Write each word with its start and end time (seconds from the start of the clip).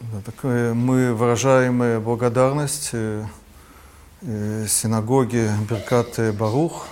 Да, 0.00 0.20
так 0.24 0.44
мы 0.44 1.12
выражаем 1.12 2.00
благодарность 2.00 2.90
э, 2.92 3.26
синагоге 4.22 5.50
Беркат 5.68 6.36
Барух 6.36 6.86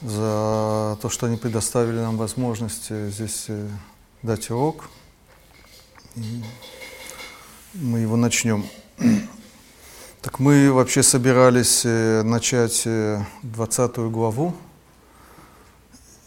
за 0.00 0.98
то, 1.00 1.08
что 1.08 1.26
они 1.26 1.36
предоставили 1.36 1.98
нам 1.98 2.16
возможность 2.16 2.90
здесь 2.90 3.44
э, 3.46 3.68
дать 4.22 4.50
урок. 4.50 4.88
И 6.16 6.42
мы 7.74 8.00
его 8.00 8.16
начнем. 8.16 8.66
Так 10.22 10.40
мы 10.40 10.72
вообще 10.72 11.04
собирались 11.04 11.82
э, 11.84 12.22
начать 12.22 12.82
э, 12.84 13.24
20 13.42 13.96
главу, 14.10 14.54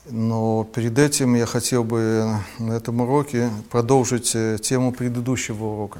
но 0.10 0.64
перед 0.64 0.98
этим 1.00 1.36
я 1.36 1.46
хотел 1.46 1.84
бы 1.84 2.38
на 2.60 2.74
этом 2.74 3.02
уроке 3.02 3.50
продолжить 3.72 4.36
э, 4.36 4.58
тему 4.62 4.92
предыдущего 4.92 5.64
урока. 5.64 6.00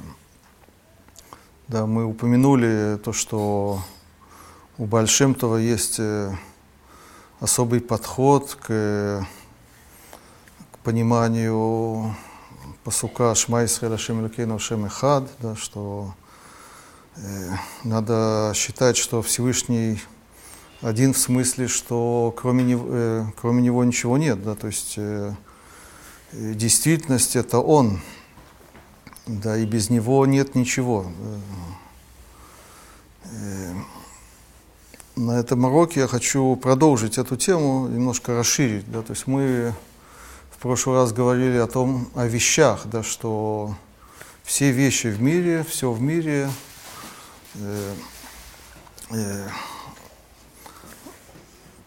Да, 1.68 1.86
мы 1.86 2.04
упомянули 2.04 2.98
то, 3.02 3.12
что 3.12 3.80
у 4.78 4.84
Большемтова 4.84 5.56
есть 5.56 5.96
э, 5.98 6.32
особый 7.40 7.80
подход 7.80 8.56
к, 8.62 9.26
к 10.72 10.78
пониманию 10.84 12.14
посука 12.84 13.34
Шма 13.34 13.64
Исраэля 13.64 13.98
Шем 13.98 14.20
Элокейну 14.20 14.60
Шем 14.60 14.86
Эхад, 14.86 15.28
да, 15.40 15.56
что 15.56 16.14
э, 17.16 17.50
надо 17.82 18.52
считать, 18.54 18.96
что 18.96 19.20
Всевышний 19.22 20.00
один 20.80 21.12
в 21.12 21.18
смысле, 21.18 21.68
что 21.68 22.34
кроме 22.36 22.64
него, 22.64 22.86
э, 22.88 23.24
кроме 23.40 23.62
него 23.62 23.84
ничего 23.84 24.18
нет, 24.18 24.42
да, 24.42 24.54
то 24.54 24.66
есть 24.66 24.94
э, 24.96 25.32
действительность 26.32 27.36
это 27.36 27.58
он, 27.58 28.00
да, 29.26 29.56
и 29.56 29.64
без 29.64 29.90
него 29.90 30.24
нет 30.26 30.54
ничего. 30.54 31.06
Э, 33.24 33.72
на 35.16 35.38
этом 35.40 35.64
уроке 35.64 36.00
я 36.00 36.06
хочу 36.08 36.56
продолжить 36.56 37.16
эту 37.16 37.36
тему, 37.36 37.88
немножко 37.88 38.36
расширить, 38.36 38.90
да, 38.90 39.02
то 39.02 39.12
есть 39.12 39.26
мы 39.26 39.74
в 40.50 40.58
прошлый 40.58 40.96
раз 40.96 41.12
говорили 41.12 41.56
о 41.56 41.66
том, 41.66 42.08
о 42.14 42.26
вещах, 42.26 42.86
да, 42.86 43.02
что 43.02 43.74
все 44.44 44.70
вещи 44.70 45.08
в 45.08 45.20
мире, 45.20 45.64
все 45.68 45.90
в 45.90 46.00
мире 46.00 46.50
э, 47.54 47.94
э, 49.10 49.48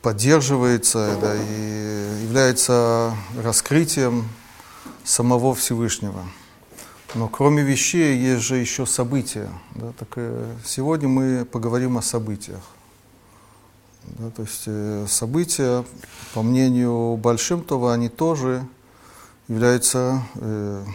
поддерживается 0.01 1.17
да, 1.21 1.35
и 1.35 2.23
является 2.23 3.15
раскрытием 3.41 4.27
самого 5.03 5.55
Всевышнего. 5.55 6.23
Но 7.15 7.27
кроме 7.27 7.63
вещей 7.63 8.17
есть 8.17 8.43
же 8.43 8.57
еще 8.57 8.85
события. 8.85 9.49
Да, 9.75 9.91
так 9.97 10.09
э, 10.15 10.53
сегодня 10.63 11.07
мы 11.07 11.43
поговорим 11.43 11.97
о 11.97 12.03
событиях. 12.03 12.61
Да, 14.03 14.29
то 14.29 14.43
есть 14.43 14.63
э, 14.67 15.05
события, 15.07 15.83
по 16.33 16.43
мнению 16.43 17.17
Большимтова, 17.17 17.93
они 17.93 18.09
тоже 18.09 18.63
являются, 19.47 20.21
э, 20.35 20.85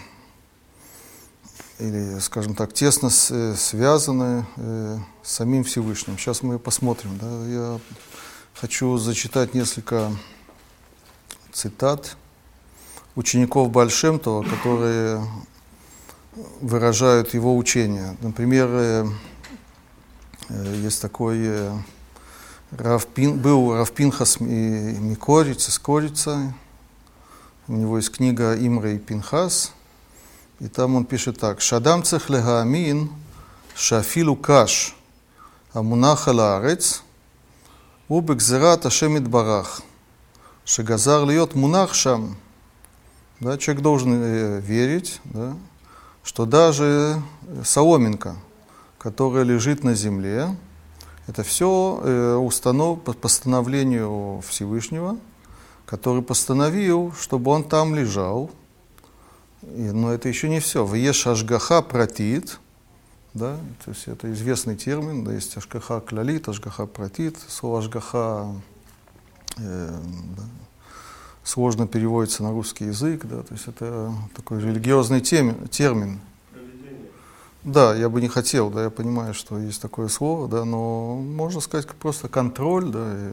или, 1.81 2.21
скажем 2.21 2.55
так, 2.55 2.73
тесно 2.73 3.11
с, 3.11 3.33
э, 3.33 3.57
связаны 3.57 4.47
э, 4.57 4.99
с 5.25 5.33
самим 5.33 5.65
Всевышним. 5.65 6.17
Сейчас 6.17 6.43
мы 6.43 6.61
посмотрим. 6.61 7.19
Да, 7.19 7.47
я 7.47 7.81
хочу 8.55 8.97
зачитать 8.99 9.55
несколько 9.55 10.13
цитат 11.53 12.17
учеников 13.17 13.71
Большемтова, 13.71 14.43
которые 14.43 15.27
выражают 16.61 17.35
его 17.35 17.57
учение. 17.57 18.17
Например, 18.21 18.69
э, 18.71 19.07
э, 20.49 20.75
есть 20.83 21.01
такой 21.01 21.39
э, 21.41 21.73
Равпин, 22.73 23.39
был 23.39 23.75
Равпинхас 23.77 24.41
Микориц 24.41 25.69
из 25.69 25.79
Корица. 25.79 26.55
У 27.69 27.75
него 27.75 27.99
есть 27.99 28.11
книга 28.11 28.55
Имра 28.55 28.93
и 28.93 28.99
Пинхас. 28.99 29.73
И 30.61 30.69
там 30.69 30.97
он 30.97 31.05
пишет 31.05 31.39
так. 31.39 31.61
Шадам 31.61 32.03
цех 32.03 32.31
легаамин 32.31 33.11
шафилу 33.75 34.37
каш 34.37 34.97
амунаха 35.73 36.31
лаарец 36.31 37.04
ובגזירת 38.10 38.86
השם 38.86 39.16
יתברך, 39.16 39.82
שגזר 40.66 41.24
להיות 41.24 41.56
מונח 41.56 41.94
שם. 41.94 42.34
Да, 43.42 43.58
человек 43.58 43.82
должен 43.82 44.12
э, 44.14 44.60
верить, 44.60 45.22
да, 45.24 45.56
что 46.24 46.46
даже 46.46 47.22
соломинка, 47.64 48.36
которая 48.98 49.44
лежит 49.44 49.86
на 49.86 49.96
земле, 49.96 50.58
это 51.26 51.44
все 51.44 52.02
э, 52.04 52.36
установ 52.36 53.02
по 53.02 53.14
постановлению 53.14 54.42
Всевышнего, 54.46 55.18
который 55.86 56.22
постановил, 56.22 57.14
чтобы 57.18 57.52
он 57.52 57.64
там 57.64 57.96
лежал. 57.96 58.52
И, 59.62 59.92
но 59.92 60.12
это 60.12 60.28
еще 60.28 60.50
не 60.50 60.60
все. 60.60 60.84
Веш 60.86 61.28
ашгаха 61.28 61.82
протит, 61.82 62.60
да, 63.35 63.59
то 63.85 63.91
есть 63.91 64.07
это 64.07 64.33
известный 64.33 64.77
термин, 64.77 65.25
да, 65.25 65.33
есть 65.33 65.57
ашгаха 65.57 66.01
клалит, 66.01 66.49
ашгаха 66.49 66.87
протит. 66.87 67.37
Слово 67.49 67.81
ашгаха 67.81 68.55
э, 69.57 70.01
да, 70.37 70.43
сложно 71.43 71.87
переводится 71.87 72.43
на 72.43 72.53
русский 72.53 72.87
язык, 72.87 73.27
да, 73.27 73.43
то 73.43 73.55
есть 73.55 73.69
это 73.69 74.15
такой 74.35 74.61
религиозный 74.61 75.21
термин, 75.21 75.69
термин 75.69 76.21
да, 77.65 77.95
я 77.95 78.09
бы 78.09 78.21
не 78.21 78.29
хотел, 78.29 78.71
да, 78.71 78.85
я 78.85 78.91
понимаю, 78.91 79.33
что 79.35 79.59
есть 79.59 79.81
такое 79.81 80.09
слово, 80.09 80.49
да, 80.49 80.65
но 80.65 81.17
можно 81.17 81.61
сказать 81.61 81.89
просто 81.89 82.29
контроль, 82.29 82.91
да, 82.91 83.33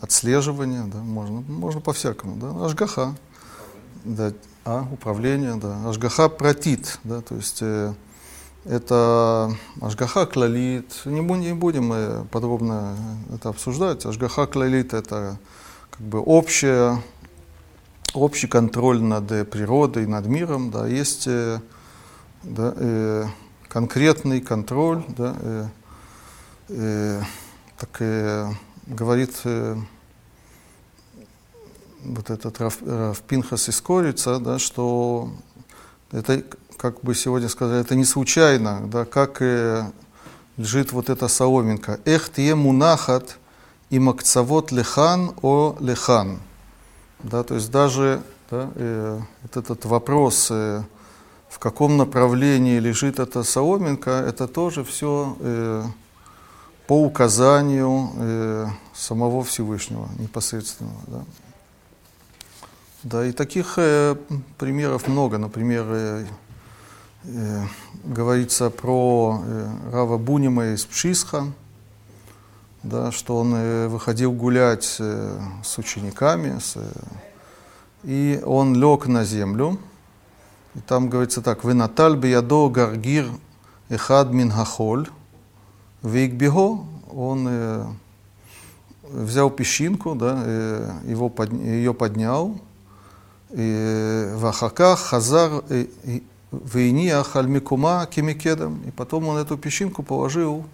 отслеживание, 0.00 0.84
да, 0.84 0.98
можно, 0.98 1.40
можно 1.40 1.80
по-всякому, 1.80 2.36
да, 2.36 2.66
ажгаха, 2.66 3.14
да, 4.04 4.32
а, 4.64 4.86
управление, 4.92 5.54
да, 5.54 5.88
ажгаха 5.88 6.28
протит, 6.28 6.98
да, 7.04 7.20
то 7.20 7.36
есть 7.36 7.58
э, 7.62 7.94
это 8.68 9.56
ажгаха 9.80 10.26
клалит, 10.26 11.02
не, 11.06 11.20
не 11.20 11.54
будем 11.54 11.86
мы 11.86 12.26
подробно 12.30 12.96
это 13.34 13.48
обсуждать, 13.48 14.04
ажгаха 14.04 14.46
клалит 14.46 14.92
это 14.92 15.38
как 15.90 16.00
бы 16.02 16.20
общее, 16.20 17.02
общий 18.12 18.46
контроль 18.46 19.00
над 19.00 19.50
природой, 19.50 20.06
над 20.06 20.26
миром, 20.26 20.70
да, 20.70 20.86
есть 20.86 21.26
э, 21.26 21.60
да, 22.42 22.74
э, 22.76 23.24
конкретный 23.68 24.42
контроль, 24.42 25.02
да, 25.08 25.34
э, 25.40 25.66
э, 26.68 27.22
так 27.78 27.96
э, 28.00 28.52
говорит 28.86 29.40
э, 29.44 29.76
вот 32.04 32.28
этот 32.28 32.60
Раф, 32.60 32.78
Раф 32.82 33.20
Пинхас 33.22 33.70
из 33.70 33.80
Корица, 33.80 34.38
да, 34.38 34.58
что 34.58 35.30
это, 36.12 36.42
как 36.78 37.02
бы 37.02 37.14
сегодня 37.14 37.48
сказали, 37.48 37.80
это 37.80 37.96
не 37.96 38.04
случайно, 38.04 38.86
да, 38.86 39.04
как 39.04 39.42
э, 39.42 39.90
лежит 40.56 40.92
вот 40.92 41.10
эта 41.10 41.26
соломинка. 41.28 41.98
Эх 42.04 42.32
тие 42.32 42.54
мунахат 42.54 43.36
и 43.90 43.98
макцавот 43.98 44.70
лехан 44.70 45.34
о 45.42 45.76
лехан. 45.80 46.38
Да, 47.18 47.42
то 47.42 47.56
есть 47.56 47.70
даже 47.72 48.22
да, 48.50 48.70
э, 48.76 49.20
вот 49.42 49.56
этот 49.56 49.84
вопрос 49.86 50.48
э, 50.50 50.84
в 51.48 51.58
каком 51.58 51.96
направлении 51.96 52.78
лежит 52.78 53.18
эта 53.18 53.42
соломинка, 53.42 54.10
это 54.10 54.46
тоже 54.46 54.84
все 54.84 55.36
э, 55.40 55.84
по 56.86 57.02
указанию 57.02 58.10
э, 58.14 58.66
самого 58.94 59.42
Всевышнего 59.42 60.08
непосредственного. 60.18 61.00
Да, 61.08 61.24
да 63.02 63.26
и 63.26 63.32
таких 63.32 63.74
э, 63.78 64.14
примеров 64.58 65.08
много. 65.08 65.38
Например, 65.38 65.84
э, 65.88 66.26
э, 67.24 67.64
говорится 68.04 68.70
про 68.70 69.42
э, 69.44 69.68
Рава 69.92 70.18
Бунима 70.18 70.68
из 70.68 70.84
Пшисха, 70.84 71.46
да, 72.82 73.12
что 73.12 73.38
он 73.38 73.54
э, 73.54 73.88
выходил 73.88 74.32
гулять 74.32 74.84
с 74.84 75.78
учениками, 75.78 76.58
с, 76.58 76.76
и 78.04 78.40
он 78.44 78.74
лег 78.74 79.06
на 79.06 79.24
землю, 79.24 79.78
и 80.74 80.80
там 80.80 81.08
говорится 81.08 81.42
так, 81.42 81.64
«Вы 81.64 81.74
наталь 81.74 82.16
биядо 82.16 82.68
гаргир 82.68 83.26
эхад 83.88 84.32
мин 84.32 84.50
хахоль, 84.50 85.08
вейкбего». 86.02 86.86
Он 87.10 87.46
э, 87.48 87.84
взял 89.02 89.50
песчинку, 89.50 90.14
да, 90.14 90.42
его 91.04 91.30
под, 91.30 91.52
ее 91.52 91.94
поднял, 91.94 92.60
и 93.50 94.30
вахаках 94.34 95.00
хазар 95.00 95.62
Вейния 96.50 97.22
хальмикума 97.22 98.06
кемикедом. 98.06 98.82
И 98.86 98.90
потом 98.90 99.28
он 99.28 99.36
эту 99.36 99.58
песчинку 99.58 100.02
положил 100.02 100.64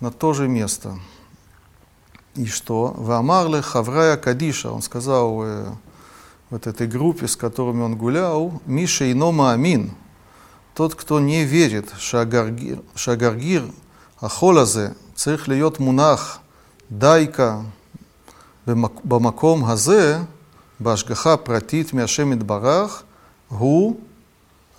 на 0.00 0.10
то 0.10 0.32
же 0.32 0.48
место. 0.48 0.98
И 2.34 2.46
что? 2.46 2.94
В 2.96 3.10
Амарле 3.12 3.62
Хаврая 3.62 4.16
Кадиша. 4.16 4.70
Он 4.70 4.82
сказал 4.82 5.42
э, 5.42 5.66
вот 6.50 6.66
этой 6.66 6.86
группе, 6.86 7.28
с 7.28 7.36
которыми 7.36 7.82
он 7.82 7.96
гулял, 7.96 8.60
Миша 8.66 9.10
Инома 9.10 9.52
Амин. 9.52 9.92
Тот, 10.74 10.94
кто 10.94 11.18
не 11.18 11.44
верит, 11.44 11.92
Шагаргир, 11.98 12.80
шагаргир 12.94 13.64
Ахолазе, 14.20 14.94
Цехлиот 15.16 15.78
Мунах, 15.78 16.40
Дайка, 16.88 17.64
Бамаком 18.64 19.64
Газе, 19.64 20.26
Башгаха 20.78 21.36
Пратит 21.36 21.92
Мяшемид 21.92 22.44
Барах, 22.44 23.04
Гу 23.48 24.00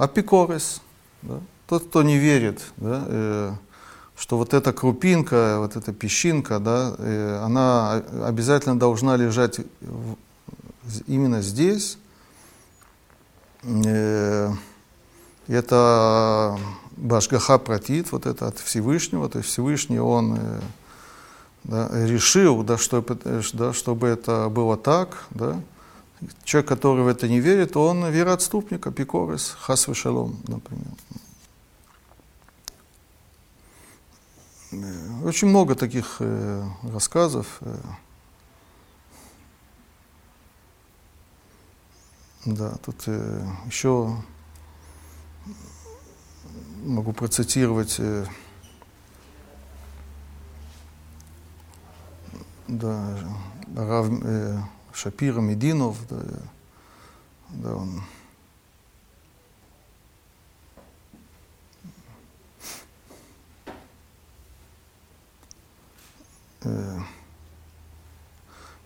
апикорис, 0.02 0.82
да? 1.22 1.40
тот, 1.68 1.86
кто 1.86 2.02
не 2.02 2.18
верит, 2.18 2.62
да, 2.78 3.04
э, 3.08 3.54
что 4.16 4.38
вот 4.38 4.54
эта 4.54 4.74
крупинка, 4.74 5.60
вот 5.60 5.76
эта 5.76 5.94
песчинка, 5.94 6.60
да, 6.60 6.96
э, 6.98 7.40
она 7.44 8.04
обязательно 8.26 8.80
должна 8.80 9.16
лежать 9.16 9.60
в, 9.80 10.16
именно 11.06 11.42
здесь. 11.42 12.00
Э, 13.64 14.52
это 15.48 16.58
Башгаха 16.98 17.60
протит, 17.60 18.12
вот 18.12 18.26
это 18.26 18.48
от 18.48 18.58
Всевышнего, 18.58 19.30
то 19.30 19.38
есть 19.38 19.52
Всевышний, 19.52 20.00
он 20.00 20.36
э, 20.40 20.62
да, 21.64 21.90
решил, 22.08 22.64
да, 22.64 22.80
что, 22.80 23.06
э, 23.08 23.42
да, 23.54 23.72
чтобы 23.72 24.08
это 24.08 24.50
было 24.50 24.78
так, 24.78 25.26
да, 25.30 25.62
Человек, 26.44 26.70
который 26.70 27.04
в 27.04 27.08
это 27.08 27.28
не 27.28 27.40
верит, 27.40 27.76
он 27.76 28.08
вероотступник, 28.10 28.86
апикорис, 28.86 29.56
хасвы 29.60 29.96
шалом, 29.96 30.40
например. 30.48 30.94
Э, 34.72 35.24
очень 35.24 35.48
много 35.48 35.76
таких 35.76 36.18
э, 36.20 36.64
рассказов. 36.84 37.58
Э. 37.62 37.78
Да, 42.46 42.76
тут 42.84 43.08
еще 43.68 44.16
могу 46.84 47.14
процитировать 47.14 48.00
да, 52.68 53.18
Рав 53.76 54.08
Шапира 54.93 55.41
Мединов, 55.41 55.97
да, 56.09 56.17
да, 57.51 57.75
он 57.75 58.01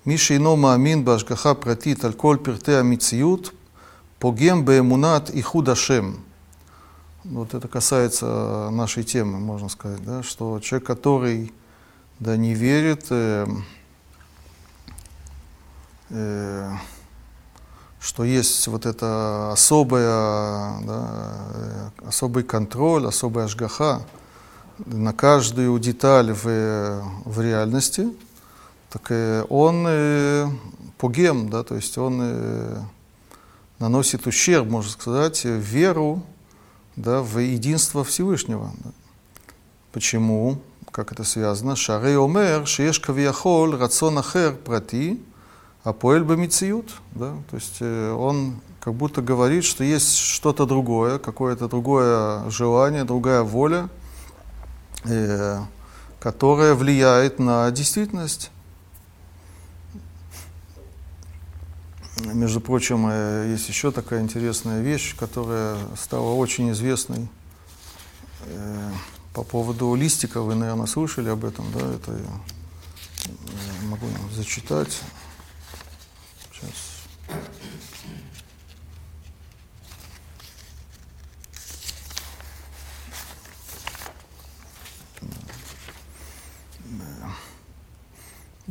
מי 0.07 0.19
שאינו 0.19 0.57
מאמין 0.57 1.05
בהשגחה 1.05 1.55
פרטית 1.55 2.05
על 2.05 2.13
כל 2.13 2.37
פרטי 2.43 2.75
המציאות, 2.75 3.51
פוגם 4.19 4.65
באמונת 4.65 5.31
איחוד 5.31 5.69
השם. 5.69 6.13
Вот 7.25 7.53
это 7.53 7.69
касается 7.69 8.71
нашей 8.73 9.05
темы, 9.05 9.39
можно 9.41 9.69
сказать, 9.69 10.03
да, 10.03 10.23
что 10.23 10.59
человек, 10.61 10.87
который 10.87 11.53
да, 12.19 12.35
не 12.39 12.55
верит, 12.55 13.09
э, 13.11 13.45
э, 16.16 16.72
что 18.00 18.24
есть 18.24 18.68
вот 18.68 18.86
это 18.86 19.52
особое, 19.52 20.08
да, 20.82 21.34
э, 21.54 21.90
особый 22.08 22.44
контроль, 22.44 23.08
особая 23.08 23.46
ажгаха 23.46 24.02
на 24.86 25.12
каждую 25.14 25.78
деталь 25.80 26.32
в, 26.32 27.02
в 27.26 27.42
реальности, 27.42 28.08
так 28.92 29.12
он 29.50 29.86
э, 29.88 30.48
погем, 30.98 31.50
да, 31.50 31.64
то 31.64 31.76
есть 31.76 31.98
он 31.98 32.20
э, 32.22 32.78
наносит 33.80 34.28
ущерб, 34.28 34.68
можно 34.70 34.92
сказать, 34.92 35.44
веру 35.44 36.24
да, 36.96 37.22
в 37.22 37.40
единство 37.40 38.04
Всевышнего. 38.04 38.72
Почему? 39.92 40.60
Как 40.92 41.12
это 41.12 41.24
связано? 41.24 41.76
Шарей 41.76 42.18
омер, 42.18 42.68
шееш 42.68 43.00
кавияхоль, 43.00 43.76
рацион 43.76 44.20
ахер 44.20 44.54
прати, 44.54 45.22
а 45.86 45.94
поэль 45.94 46.24
бамициют. 46.24 46.96
Да? 47.12 47.38
То 47.50 47.56
есть 47.56 47.78
э, 47.80 48.12
он 48.12 48.60
как 48.80 48.96
будто 48.96 49.22
говорит, 49.22 49.64
что 49.64 49.84
есть 49.84 50.18
что-то 50.18 50.66
другое, 50.66 51.20
какое-то 51.20 51.68
другое 51.68 52.50
желание, 52.50 53.04
другая 53.04 53.44
воля, 53.44 53.90
э, 55.04 55.60
которая 56.20 56.74
влияет 56.74 57.38
на 57.38 57.70
действительность. 57.70 58.50
Между 62.34 62.62
прочим, 62.62 63.08
э, 63.08 63.52
есть 63.52 63.70
еще 63.70 63.92
такая 63.92 64.22
интересная 64.22 64.82
вещь, 64.82 65.16
которая 65.16 65.78
стала 66.02 66.34
очень 66.34 66.72
известной 66.72 67.28
э, 68.48 68.92
по 69.34 69.44
поводу 69.44 69.94
листика. 69.94 70.42
Вы, 70.42 70.56
наверное, 70.56 70.88
слышали 70.88 71.30
об 71.30 71.46
этом, 71.46 71.72
да? 71.72 71.80
Это 71.94 72.12
я 72.12 73.88
могу 73.88 74.08
зачитать. 74.34 75.00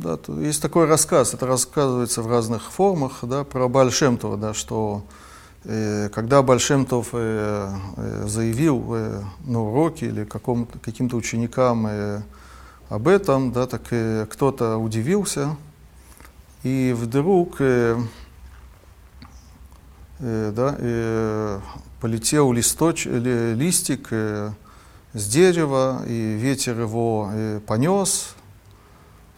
Да, 0.05 0.19
есть 0.39 0.61
такой 0.61 0.85
рассказ, 0.85 1.33
это 1.33 1.47
рассказывается 1.47 2.21
в 2.21 2.27
разных 2.27 2.71
формах 2.71 3.19
да, 3.23 3.43
про 3.43 3.67
Бальшемтова, 3.67 4.37
да, 4.37 4.53
что 4.53 5.03
э, 5.63 6.09
когда 6.09 6.43
Бальшемтов 6.43 7.09
э, 7.13 7.71
э, 7.97 8.27
заявил 8.27 8.83
э, 8.89 9.21
на 9.45 9.63
уроке 9.63 10.05
или 10.05 10.23
каким-то 10.25 11.15
ученикам 11.15 11.87
э, 11.87 12.21
об 12.89 13.07
этом, 13.07 13.51
да, 13.51 13.65
так 13.65 13.81
э, 13.89 14.27
кто-то 14.29 14.77
удивился, 14.77 15.55
и 16.61 16.93
вдруг 16.95 17.55
э, 17.59 17.97
да, 20.19 20.75
э, 20.77 21.59
полетел 21.99 22.51
листоч, 22.53 23.05
ли, 23.05 23.53
листик 23.53 24.07
э, 24.11 24.51
с 25.13 25.27
дерева, 25.27 26.03
и 26.07 26.35
ветер 26.35 26.79
его 26.79 27.29
э, 27.33 27.59
понес, 27.65 28.35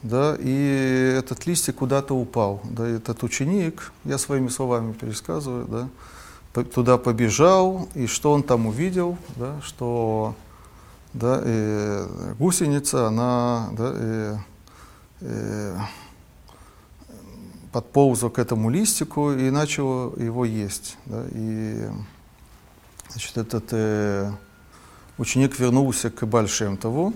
да, 0.04 0.36
и 0.40 1.16
этот 1.18 1.46
листик 1.48 1.76
куда-то 1.76 2.16
упал. 2.16 2.62
Да, 2.64 2.88
этот 2.88 3.24
ученик, 3.24 3.92
я 4.06 4.18
своими 4.18 4.50
словами 4.50 4.94
пересказываю, 4.94 5.66
да, 6.54 6.64
туда 6.64 6.98
побежал, 6.98 7.90
и 7.96 8.08
что 8.08 8.32
он 8.32 8.44
там 8.44 8.68
увидел, 8.68 9.18
да, 9.36 9.60
что 9.64 10.36
да, 11.14 11.42
и 11.44 12.06
гусеница, 12.38 13.08
она 13.08 13.70
да, 13.72 13.94
и, 13.96 14.36
и 15.22 15.72
подползла 17.78 18.32
к 18.32 18.40
этому 18.40 18.72
листику 18.72 19.32
и 19.34 19.52
начал 19.52 20.16
его 20.16 20.46
есть. 20.46 20.98
Да, 21.06 21.24
и 21.30 21.86
значит, 23.10 23.38
этот 23.38 23.66
э, 23.72 24.32
ученик 25.20 25.60
вернулся 25.60 26.10
к 26.10 26.26
Бальшемтову, 26.26 27.14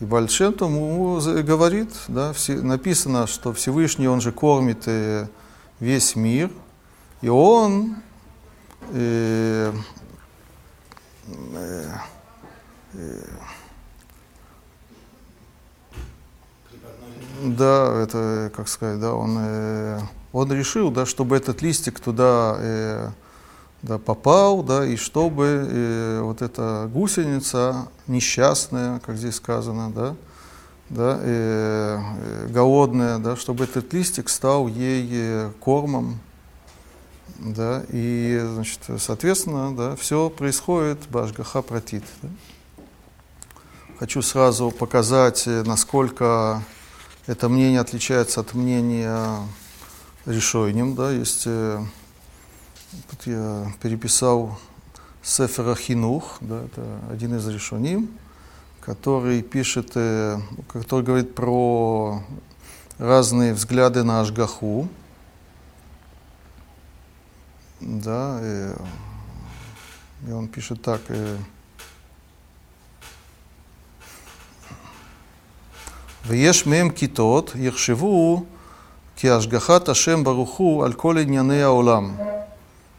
и 0.00 0.06
Бальшем 0.06 0.54
тому 0.54 1.20
говорит, 1.42 1.90
да, 2.08 2.32
все, 2.32 2.54
написано, 2.54 3.26
что 3.26 3.52
Всевышний, 3.52 4.08
Он 4.08 4.22
же 4.22 4.32
кормит 4.32 4.84
э, 4.86 5.28
весь 5.78 6.16
мир, 6.16 6.50
и 7.20 7.28
Он 7.28 7.96
э, 8.94 9.74
э, 11.54 11.84
э, 12.94 13.24
да, 17.42 18.02
это, 18.02 18.50
как 18.54 18.68
сказать, 18.68 19.00
да, 19.00 19.14
он, 19.14 19.36
э, 19.38 20.00
он 20.32 20.52
решил, 20.52 20.90
да, 20.90 21.06
чтобы 21.06 21.36
этот 21.36 21.62
листик 21.62 22.00
туда 22.00 22.56
э, 22.58 23.10
да, 23.82 23.98
попал, 23.98 24.62
да, 24.62 24.84
и 24.86 24.96
чтобы 24.96 25.68
э, 25.68 26.20
вот 26.22 26.42
эта 26.42 26.88
гусеница 26.92 27.88
несчастная, 28.06 29.00
как 29.00 29.16
здесь 29.16 29.36
сказано, 29.36 29.90
да, 29.90 30.16
да, 30.88 31.18
э, 31.20 31.98
э, 32.20 32.46
голодная, 32.48 33.18
да, 33.18 33.36
чтобы 33.36 33.64
этот 33.64 33.92
листик 33.92 34.28
стал 34.28 34.68
ей 34.68 35.08
э, 35.10 35.50
кормом, 35.60 36.18
да, 37.38 37.82
и, 37.90 38.40
значит, 38.54 38.80
соответственно, 38.98 39.76
да, 39.76 39.96
все 39.96 40.30
происходит 40.30 40.98
башгаха 41.10 41.62
протит. 41.62 42.04
Да. 42.22 42.28
Хочу 43.98 44.20
сразу 44.22 44.70
показать, 44.70 45.46
э, 45.46 45.62
насколько 45.64 46.62
это 47.26 47.48
мнение 47.48 47.80
отличается 47.80 48.40
от 48.40 48.54
мнения 48.54 49.40
решением, 50.26 50.94
да, 50.94 51.10
есть 51.10 51.46
Тут 53.10 53.26
я 53.26 53.72
переписал 53.82 54.58
Сефера 55.22 55.74
Хинух, 55.74 56.38
да, 56.40 56.62
это 56.62 57.00
один 57.10 57.36
из 57.36 57.46
решений, 57.46 58.08
который 58.80 59.42
пишет, 59.42 59.92
э, 59.96 60.38
который 60.72 61.04
говорит 61.04 61.34
про 61.34 62.22
разные 62.98 63.52
взгляды 63.52 64.02
на 64.02 64.20
Ашгаху. 64.20 64.88
Да, 67.80 68.40
и, 68.42 68.72
И 70.28 70.32
он 70.32 70.48
пишет 70.48 70.80
так. 70.82 71.02
ויש 76.27 76.67
מהם 76.67 76.89
כיתות 76.89 77.51
יחשבו 77.55 78.43
כי 79.15 79.29
השגחת 79.29 79.89
השם 79.89 80.23
ברוך 80.23 80.57
הוא 80.57 80.85
על 80.85 80.93
כל 80.93 81.17
ענייני 81.17 81.63
העולם. 81.63 82.11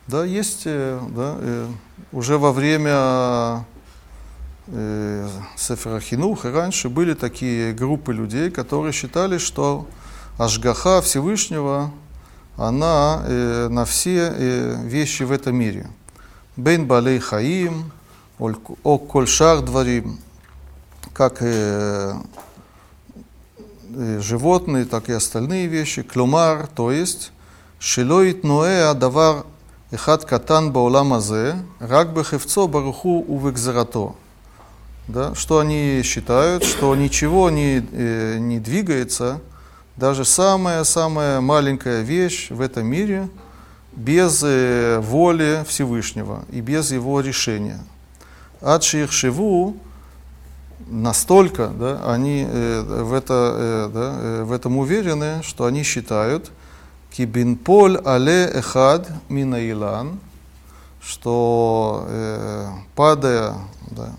Да, 0.08 0.24
есть, 0.24 0.64
да, 0.64 1.36
уже 2.10 2.36
во 2.36 2.52
время 2.52 3.64
э, 4.66 5.28
Сефера 5.56 6.00
Хинух 6.00 6.44
и 6.44 6.48
раньше 6.48 6.88
были 6.88 7.14
такие 7.14 7.72
группы 7.72 8.12
людей, 8.12 8.50
которые 8.50 8.92
считали, 8.92 9.38
что 9.38 9.86
Ашгаха 10.38 11.00
Всевышнего, 11.00 11.92
она 12.56 13.22
э, 13.24 13.68
на 13.70 13.84
все 13.84 14.32
э, 14.34 14.76
вещи 14.84 15.22
в 15.22 15.32
этом 15.32 15.56
мире. 15.56 15.88
Бен 16.56 16.86
Балей 16.86 17.18
Хаим, 17.18 17.90
О 18.38 18.98
Кольшар 18.98 19.62
Дворим, 19.62 20.18
как 21.12 21.38
э, 21.40 21.46
э, 21.46 22.14
животные, 24.19 24.85
так 24.85 25.09
и 25.09 25.13
остальные 25.13 25.67
вещи. 25.67 26.03
Клумар, 26.03 26.67
то 26.67 26.91
есть, 26.91 27.31
Шилоит 27.79 28.43
Ноэ 28.43 28.89
Адавар 28.89 29.45
Эхат 29.91 30.25
Катан 30.25 30.71
Баулам 30.71 31.13
Азе, 31.13 31.55
Рак 31.79 32.13
Бехевцо 32.13 32.67
Баруху 32.67 33.21
Увекзерато. 33.27 34.15
Да, 35.07 35.33
что 35.35 35.59
они 35.59 36.01
считают, 36.03 36.65
что 36.65 36.93
ничего 36.95 37.49
не, 37.49 37.85
э, 37.91 38.37
не 38.39 38.59
двигается, 38.59 39.39
даже 39.95 40.25
самая-самая 40.25 41.39
маленькая 41.39 42.01
вещь 42.01 42.49
в 42.49 42.59
этом 42.59 42.87
мире 42.87 43.29
без 43.93 44.43
э, 44.43 44.99
воли 44.99 45.63
Всевышнего 45.67 46.43
и 46.51 46.59
без 46.59 46.91
его 46.91 47.21
решения. 47.21 47.79
Адши 48.59 49.03
их 49.03 49.13
шиву 49.13 49.77
настолько, 50.85 51.67
да, 51.67 52.01
они 52.05 52.45
э, 52.47 53.03
в, 53.03 53.13
это, 53.13 53.53
э, 53.57 53.89
да, 53.93 54.15
э, 54.19 54.43
в 54.43 54.51
этом 54.51 54.77
уверены, 54.77 55.41
что 55.43 55.65
они 55.65 55.83
считают, 55.83 56.51
кибинполь 57.11 57.97
але 58.05 58.45
эхад 58.45 59.09
минаилан, 59.29 60.19
что 61.01 62.05
э, 62.07 62.67
падая, 62.95 63.55
да, 63.91 64.11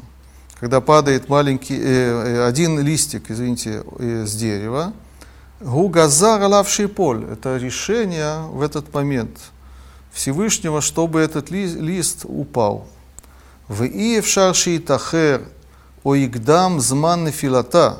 когда 0.58 0.80
падает 0.80 1.28
маленький, 1.28 1.78
э, 1.80 2.46
один 2.46 2.80
листик, 2.80 3.30
извините, 3.30 3.84
с 3.98 4.34
дерева, 4.34 4.92
Гугазар 5.60 6.40
алавший 6.42 6.86
поль. 6.86 7.24
Это 7.24 7.56
решение 7.56 8.42
в 8.52 8.62
этот 8.62 8.94
момент 8.94 9.38
Всевышнего, 10.12 10.80
чтобы 10.80 11.20
этот 11.20 11.50
ли, 11.50 11.66
лист 11.66 12.20
упал. 12.24 12.86
В 13.66 13.82
Иевшар 13.84 14.54
Шиитахер 16.02 16.12
Оигдам 16.12 16.80
Зман 16.80 17.30
Филата, 17.30 17.98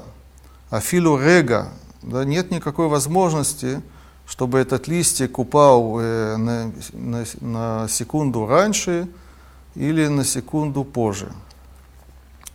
Афилу 0.70 1.18
Рега. 1.18 1.68
Да, 2.02 2.24
нет 2.24 2.50
никакой 2.50 2.88
возможности, 2.88 3.82
чтобы 4.26 4.58
этот 4.58 4.88
листик 4.88 5.38
упал 5.38 5.98
э, 6.00 6.36
на, 6.36 6.72
на, 6.92 7.24
на 7.40 7.88
секунду 7.88 8.46
раньше 8.46 9.08
или 9.74 10.06
на 10.06 10.24
секунду 10.24 10.84
позже 10.84 11.32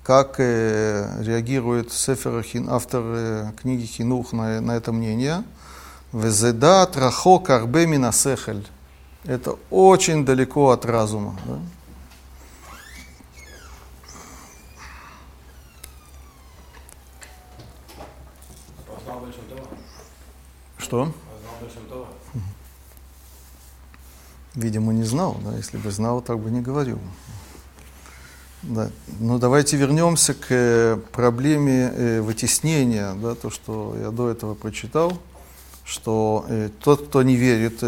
как 0.03 0.35
э, 0.39 1.23
реагирует 1.23 1.93
Сефер 1.93 2.43
Хин, 2.43 2.69
автор 2.69 3.01
э, 3.05 3.51
книги 3.62 3.85
Хинух 3.85 4.33
на, 4.33 4.59
на 4.59 4.73
это 4.73 4.91
мнение. 4.91 5.45
Везеда 6.12 6.85
трахо 6.88 7.39
карбе 7.39 7.88
минасехель. 7.88 8.67
Это 9.23 9.55
очень 9.71 10.25
далеко 10.25 10.71
от 10.71 10.85
разума. 10.85 11.38
Да? 11.45 11.59
Что? 20.93 21.12
Видимо, 24.53 24.93
не 24.93 25.01
знал, 25.01 25.39
да, 25.43 25.57
если 25.57 25.77
бы 25.77 25.89
знал, 25.89 26.21
так 26.21 26.38
бы 26.38 26.51
не 26.51 26.62
говорил. 26.62 27.00
Да. 28.62 28.91
Ну, 29.19 29.39
давайте 29.39 29.75
вернемся 29.75 30.35
к 30.35 30.45
э, 30.51 30.97
проблеме 31.12 31.91
э, 31.95 32.21
вытеснения, 32.21 33.15
да, 33.15 33.33
то, 33.33 33.50
что 33.50 33.95
я 34.00 34.12
до 34.12 34.29
этого 34.29 34.53
прочитал, 34.53 35.17
что 35.83 36.45
э, 36.47 36.69
тот, 36.83 37.07
кто 37.07 37.23
не 37.23 37.38
верит, 37.38 37.83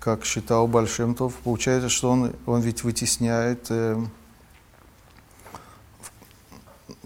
как 0.00 0.24
считал 0.24 0.66
Большемтов, 0.66 1.34
получается, 1.44 1.88
что 1.88 2.10
он, 2.10 2.32
он 2.46 2.62
ведь 2.62 2.82
вытесняет 2.82 3.70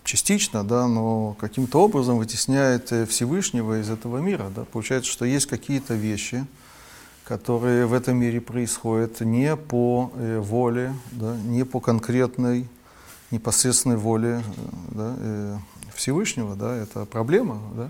частично, 0.04 0.62
да, 0.62 0.86
но 0.86 1.34
каким-то 1.40 1.82
образом 1.82 2.18
вытесняет 2.18 2.92
э, 2.92 3.06
Всевышнего 3.06 3.80
из 3.80 3.90
этого 3.90 4.18
мира. 4.18 4.52
Да. 4.54 4.64
Получается, 4.64 5.10
что 5.10 5.24
есть 5.24 5.46
какие-то 5.46 5.94
вещи, 5.94 6.46
которые 7.24 7.86
в 7.86 7.94
этом 7.94 8.18
мире 8.18 8.40
происходят 8.40 9.20
не 9.20 9.56
по 9.56 10.12
э, 10.14 10.38
воле, 10.38 10.94
да, 11.10 11.36
не 11.36 11.64
по 11.64 11.80
конкретной 11.80 12.68
непосредственной 13.30 13.96
воли 13.96 14.44
да, 14.90 15.16
э, 15.18 15.56
Всевышнего, 15.94 16.54
да, 16.54 16.76
это 16.76 17.06
проблема, 17.06 17.60
да. 17.74 17.88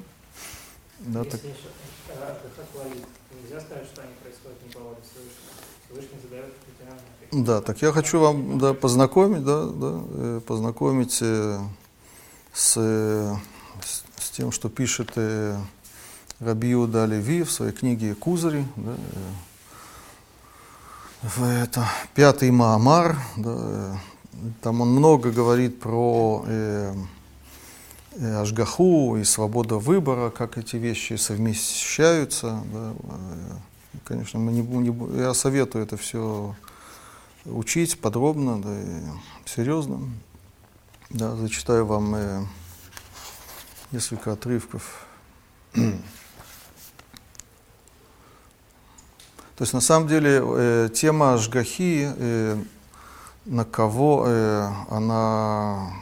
да 1.01 1.25
так... 1.25 1.41
Нельзя 1.43 3.61
сказать, 3.61 3.87
что 3.93 4.03
они 4.03 4.13
происходят 4.23 4.59
не 4.65 4.73
по 4.73 4.81
воле 4.81 4.97
Всевышнего. 5.03 5.51
Всевышний 5.89 6.19
задает 6.23 6.55
да, 7.33 7.61
так 7.61 7.83
я 7.83 7.91
хочу 7.91 8.21
вам 8.21 8.61
да, 8.61 8.75
познакомить, 8.75 9.43
да, 9.43 9.67
да, 9.67 10.41
познакомить 10.47 11.21
э, 12.77 13.37
с, 13.85 14.05
с 14.23 14.31
тем, 14.31 14.53
что 14.53 14.69
пишет 14.69 15.13
Раби 16.41 16.69
Юда 16.71 17.07
Леви 17.07 17.43
в 17.43 17.51
своей 17.51 17.73
книге 17.73 18.15
«Кузари». 18.15 18.65
Да, 18.77 18.95
в 21.25 21.43
это, 21.43 21.89
пятый 22.15 22.51
Маамар, 22.51 23.17
да, 23.39 23.99
там 24.61 24.83
он 24.83 24.91
много 24.91 25.31
говорит 25.31 25.81
про 25.81 26.45
э, 26.47 26.95
э, 28.17 28.35
Ашгаху 28.43 29.17
и 29.17 29.25
свободу 29.25 29.79
выбора, 29.79 30.29
как 30.29 30.59
эти 30.59 30.77
вещи 30.77 31.15
совмещаются. 31.15 32.63
Да. 32.71 32.93
Э, 33.05 33.99
конечно, 34.05 34.39
мы 34.39 34.53
не, 34.53 34.61
не, 34.61 35.19
я 35.19 35.33
советую 35.33 35.85
это 35.85 35.97
все 35.97 36.55
учить 37.47 37.99
подробно, 37.99 38.61
да, 38.61 38.79
и 38.79 39.03
серьезно. 39.47 40.01
Да, 41.15 41.37
зачитаю 41.37 41.87
вам 41.87 42.13
э, 42.17 42.45
несколько 43.93 44.33
отрывков. 44.33 45.07
То 45.73 45.81
есть 49.61 49.73
на 49.73 49.81
самом 49.81 50.09
деле 50.09 50.43
э, 50.45 50.89
тема 50.93 51.35
Ашгахи 51.35 52.13
э, 52.17 52.61
на 53.45 53.65
кого 53.65 54.25
э, 54.27 54.69
она, 54.91 55.93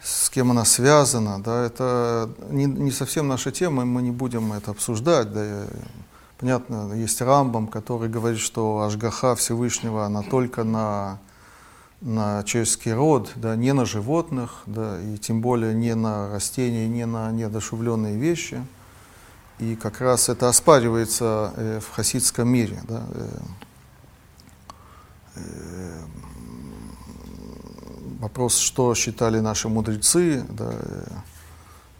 с 0.00 0.30
кем 0.30 0.52
она 0.52 0.64
связана, 0.64 1.42
да, 1.42 1.64
это 1.64 2.30
не, 2.48 2.66
не 2.66 2.92
совсем 2.92 3.26
наша 3.26 3.50
тема, 3.50 3.84
мы 3.84 4.02
не 4.02 4.12
будем 4.12 4.52
это 4.52 4.70
обсуждать, 4.70 5.32
да, 5.32 5.66
понятно, 6.38 6.92
есть 6.92 7.20
Рамбам, 7.20 7.66
который 7.66 8.08
говорит, 8.08 8.38
что 8.38 8.82
Ашгаха 8.82 9.34
Всевышнего, 9.34 10.04
она 10.04 10.22
только 10.22 10.62
на, 10.62 11.18
на 12.00 12.42
человеческий 12.44 12.92
род, 12.92 13.32
да, 13.36 13.56
не 13.56 13.72
на 13.72 13.84
животных, 13.84 14.62
да, 14.66 15.00
и 15.00 15.16
тем 15.18 15.40
более 15.40 15.74
не 15.74 15.94
на 15.94 16.30
растения, 16.30 16.88
не 16.88 17.06
на 17.06 17.30
неодушевленные 17.32 18.16
вещи, 18.16 18.64
и 19.58 19.74
как 19.76 20.00
раз 20.00 20.28
это 20.28 20.48
оспаривается 20.48 21.52
э, 21.56 21.80
в 21.80 21.90
хасидском 21.90 22.48
мире, 22.48 22.80
да, 22.86 23.02
э, 23.14 23.28
э 25.36 26.00
вопрос, 28.20 28.56
что 28.56 28.94
считали 28.94 29.40
наши 29.40 29.68
мудрецы, 29.68 30.44
да, 30.48 30.72
э, 30.72 31.06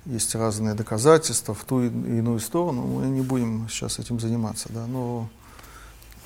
есть 0.06 0.34
разные 0.34 0.74
доказательства 0.74 1.54
в 1.54 1.64
ту 1.64 1.82
и 1.82 1.88
иную 1.88 2.40
сторону, 2.40 2.82
мы 2.82 3.06
не 3.06 3.20
будем 3.20 3.68
сейчас 3.68 3.98
этим 3.98 4.20
заниматься, 4.20 4.68
да, 4.70 4.86
но 4.86 5.28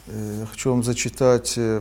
э, 0.07 0.39
я 0.41 0.47
хочу 0.47 0.71
вам 0.71 0.83
зачитать 0.83 1.55
э, 1.57 1.81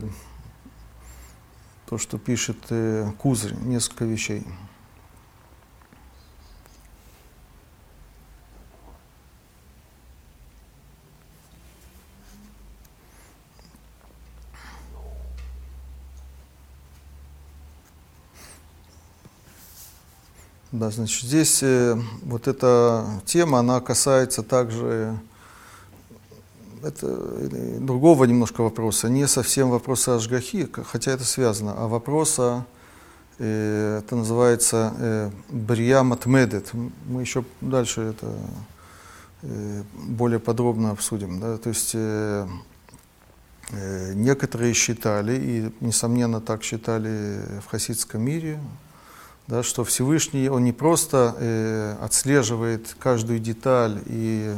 то, 1.90 1.98
что 1.98 2.18
пишет 2.18 2.56
э, 2.70 3.10
Кузырь, 3.18 3.54
несколько 3.54 4.04
вещей. 4.04 4.46
Да, 20.70 20.92
значит, 20.92 21.24
здесь 21.24 21.60
э, 21.64 22.00
вот 22.22 22.46
эта 22.46 23.20
тема, 23.26 23.58
она 23.58 23.80
касается 23.80 24.44
также 24.44 25.18
это 26.82 27.06
другого 27.80 28.24
немножко 28.24 28.62
вопроса, 28.62 29.08
не 29.08 29.26
совсем 29.26 29.70
вопроса 29.70 30.16
Ашгахи, 30.16 30.68
хотя 30.84 31.12
это 31.12 31.24
связано, 31.24 31.74
а 31.76 31.88
вопроса, 31.88 32.66
э, 33.38 34.00
это 34.02 34.16
называется 34.16 34.94
э, 34.98 35.30
Брия 35.48 36.02
Матмедет. 36.02 36.72
Мы 37.06 37.20
еще 37.20 37.44
дальше 37.60 38.00
это 38.02 38.34
э, 39.42 39.82
более 39.94 40.38
подробно 40.38 40.90
обсудим. 40.90 41.40
Да? 41.40 41.58
То 41.58 41.68
есть 41.68 41.92
э, 41.94 42.46
э, 43.70 44.12
некоторые 44.14 44.72
считали, 44.74 45.38
и 45.38 45.84
несомненно 45.84 46.40
так 46.40 46.62
считали 46.62 47.40
в 47.64 47.70
хасидском 47.70 48.22
мире, 48.22 48.58
да, 49.50 49.64
что 49.64 49.82
Всевышний, 49.84 50.48
он 50.48 50.62
не 50.64 50.72
просто 50.72 51.34
э, 51.36 51.96
отслеживает 52.00 52.94
каждую 53.00 53.40
деталь 53.40 54.00
и, 54.06 54.54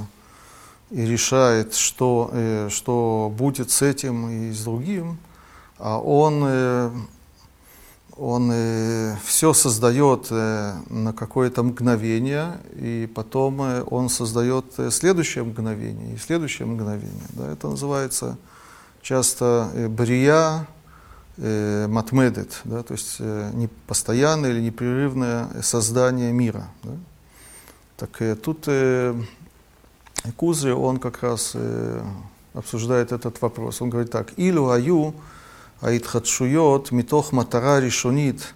и 0.92 1.06
решает, 1.06 1.74
что, 1.74 2.30
э, 2.32 2.68
что 2.70 3.32
будет 3.36 3.70
с 3.70 3.80
этим 3.82 4.28
и 4.28 4.52
с 4.52 4.62
другим, 4.62 5.18
а 5.78 5.98
он, 5.98 6.42
э, 6.46 6.90
он 8.16 8.50
э, 8.52 9.16
все 9.24 9.54
создает 9.54 10.30
на 10.30 11.14
какое-то 11.16 11.62
мгновение, 11.62 12.58
и 12.74 13.10
потом 13.12 13.60
он 13.90 14.10
создает 14.10 14.66
следующее 14.90 15.44
мгновение 15.44 16.14
и 16.14 16.18
следующее 16.18 16.66
мгновение. 16.66 17.26
Да, 17.30 17.50
это 17.50 17.68
называется 17.68 18.36
часто 19.00 19.70
брия, 19.88 20.66
матмедет, 21.38 22.60
да, 22.64 22.82
то 22.82 22.92
есть 22.92 23.16
э, 23.18 23.50
не 23.54 23.66
постоянное 23.86 24.50
или 24.50 24.60
непрерывное 24.60 25.48
создание 25.62 26.30
мира. 26.30 26.68
Да. 26.82 26.92
Так 27.96 28.38
тут 28.42 28.68
Кузы, 30.36 30.72
он 30.72 30.98
как 30.98 31.22
раз 31.22 31.52
э, 31.54 32.02
обсуждает 32.54 33.12
этот 33.12 33.40
вопрос. 33.42 33.82
Он 33.82 33.90
говорит 33.90 34.12
так, 34.12 34.38
«Илу 34.38 34.70
аю 34.70 35.14
аитхадшуйот 35.80 36.92
митох 36.92 37.32
матара 37.32 37.80
решонит 37.80 38.54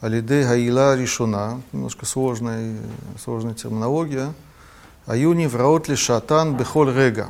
алиде 0.00 0.44
хаила 0.44 0.96
решона». 0.96 1.60
Немножко 1.72 2.06
сложная, 2.06 2.78
сложная 3.22 3.54
терминология. 3.54 4.32
«Аю 5.06 5.34
невраот 5.34 5.88
ли 5.88 5.96
шатан 5.96 6.56
бехоль 6.56 6.94
рега». 6.94 7.28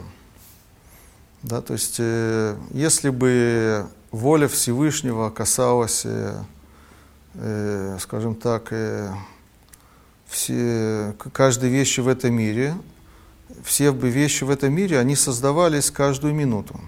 Да, 1.43 1.61
то 1.61 1.73
есть, 1.73 1.97
э, 1.99 2.57
если 2.71 3.11
бы 3.11 3.89
воля 4.13 4.47
Всевышнего 4.47 5.31
касалась, 5.31 6.03
э, 6.05 6.41
э, 7.35 7.99
скажем 8.01 8.37
так, 8.37 8.69
э, 8.71 9.11
все, 10.29 11.15
каждой 11.33 11.71
вещи 11.71 11.99
в 12.01 12.07
этом 12.07 12.35
мире, 12.35 12.75
все 13.65 13.93
бы 13.93 14.11
вещи 14.11 14.45
в 14.45 14.51
этом 14.51 14.73
мире, 14.73 14.99
они 14.99 15.17
создавались 15.17 15.91
каждую 15.91 16.35
минуту. 16.35 16.81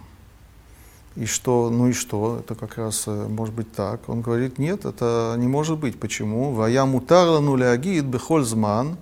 И 1.17 1.27
что, 1.27 1.71
ну 1.71 1.89
и 1.89 1.93
что, 1.93 2.41
это 2.41 2.57
как 2.57 2.77
раз 2.77 3.05
э, 3.07 3.27
может 3.29 3.55
быть 3.55 3.73
так. 3.73 4.09
Он 4.09 4.21
говорит, 4.21 4.59
нет, 4.59 4.85
это 4.85 5.37
не 5.39 5.47
может 5.47 5.79
быть. 5.79 5.99
Почему? 6.01 6.53
Вая 6.53 6.85
мутарла 6.85 7.39
нулягид 7.39 8.05
бехоль 8.05 8.45
зман, 8.45 8.97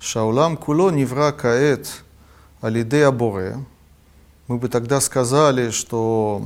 шаулам 0.00 0.56
куло 0.56 0.90
невра 0.90 1.30
каэт 1.32 2.02
алиде 2.62 3.04
аборе. 3.04 3.58
Мы 4.48 4.56
бы 4.56 4.68
тогда 4.68 5.00
сказали, 5.00 5.70
что 5.70 6.42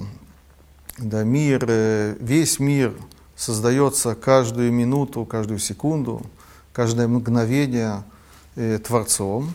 да, 0.99 1.23
мир, 1.23 1.65
э, 1.69 2.17
весь 2.19 2.59
мир 2.59 2.93
создается 3.37 4.17
каждую 4.17 4.73
минуту, 4.73 5.25
каждую 5.25 5.61
секунду, 5.61 6.23
каждое 6.73 7.07
мгновение 7.07 8.03
э, 8.57 8.79
Творцом. 8.79 9.53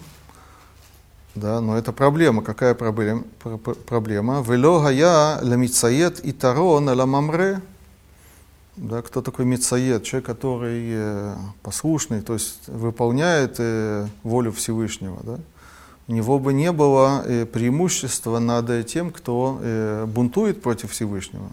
Да, 1.35 1.61
но 1.61 1.77
это 1.77 1.93
проблема. 1.93 2.43
Какая 2.43 2.73
проблема? 2.73 3.23
Проблема. 3.88 4.43
Вело 4.47 4.81
гая 4.81 5.39
ламицает 5.41 6.19
и 6.25 6.31
тарон 6.33 6.89
ламамре. 6.89 7.61
Да, 8.75 9.01
кто 9.01 9.21
такой 9.21 9.45
мицает? 9.45 10.03
Человек, 10.03 10.25
который 10.25 10.83
э, 10.89 11.35
послушный, 11.61 12.21
то 12.21 12.33
есть 12.33 12.67
выполняет 12.67 13.56
э, 13.60 14.08
волю 14.23 14.51
Всевышнего. 14.51 15.19
Да? 15.23 15.39
у 16.08 16.13
него 16.13 16.39
бы 16.39 16.51
не 16.51 16.71
было 16.71 17.23
э, 17.25 17.45
преимущества 17.45 18.39
над 18.39 18.86
тем, 18.88 19.12
кто 19.12 20.06
бунтует 20.08 20.62
против 20.62 20.91
Всевышнего. 20.91 21.49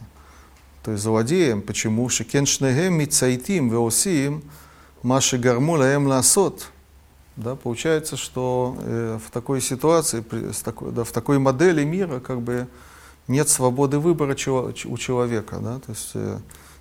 То 0.82 0.92
есть 0.92 1.04
злодеем. 1.04 1.62
Почему? 1.62 2.08
Шекен 2.08 2.46
шнегем 2.46 2.94
мицайтим 2.94 3.68
веосим 3.68 4.42
маши 5.02 5.38
гармула 5.38 5.84
эм 5.84 6.06
ласот. 6.06 6.70
Да, 7.38 7.54
получается, 7.54 8.16
что 8.16 8.76
э, 8.80 9.18
в 9.24 9.30
такой 9.30 9.60
ситуации, 9.60 10.24
с 10.52 10.60
такой, 10.60 10.90
да, 10.90 11.04
в 11.04 11.12
такой 11.12 11.38
модели 11.38 11.84
мира 11.84 12.18
как 12.18 12.40
бы 12.40 12.66
нет 13.28 13.48
свободы 13.48 14.00
выбора 14.00 14.32
у 14.32 14.98
человека. 14.98 15.58
Да? 15.60 15.78
То 15.78 15.92
есть 15.92 16.10
э, 16.14 16.38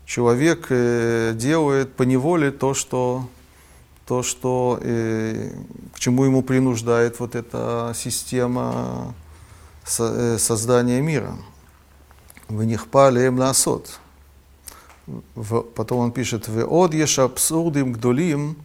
человек 0.08 0.66
э, 0.70 1.34
делает 1.36 1.94
по 1.94 2.02
неволе 2.02 2.50
то, 2.50 2.74
что 2.74 3.30
то, 4.08 4.24
что, 4.24 4.80
э, 4.82 5.52
к 5.94 6.00
чему 6.00 6.26
ему 6.26 6.42
принуждает 6.42 7.20
вот 7.20 7.36
эта 7.36 7.94
система 7.94 9.14
со, 9.86 10.06
э, 10.06 10.38
создания 10.40 11.02
мира. 11.02 11.36
В 12.48 12.64
них 12.64 12.88
пали 12.88 13.28
им 13.28 13.38
ласот. 13.38 14.00
Потом 15.76 16.00
он 16.00 16.12
пишет, 16.12 16.48
в 16.48 16.66
од 16.66 16.96
еш 16.96 17.20
абсурдим 17.20 17.94
гдолим, 17.94 18.58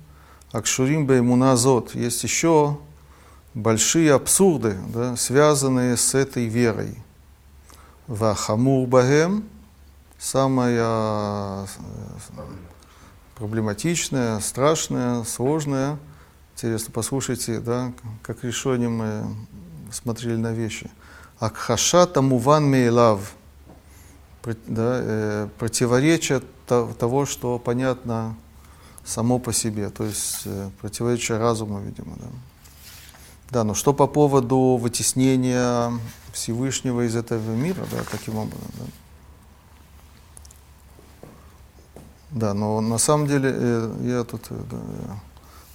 акшурим 0.53 1.07
беймуназот. 1.07 1.95
Есть 1.95 2.23
еще 2.23 2.79
большие 3.55 4.13
абсурды, 4.15 4.79
да, 4.95 5.17
связанные 5.17 5.97
с 5.97 6.15
этой 6.15 6.47
верой. 6.47 6.97
Вахамур 8.07 8.87
бахем, 8.87 9.45
самая 10.19 11.67
проблематичная, 13.35 14.39
страшная, 14.41 15.25
сложная. 15.25 15.99
Интересно, 16.55 16.93
послушайте, 16.93 17.61
да, 17.61 17.93
как 18.23 18.45
решение 18.45 18.89
мы 18.89 19.25
смотрели 19.91 20.37
на 20.37 20.53
вещи. 20.53 20.91
Акхаша 21.39 22.07
тамуван 22.07 22.65
мейлав. 22.65 23.35
Да, 24.67 24.99
э, 25.01 25.49
противоречие 25.59 26.43
того, 26.67 27.27
что 27.27 27.59
понятно 27.61 28.37
само 29.05 29.39
по 29.39 29.53
себе, 29.53 29.91
то 29.91 30.05
есть 30.05 30.43
э, 30.45 30.71
противоречие 30.81 31.39
разума, 31.39 31.81
видимо. 31.81 32.15
Да. 32.17 32.27
да, 33.51 33.65
но 33.65 33.75
что 33.75 33.93
по 33.93 34.07
поводу 34.07 34.77
вытеснения 34.77 35.93
Всевышнего 36.33 37.07
из 37.07 37.17
этого 37.17 37.55
мира, 37.55 37.85
да, 37.91 37.99
таким 38.11 38.37
образом, 38.37 38.71
да. 38.79 38.85
Да, 42.33 42.55
но 42.55 42.81
на 42.81 42.97
самом 42.97 43.27
деле 43.27 43.53
э, 43.55 43.95
я 44.05 44.25
тут 44.25 44.47
э, 44.49 44.55
да, 44.71 44.79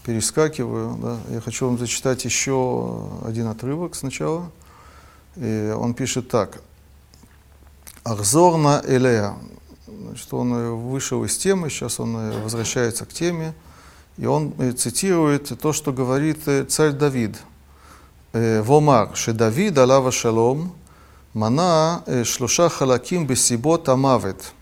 перескакиваю. 0.03 0.97
Да. 0.97 1.19
Я 1.29 1.39
хочу 1.39 1.67
вам 1.67 1.77
зачитать 1.77 2.25
еще 2.25 3.09
один 3.23 3.47
отрывок 3.47 3.93
сначала. 3.93 4.49
И 5.35 5.73
он 5.77 5.93
пишет 5.93 6.29
так. 6.29 6.61
Ахзорна 8.03 8.81
Элея. 8.87 9.35
Значит, 9.87 10.33
он 10.33 10.53
э, 10.53 10.69
вышел 10.71 11.23
из 11.23 11.37
темы, 11.37 11.69
сейчас 11.69 11.99
он 11.99 12.41
возвращается 12.41 13.05
к 13.05 13.13
теме. 13.13 13.53
И 14.17 14.25
он 14.25 14.53
цитирует 14.75 15.59
то, 15.59 15.73
что 15.73 15.93
говорит 15.93 16.39
царь 16.69 16.91
Давид. 16.91 17.37
Вомар, 18.33 19.15
что 19.15 19.33
Давид, 19.33 19.77
алава 19.77 20.11
шалом, 20.11 20.73
мана 21.33 22.03
шлоша 22.23 22.67
халаким 22.69 23.27
бесибот 23.27 23.87
амавет. 23.89 24.53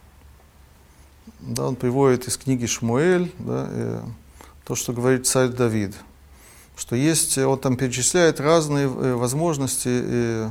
Да, 1.45 1.67
он 1.67 1.75
приводит 1.75 2.27
из 2.27 2.37
книги 2.37 2.65
Шмуэль 2.65 3.31
да, 3.37 3.67
э, 3.69 4.01
то, 4.63 4.73
что 4.73 4.93
говорит 4.93 5.27
царь 5.27 5.49
Давид, 5.49 5.93
что 6.75 6.95
есть, 6.95 7.37
он 7.37 7.59
там 7.59 7.77
перечисляет 7.77 8.39
разные 8.39 8.87
э, 8.87 9.13
возможности 9.13 9.89
э, 9.91 10.49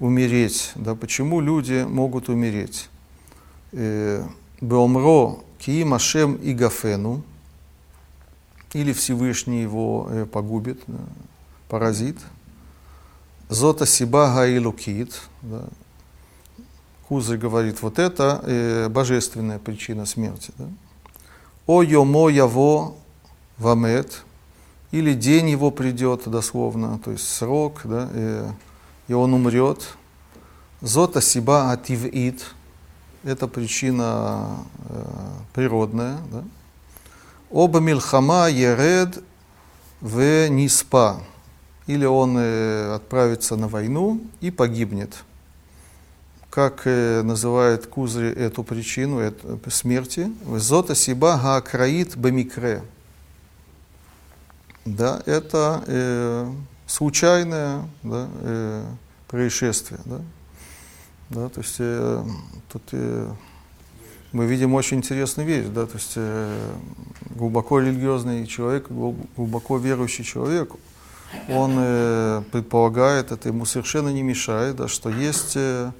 умереть, 0.00 0.72
да, 0.74 0.96
почему 0.96 1.40
люди 1.40 1.86
могут 1.88 2.28
умереть. 2.28 2.88
Э, 3.72 4.24
Беомро 4.60 5.38
киим 5.58 5.94
Ашем 5.94 6.34
и 6.36 6.52
Гафену, 6.52 7.22
или 8.72 8.92
Всевышний 8.92 9.62
его 9.62 10.08
э, 10.10 10.26
погубит, 10.26 10.80
да, 10.86 10.98
поразит. 11.68 12.18
Зота 13.48 13.86
Сиба 13.86 14.34
Гаилукит, 14.34 15.20
да, 15.42 15.64
Кузы 17.08 17.38
говорит, 17.38 17.80
вот 17.80 17.98
это 17.98 18.42
э, 18.44 18.88
божественная 18.90 19.58
причина 19.58 20.04
смерти. 20.04 20.52
Да? 20.58 20.66
О 21.66 21.82
йомо 21.82 22.28
яво 22.28 22.94
вамет, 23.56 24.24
или 24.90 25.14
день 25.14 25.48
его 25.48 25.70
придет 25.70 26.28
дословно, 26.28 26.98
то 26.98 27.10
есть 27.12 27.26
срок, 27.26 27.80
да, 27.84 28.08
э, 28.12 28.50
и 29.08 29.14
он 29.14 29.32
умрет. 29.32 29.96
Зота 30.82 31.22
сиба 31.22 31.72
ативит, 31.72 32.44
это 33.24 33.48
причина 33.48 34.64
э, 34.88 35.04
природная. 35.54 36.18
Да? 36.30 36.44
Оба 37.50 37.80
милхама 37.80 38.48
еред 38.48 39.22
в 40.00 40.48
ниспа, 40.48 41.20
или 41.86 42.04
он 42.04 42.36
э, 42.38 42.94
отправится 42.94 43.56
на 43.56 43.68
войну 43.68 44.20
и 44.40 44.50
погибнет. 44.50 45.24
Как 46.50 46.82
э, 46.86 47.22
называет 47.22 47.86
Кузри 47.86 48.28
эту 48.28 48.64
причину 48.64 49.18
это, 49.18 49.58
смерти? 49.70 50.30
Зота 50.56 50.94
сиба 50.94 51.38
гаакраит 51.42 52.16
бамикре. 52.16 52.82
Да, 54.84 55.22
это 55.26 55.84
э, 55.86 56.50
случайное 56.86 57.82
да, 58.02 58.28
э, 58.40 58.84
происшествие. 59.28 60.00
Да? 60.04 60.20
Да, 61.30 61.48
то 61.48 61.60
есть 61.60 61.76
э, 61.78 62.24
тут 62.72 62.82
э, 62.92 63.30
мы 64.32 64.46
видим 64.46 64.74
очень 64.74 64.98
интересную 64.98 65.46
вещь, 65.46 65.66
да, 65.66 65.86
то 65.86 65.96
есть 65.96 66.12
э, 66.16 66.72
глубоко 67.30 67.80
религиозный 67.80 68.46
человек, 68.46 68.86
глубоко 68.88 69.76
верующий 69.78 70.24
человек, 70.24 70.72
он 71.48 71.74
э, 71.76 72.42
предполагает, 72.50 73.32
это 73.32 73.48
ему 73.48 73.64
совершенно 73.66 74.08
не 74.08 74.22
мешает, 74.22 74.76
да, 74.76 74.88
что 74.88 75.10
есть, 75.10 75.52
э, 75.56 75.92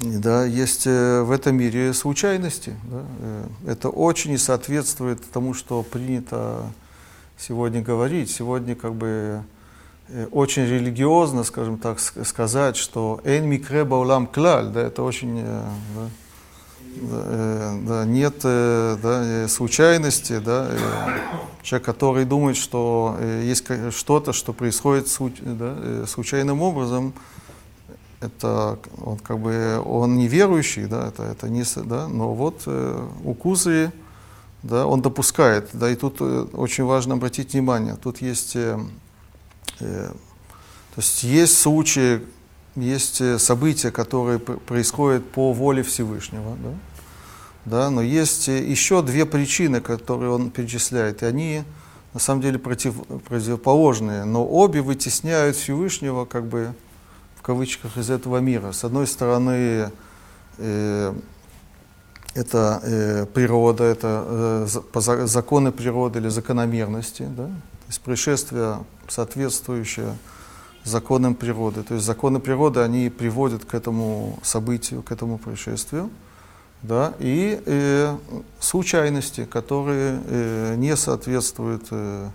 да, 0.00 0.44
есть 0.44 0.86
э, 0.86 1.22
в 1.22 1.30
этом 1.30 1.56
мире 1.56 1.94
случайности. 1.94 2.74
Да, 2.90 3.04
э, 3.20 3.46
это 3.66 3.88
очень 3.88 4.32
не 4.32 4.38
соответствует 4.38 5.22
тому, 5.30 5.54
что 5.54 5.82
принято 5.82 6.70
сегодня 7.38 7.80
говорить. 7.82 8.30
Сегодня 8.30 8.74
как 8.74 8.94
бы 8.94 9.42
очень 10.30 10.64
религиозно, 10.64 11.44
скажем 11.44 11.78
так, 11.78 11.98
сказать, 11.98 12.76
что 12.76 13.20
«эн 13.24 13.46
микре 13.46 13.84
баулам 13.84 14.26
клаль», 14.26 14.68
да, 14.68 14.82
это 14.82 15.02
очень, 15.02 15.40
э, 15.40 15.62
да, 15.96 16.08
да, 16.96 17.74
да, 17.82 18.04
нет 18.04 18.36
да, 18.42 19.48
случайности, 19.48 20.38
да, 20.38 20.70
человек, 21.62 21.86
который 21.86 22.24
думает, 22.24 22.56
что 22.56 23.18
есть 23.42 23.66
что-то, 23.90 24.32
что 24.32 24.52
происходит 24.52 25.08
да, 25.40 26.06
случайным 26.06 26.62
образом, 26.62 27.14
это 28.20 28.78
он 29.02 29.18
как 29.18 29.38
бы 29.40 29.82
он 29.84 30.16
неверующий, 30.16 30.86
да, 30.86 31.08
это, 31.08 31.24
это 31.24 31.48
не, 31.48 31.64
да, 31.84 32.08
но 32.08 32.32
вот 32.32 32.66
у 32.66 33.34
Кузри 33.34 33.90
да, 34.64 34.86
он 34.86 35.02
допускает, 35.02 35.68
да, 35.74 35.90
и 35.90 35.94
тут 35.94 36.16
э, 36.20 36.46
очень 36.54 36.84
важно 36.84 37.14
обратить 37.14 37.52
внимание, 37.52 37.96
тут 38.02 38.22
есть, 38.22 38.56
э, 38.56 38.78
э, 38.78 38.78
то 39.78 41.00
есть 41.00 41.24
есть 41.24 41.58
случаи, 41.58 42.20
есть 42.76 43.20
э, 43.20 43.38
события, 43.38 43.90
которые 43.90 44.38
происходят 44.38 45.28
по 45.30 45.52
воле 45.52 45.82
Всевышнего, 45.82 46.56
да, 46.62 46.70
да, 47.64 47.90
но 47.90 48.02
есть 48.02 48.48
э, 48.48 48.64
еще 48.64 49.02
две 49.02 49.26
причины, 49.26 49.80
которые 49.80 50.30
он 50.30 50.50
перечисляет, 50.50 51.22
и 51.22 51.26
они 51.26 51.64
на 52.12 52.20
самом 52.20 52.42
деле 52.42 52.58
против, 52.58 52.94
противоположные, 53.28 54.24
но 54.24 54.46
обе 54.46 54.82
вытесняют 54.82 55.56
Всевышнего 55.56 56.24
как 56.24 56.46
бы 56.46 56.74
в 57.36 57.42
кавычках 57.42 57.96
из 57.96 58.10
этого 58.10 58.38
мира. 58.38 58.72
С 58.72 58.84
одной 58.84 59.06
стороны, 59.06 59.90
э, 60.58 61.14
это 62.34 62.80
э, 62.82 63.26
природа, 63.26 63.84
это 63.84 64.66
э, 64.94 65.26
законы 65.26 65.72
природы 65.72 66.20
или 66.20 66.28
закономерности, 66.28 67.26
да? 67.36 67.50
Есть 67.94 68.02
происшествия, 68.02 68.80
соответствующие 69.08 70.16
законам 70.82 71.34
природы. 71.34 71.82
То 71.82 71.94
есть 71.94 72.04
законы 72.04 72.40
природы, 72.40 72.80
они 72.80 73.08
приводят 73.08 73.64
к 73.64 73.74
этому 73.74 74.38
событию, 74.42 75.02
к 75.02 75.12
этому 75.12 75.38
происшествию. 75.38 76.10
Да? 76.82 77.14
И 77.20 77.62
э, 77.64 78.16
случайности, 78.58 79.44
которые 79.44 80.20
э, 80.26 80.74
не 80.76 80.96
соответствуют 80.96 81.86
э, 81.90 82.28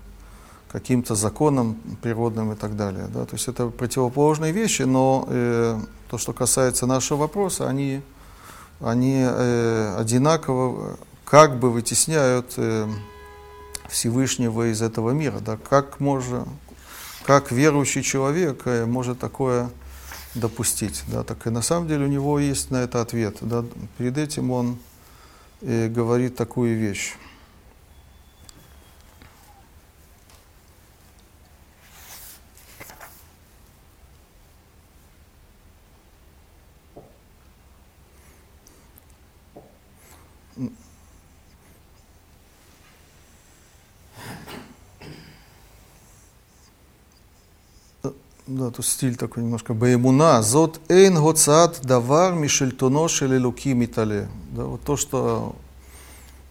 каким-то 0.72 1.15
законам 1.15 1.76
природным 2.02 2.54
и 2.54 2.56
так 2.56 2.76
далее. 2.76 3.08
Да? 3.13 3.26
То 3.26 3.36
есть 3.36 3.48
это 3.48 3.67
противоположные 3.67 4.54
вещи, 4.54 4.84
но 4.84 5.28
э, 5.28 5.80
то, 6.10 6.17
что 6.17 6.34
касается 6.34 6.88
нашего 6.88 7.19
вопроса, 7.19 7.67
они 7.67 8.02
они 8.80 9.26
э, 9.28 9.95
одинаково 9.98 10.98
как 11.26 11.60
бы 11.60 11.69
вытесняют 11.69 12.54
э, 12.56 12.88
Всевышнего 13.89 14.71
из 14.71 14.82
этого 14.82 15.12
мира. 15.12 15.39
Да? 15.39 15.58
Как, 15.58 15.99
можно, 15.99 16.47
как 17.23 17.52
верующий 17.52 18.04
человек 18.04 18.62
э, 18.65 18.86
может 18.86 19.19
такое 19.19 19.69
допустить? 20.36 21.04
Да? 21.08 21.23
Так 21.23 21.47
и 21.47 21.49
на 21.49 21.62
самом 21.62 21.88
деле 21.88 22.06
у 22.06 22.10
него 22.10 22.39
есть 22.39 22.71
на 22.71 22.78
это 22.78 23.02
ответ. 23.02 23.38
Да? 23.41 23.65
Перед 23.97 24.17
этим 24.17 24.52
он 24.52 24.78
э, 25.62 25.88
говорит 25.88 26.36
такую 26.36 26.78
вещь. 26.78 27.15
Да, 48.50 48.72
тут 48.72 48.86
стиль 48.86 49.16
такой 49.16 49.44
немножко. 49.44 49.74
Баемуна, 49.74 50.42
зот 50.42 50.82
эйн 50.90 51.16
гоцат 51.16 51.82
давар 51.84 52.34
мишельтоно 52.34 53.08
шелелуки 53.08 53.74
митале. 53.74 54.28
Да, 54.52 54.64
вот 54.64 54.82
то, 54.82 54.98
что 54.98 55.56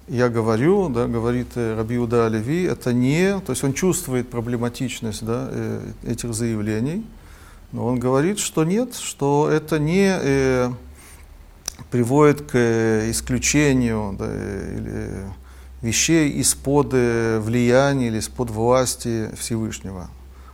я 0.07 0.29
говорю, 0.29 0.89
да, 0.91 1.07
говорит 1.07 1.49
э, 1.57 1.75
Рабиуда 1.77 2.27
Оливи, 2.27 2.63
это 2.63 2.93
не, 2.93 3.41
то 3.41 3.51
есть 3.51 3.65
он 3.65 3.73
чувствует 3.73 4.31
проблематичность 4.31 5.25
да, 5.25 5.49
э, 5.51 5.91
этих 6.07 6.35
заявлений, 6.35 7.05
но 7.73 7.85
он 7.85 7.99
говорит, 7.99 8.39
что 8.39 8.65
нет, 8.65 8.95
что 8.95 9.51
это 9.53 9.81
не 9.81 10.17
э, 10.23 10.71
приводит 11.91 12.43
к 12.43 12.55
э, 12.55 13.11
исключению 13.11 14.15
да, 14.17 14.27
или 14.27 15.25
вещей 15.83 16.31
из-под 16.41 16.93
влияния 16.93 18.07
или 18.07 18.19
из-под 18.19 18.51
власти 18.51 19.31
Всевышнего. 19.37 20.09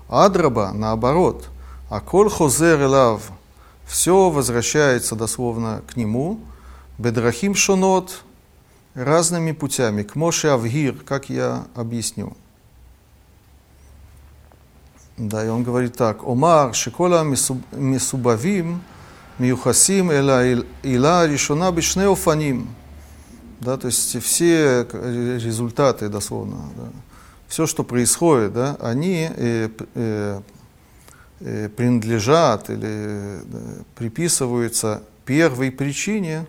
Адраба, 0.09 0.73
наоборот, 0.73 1.49
а 1.91 2.01
коль 2.01 2.31
хозер 2.31 2.83
элав, 2.83 3.31
все 3.87 4.31
возвращается 4.31 5.17
дословно 5.17 5.83
к 5.87 5.97
нему, 5.97 6.41
бедрахим 6.99 7.55
шонот, 7.55 8.23
разными 8.95 9.53
путями, 9.53 10.03
к 10.03 10.15
Моше 10.15 10.49
Авгир, 10.49 10.95
как 11.05 11.29
я 11.29 11.65
объясню. 11.75 12.37
Да, 15.17 15.45
и 15.45 15.49
он 15.49 15.63
говорит 15.63 15.97
так, 15.97 16.25
Омар, 16.25 16.75
шикола 16.75 17.23
мисубавим, 17.23 18.83
миюхасим, 19.39 20.11
эла 20.11 20.45
ила 20.83 21.27
решена 21.27 21.71
бишне 21.71 22.09
офаним. 22.09 22.69
Да, 23.61 23.77
то 23.77 23.87
есть 23.87 24.21
все 24.23 24.87
результаты, 24.93 26.09
дословно, 26.09 26.57
да, 26.77 26.89
все, 27.55 27.69
что 27.69 27.85
происходит, 27.85 28.53
да, 28.53 28.77
они 28.81 29.31
э, 29.31 29.69
э, 29.95 30.41
э, 31.39 31.69
принадлежат 31.69 32.69
или 32.69 32.83
э, 32.83 33.43
приписываются 33.95 35.05
первой 35.25 35.71
причине 35.71 36.47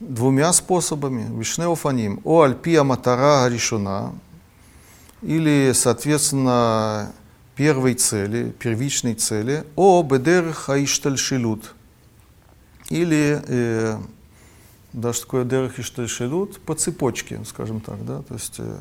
двумя 0.00 0.54
способами. 0.54 1.26
Вишнеофаним. 1.38 2.22
О 2.24 2.44
альпия 2.44 2.82
матара 2.82 3.46
решена. 3.46 4.14
Или, 5.20 5.72
соответственно, 5.74 7.12
первой 7.54 7.92
цели, 7.92 8.50
первичной 8.58 9.16
цели. 9.16 9.64
О 9.76 10.02
бедер 10.02 10.54
хаиштальшилут. 10.54 11.74
Или 12.88 13.42
э, 13.46 13.98
даже 14.94 15.20
такое 15.20 15.44
дерх 15.44 15.78
иштальшилут 15.78 16.58
по 16.62 16.74
цепочке, 16.74 17.38
скажем 17.44 17.80
так, 17.82 18.02
да, 18.06 18.22
то 18.22 18.32
есть 18.32 18.54
э, 18.60 18.78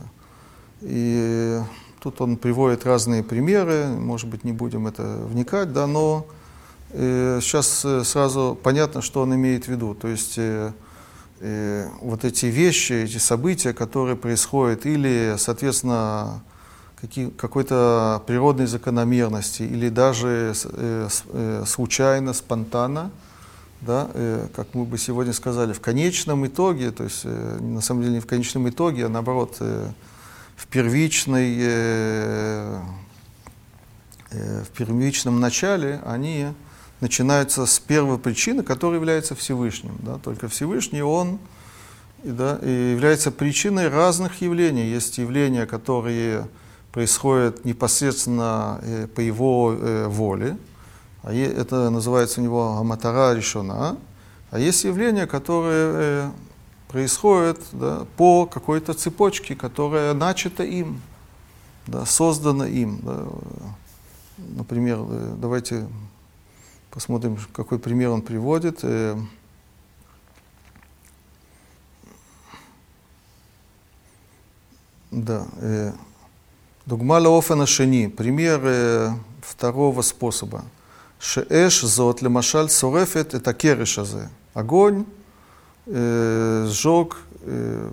и 0.81 1.59
тут 1.99 2.21
он 2.21 2.37
приводит 2.37 2.85
разные 2.85 3.23
примеры, 3.23 3.87
может 3.87 4.27
быть, 4.27 4.43
не 4.43 4.51
будем 4.51 4.87
это 4.87 5.03
вникать, 5.03 5.73
да, 5.73 5.87
но 5.87 6.25
э, 6.91 7.39
сейчас 7.41 7.83
э, 7.85 8.03
сразу 8.03 8.57
понятно, 8.61 9.01
что 9.01 9.21
он 9.21 9.33
имеет 9.35 9.65
в 9.65 9.67
виду. 9.67 9.93
То 9.93 10.07
есть 10.07 10.37
э, 10.37 10.71
э, 11.39 11.87
вот 12.01 12.25
эти 12.25 12.45
вещи, 12.47 12.93
эти 12.93 13.17
события, 13.17 13.73
которые 13.73 14.15
происходят, 14.15 14.85
или, 14.85 15.35
соответственно, 15.37 16.41
какой-то 17.37 18.23
природной 18.25 18.65
закономерности, 18.65 19.63
или 19.63 19.89
даже 19.89 20.53
э, 20.63 21.07
э, 21.33 21.63
случайно, 21.65 22.33
спонтанно, 22.33 23.11
да, 23.81 24.09
э, 24.13 24.47
как 24.55 24.73
мы 24.73 24.85
бы 24.85 24.97
сегодня 24.97 25.33
сказали, 25.33 25.73
в 25.73 25.81
конечном 25.81 26.47
итоге, 26.47 26.91
то 26.91 27.03
есть 27.03 27.21
э, 27.23 27.57
на 27.59 27.81
самом 27.81 28.01
деле 28.01 28.15
не 28.15 28.19
в 28.19 28.25
конечном 28.25 28.67
итоге, 28.69 29.05
а 29.05 29.09
наоборот, 29.09 29.57
э, 29.59 29.89
в 30.57 30.65
первичной, 30.67 31.55
э, 31.59 32.81
э, 34.31 34.63
в 34.63 34.69
первичном 34.69 35.39
начале 35.39 36.01
они 36.05 36.47
начинаются 36.99 37.65
с 37.65 37.79
первой 37.79 38.17
причины, 38.17 38.63
которая 38.63 38.99
является 38.99 39.35
Всевышним. 39.35 39.95
Да? 39.99 40.17
Только 40.17 40.49
Всевышний, 40.49 41.01
Он 41.03 41.39
да, 42.23 42.59
и 42.61 42.91
является 42.91 43.31
причиной 43.31 43.87
разных 43.87 44.41
явлений. 44.41 44.89
Есть 44.89 45.19
явления, 45.19 45.67
которые 45.67 46.47
происходит 46.91 47.63
непосредственно 47.63 48.79
э, 48.81 49.07
по 49.07 49.19
его 49.19 49.75
э, 49.79 50.07
воле, 50.07 50.57
а 51.21 51.33
это 51.33 51.91
называется 51.91 52.41
у 52.41 52.43
него 52.43 52.77
аматара 52.77 53.35
решена, 53.35 53.97
а 54.49 54.59
есть 54.59 54.83
явления, 54.83 55.27
которые 55.27 55.91
э, 55.93 56.31
происходят 56.87 57.59
да, 57.71 58.05
по 58.15 58.45
какой-то 58.45 58.93
цепочке, 58.93 59.55
которая 59.55 60.13
начата 60.13 60.63
им, 60.63 61.01
да, 61.85 62.05
создана 62.05 62.67
им. 62.67 62.99
Да. 63.03 63.27
Например, 64.37 65.03
давайте 65.37 65.87
посмотрим, 66.91 67.37
какой 67.53 67.79
пример 67.79 68.11
он 68.11 68.21
приводит. 68.21 68.83
Да. 75.11 75.47
Дугма 76.85 77.19
лаофен 77.19 77.61
ашени. 77.61 78.07
Пример 78.07 79.15
второго 79.41 80.01
способа. 80.01 80.63
Шеэш 81.19 81.81
зот 81.81 82.21
лемашаль 82.21 82.69
сорефет 82.69 83.33
это 83.33 83.53
кереш 83.53 83.97
азе. 83.97 84.29
Огонь 84.53 85.05
э, 85.87 86.65
сжег 86.67 87.17
э, 87.41 87.91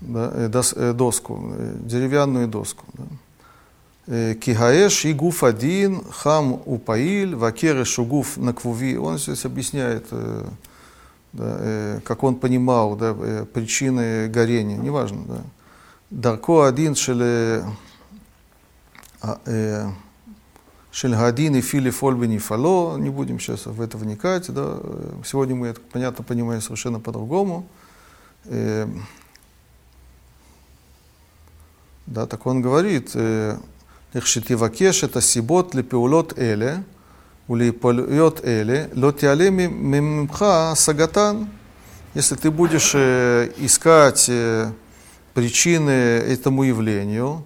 да, 0.00 0.30
э, 0.34 0.48
дос, 0.48 0.74
э, 0.76 0.92
доску, 0.92 1.52
э, 1.56 1.76
деревянную 1.80 2.48
доску. 2.48 2.84
Да. 2.92 3.04
Э, 4.06 4.34
Кигаэш 4.34 5.06
и 5.06 5.12
гуф 5.12 5.44
один, 5.44 6.02
хам 6.10 6.60
упаиль, 6.66 7.34
шугуф 7.84 8.36
на 8.36 8.46
наквуви. 8.46 8.96
Он 8.98 9.18
здесь 9.18 9.44
объясняет, 9.44 10.06
э, 10.10 10.44
да, 11.32 12.00
как 12.04 12.22
он 12.22 12.36
понимал 12.36 12.96
да, 12.96 13.14
причины 13.52 14.28
горения, 14.28 14.76
неважно. 14.76 15.22
Да. 15.26 15.40
Дарко 16.10 16.66
один 16.66 16.94
шеле 16.94 17.64
а, 19.20 19.90
Шельгадин 20.94 21.56
и 21.56 21.60
Филипп 21.60 22.04
Ольбини 22.04 22.38
Фало, 22.38 22.96
не 22.98 23.10
будем 23.10 23.40
сейчас 23.40 23.66
в 23.66 23.80
это 23.80 23.98
вникать, 23.98 24.48
да. 24.54 24.78
сегодня 25.24 25.56
мы 25.56 25.66
это, 25.66 25.80
понятно, 25.80 26.22
понимаем 26.22 26.62
совершенно 26.62 27.00
по-другому. 27.00 27.66
Э, 28.44 28.86
да, 32.06 32.26
так 32.26 32.46
он 32.46 32.62
говорит, 32.62 33.10
э, 33.14 33.58
Лехшитивакеш 34.12 35.02
это 35.02 35.20
сибот 35.20 35.74
ли 35.74 35.82
лепеулот 35.82 36.38
эле, 36.38 36.84
ули 37.48 37.70
улипольот 37.70 38.44
эле, 38.44 38.88
лотиалеми 38.94 39.66
мимха 39.66 40.74
сагатан. 40.76 41.48
Если 42.14 42.36
ты 42.36 42.52
будешь 42.52 42.92
э, 42.94 43.50
искать 43.56 44.26
э, 44.28 44.70
причины 45.34 45.90
этому 45.90 46.62
явлению, 46.62 47.44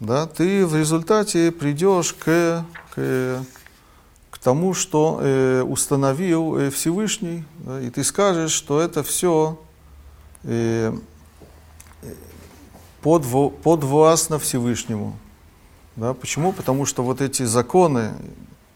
да, 0.00 0.26
ты 0.26 0.66
в 0.66 0.74
результате 0.74 1.52
придешь 1.52 2.14
к 2.14 2.64
к, 2.96 3.44
к 4.30 4.38
тому, 4.38 4.74
что 4.74 5.20
э, 5.20 5.62
установил 5.62 6.56
э, 6.56 6.70
Всевышний, 6.70 7.44
и 7.82 7.90
ты 7.90 8.02
скажешь, 8.02 8.52
что 8.52 8.80
это 8.80 9.02
все 9.02 9.60
э, 10.44 10.96
подво, 13.02 13.50
подвластно 13.50 14.38
Всевышнему. 14.38 15.16
Да, 15.94 16.14
почему? 16.14 16.52
Потому 16.52 16.86
что 16.86 17.04
вот 17.04 17.20
эти 17.20 17.42
законы, 17.44 18.12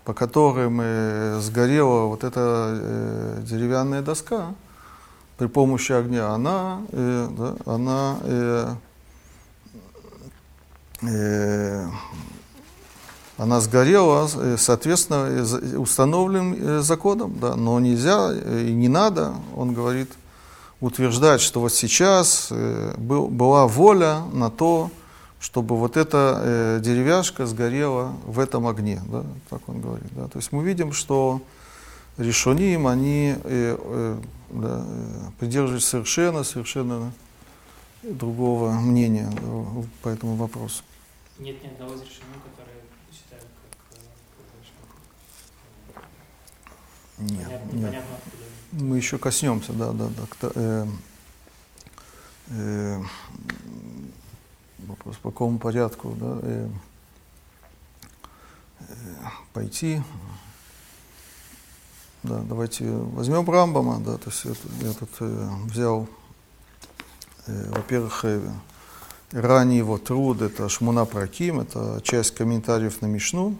по 0.05 0.13
которым 0.13 0.81
э, 0.83 1.41
сгорела 1.41 2.07
вот 2.07 2.25
эта 2.25 2.79
э, 2.81 3.43
деревянная 3.43 4.03
доска, 4.03 4.55
при 5.39 5.47
помощи 5.47 5.93
огня, 5.93 6.29
она, 6.29 6.83
э, 6.93 7.29
да, 7.31 7.57
она 7.65 8.19
э, 8.23 8.75
э, 11.03 11.87
она 13.43 13.61
сгорела, 13.61 14.29
э, 14.35 14.57
соответственно, 14.59 15.27
э, 15.29 15.77
установленным 15.77 16.83
законом, 16.83 17.39
да, 17.41 17.57
но 17.57 17.79
нельзя 17.81 18.33
и 18.33 18.73
не 18.73 18.89
надо, 18.89 19.35
он 19.57 19.75
говорит, 19.75 20.11
утверждать, 20.81 21.41
что 21.41 21.61
вот 21.61 21.73
сейчас 21.73 22.51
был, 22.97 23.29
была 23.29 23.67
воля 23.67 24.23
на 24.33 24.51
то, 24.51 24.91
чтобы 25.41 25.77
вот 25.77 25.97
эта 25.97 26.41
э, 26.43 26.81
деревяшка 26.83 27.47
сгорела 27.47 28.13
в 28.27 28.39
этом 28.39 28.67
огне, 28.67 29.01
да, 29.07 29.25
так 29.49 29.63
он 29.69 29.81
говорит. 29.81 30.09
Да. 30.13 30.29
То 30.29 30.39
есть 30.39 30.53
мы 30.53 30.63
видим, 30.63 30.93
что 30.93 31.41
решоним, 32.19 32.87
они 32.87 33.35
э, 33.45 33.77
э, 33.79 34.19
да, 34.51 34.85
придерживаются 35.39 35.89
совершенно, 35.89 36.45
совершенно 36.45 37.13
другого 38.03 38.73
мнения 38.73 39.33
по 40.03 40.11
этому 40.11 40.37
вопросу. 40.37 40.83
Нет 41.39 41.63
ни 41.65 41.69
одного 41.69 41.95
из 41.95 42.01
которые 42.01 42.83
считают 43.11 43.49
как... 43.91 44.03
Э, 45.97 47.10
нет, 47.21 47.47
понятно, 47.47 47.77
нет. 47.77 47.87
Понятно, 47.87 48.17
Мы 48.73 48.97
еще 48.97 49.19
коснемся, 49.19 49.73
да, 49.73 49.93
да, 49.93 50.09
да. 50.09 50.51
Э, 50.55 50.87
э, 52.49 53.03
вопрос, 54.79 55.17
по 55.17 55.31
какому 55.31 55.59
порядку 55.59 56.15
да, 56.19 56.39
э, 56.43 56.69
э, 58.81 58.95
пойти. 59.53 60.03
Да, 62.23 62.41
давайте 62.41 62.85
возьмем 62.87 63.49
Рамбама, 63.49 63.99
да, 64.01 64.19
то 64.19 64.29
есть 64.29 64.45
я, 64.45 64.53
я 64.87 64.93
тут 64.93 65.09
э, 65.21 65.49
взял, 65.65 66.07
э, 67.47 67.71
во-первых, 67.71 68.27
э, 68.27 68.43
ранний 69.33 69.79
его 69.79 69.97
труд, 69.97 70.43
это 70.43 70.69
Шмуна 70.69 71.07
Праким, 71.07 71.61
это 71.61 72.01
часть 72.03 72.35
комментариев 72.35 73.01
на 73.01 73.07
Мишну, 73.07 73.57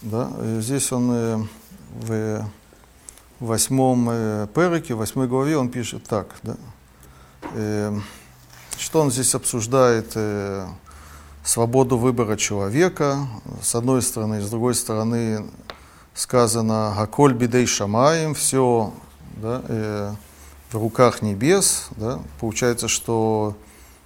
да, 0.00 0.32
и 0.42 0.60
здесь 0.60 0.90
он 0.90 1.10
э, 1.12 1.38
в 1.92 2.48
восьмом 3.40 4.08
э, 4.10 4.46
переке, 4.54 4.94
восьмой 4.94 5.28
главе, 5.28 5.56
он 5.56 5.68
пишет 5.68 6.04
так, 6.04 6.28
да, 6.42 6.56
э, 7.54 7.98
что 8.78 9.00
он 9.00 9.10
здесь 9.10 9.34
обсуждает, 9.34 10.12
э, 10.14 10.66
свободу 11.44 11.98
выбора 11.98 12.36
человека, 12.36 13.26
с 13.62 13.74
одной 13.74 14.02
стороны, 14.02 14.40
с 14.40 14.48
другой 14.48 14.74
стороны, 14.74 15.46
сказано 16.14 16.94
«Гаколь 16.96 17.34
бидей 17.34 17.66
шамаем», 17.66 18.34
все 18.34 18.92
да, 19.36 19.62
э, 19.66 20.14
в 20.70 20.76
руках 20.76 21.22
небес, 21.22 21.88
да, 21.96 22.20
получается, 22.38 22.88
что 22.88 23.56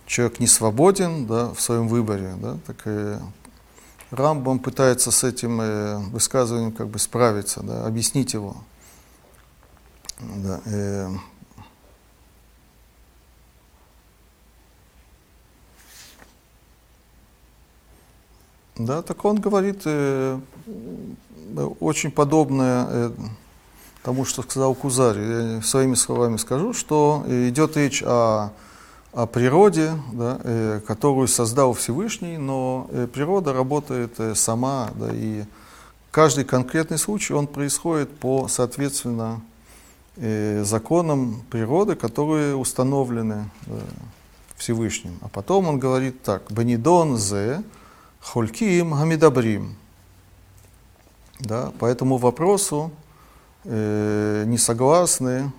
человек 0.06 0.40
не 0.40 0.46
свободен 0.46 1.26
да, 1.26 1.52
в 1.52 1.60
своем 1.60 1.88
выборе. 1.88 2.34
Да, 2.40 2.56
так 2.66 2.76
э, 2.84 3.18
Рамбам 4.10 4.60
пытается 4.60 5.10
с 5.10 5.24
этим 5.24 5.60
э, 5.60 5.98
высказыванием 6.10 6.72
как 6.72 6.88
бы 6.88 6.98
справиться, 6.98 7.62
да, 7.62 7.86
объяснить 7.86 8.34
его. 8.34 8.56
Да, 10.20 10.60
э, 10.64 11.08
да, 18.76 19.02
так 19.02 19.24
он 19.24 19.40
говорит, 19.40 19.82
э, 19.84 20.38
очень 21.80 22.12
подобное 22.12 22.86
э, 22.88 23.10
тому, 24.04 24.24
что 24.24 24.42
сказал 24.42 24.76
Кузарь. 24.76 25.18
Я 25.18 25.62
своими 25.62 25.96
словами 25.96 26.36
скажу, 26.36 26.72
что 26.72 27.24
идет 27.26 27.76
речь 27.76 28.04
о, 28.04 28.52
о 29.16 29.26
природе, 29.26 29.92
да, 30.12 30.38
э, 30.44 30.80
которую 30.86 31.26
создал 31.26 31.72
Всевышний, 31.72 32.36
но 32.36 32.86
э, 32.90 33.06
природа 33.12 33.52
работает 33.52 34.20
сама, 34.34 34.90
да, 34.94 35.08
и 35.12 35.44
каждый 36.10 36.44
конкретный 36.44 36.98
случай, 36.98 37.32
он 37.32 37.46
происходит 37.46 38.10
по, 38.18 38.48
соответственно, 38.48 39.40
законам 40.62 41.42
природы, 41.50 41.94
которые 41.94 42.56
установлены 42.56 43.50
Всевышним. 44.56 45.18
А 45.20 45.28
потом 45.28 45.68
он 45.68 45.78
говорит 45.78 46.22
так, 46.22 46.50
«Банидон 46.50 47.18
зе 47.18 47.62
хольким 48.20 48.92
хамидабрим». 48.92 49.76
Да, 51.38 51.70
по 51.78 51.84
этому 51.84 52.16
вопросу 52.16 52.90
э, 53.64 54.44
не 54.46 54.56
согласны 54.56 55.52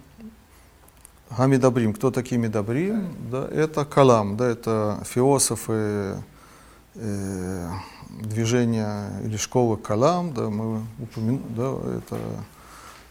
Гамидабрим. 1.30 1.94
Кто 1.94 2.12
такие 2.12 2.40
Медабрим? 2.40 3.14
Да, 3.30 3.48
это 3.48 3.86
Калам, 3.86 4.38
да, 4.38 4.48
это 4.48 5.04
философы 5.06 6.24
э, 6.96 7.70
движения 8.10 9.12
или 9.24 9.38
школы 9.38 9.78
Калам, 9.78 10.34
да, 10.34 10.50
мы 10.50 10.84
упомянули, 11.00 11.42
да, 11.50 11.74
это 11.98 12.20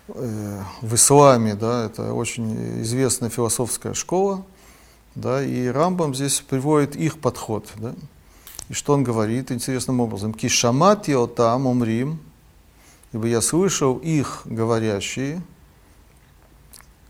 э, 0.08 0.62
в 0.82 0.94
исламе, 0.94 1.54
да, 1.54 1.84
это 1.84 2.12
очень 2.12 2.82
известная 2.82 3.30
философская 3.30 3.94
школа, 3.94 4.44
да, 5.14 5.42
и 5.42 5.66
Рамбам 5.68 6.14
здесь 6.14 6.40
приводит 6.40 6.96
их 6.96 7.18
подход, 7.18 7.70
да, 7.76 7.94
и 8.68 8.72
что 8.72 8.94
он 8.94 9.04
говорит 9.04 9.52
интересным 9.52 10.00
образом, 10.00 10.32
кишамати 10.32 11.12
отам 11.12 11.66
умрим, 11.66 12.18
ибо 13.12 13.26
я 13.26 13.40
слышал 13.40 13.98
их 13.98 14.42
говорящие, 14.46 15.42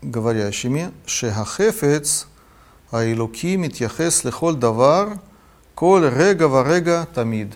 говорящими, 0.01 0.91
шехахефец 1.05 2.27
аилуки 2.91 3.55
митьяхес 3.55 4.23
лехоль 4.23 4.55
давар 4.55 5.19
коль 5.75 6.09
рега 6.09 6.47
варега 6.47 7.07
тамид. 7.13 7.53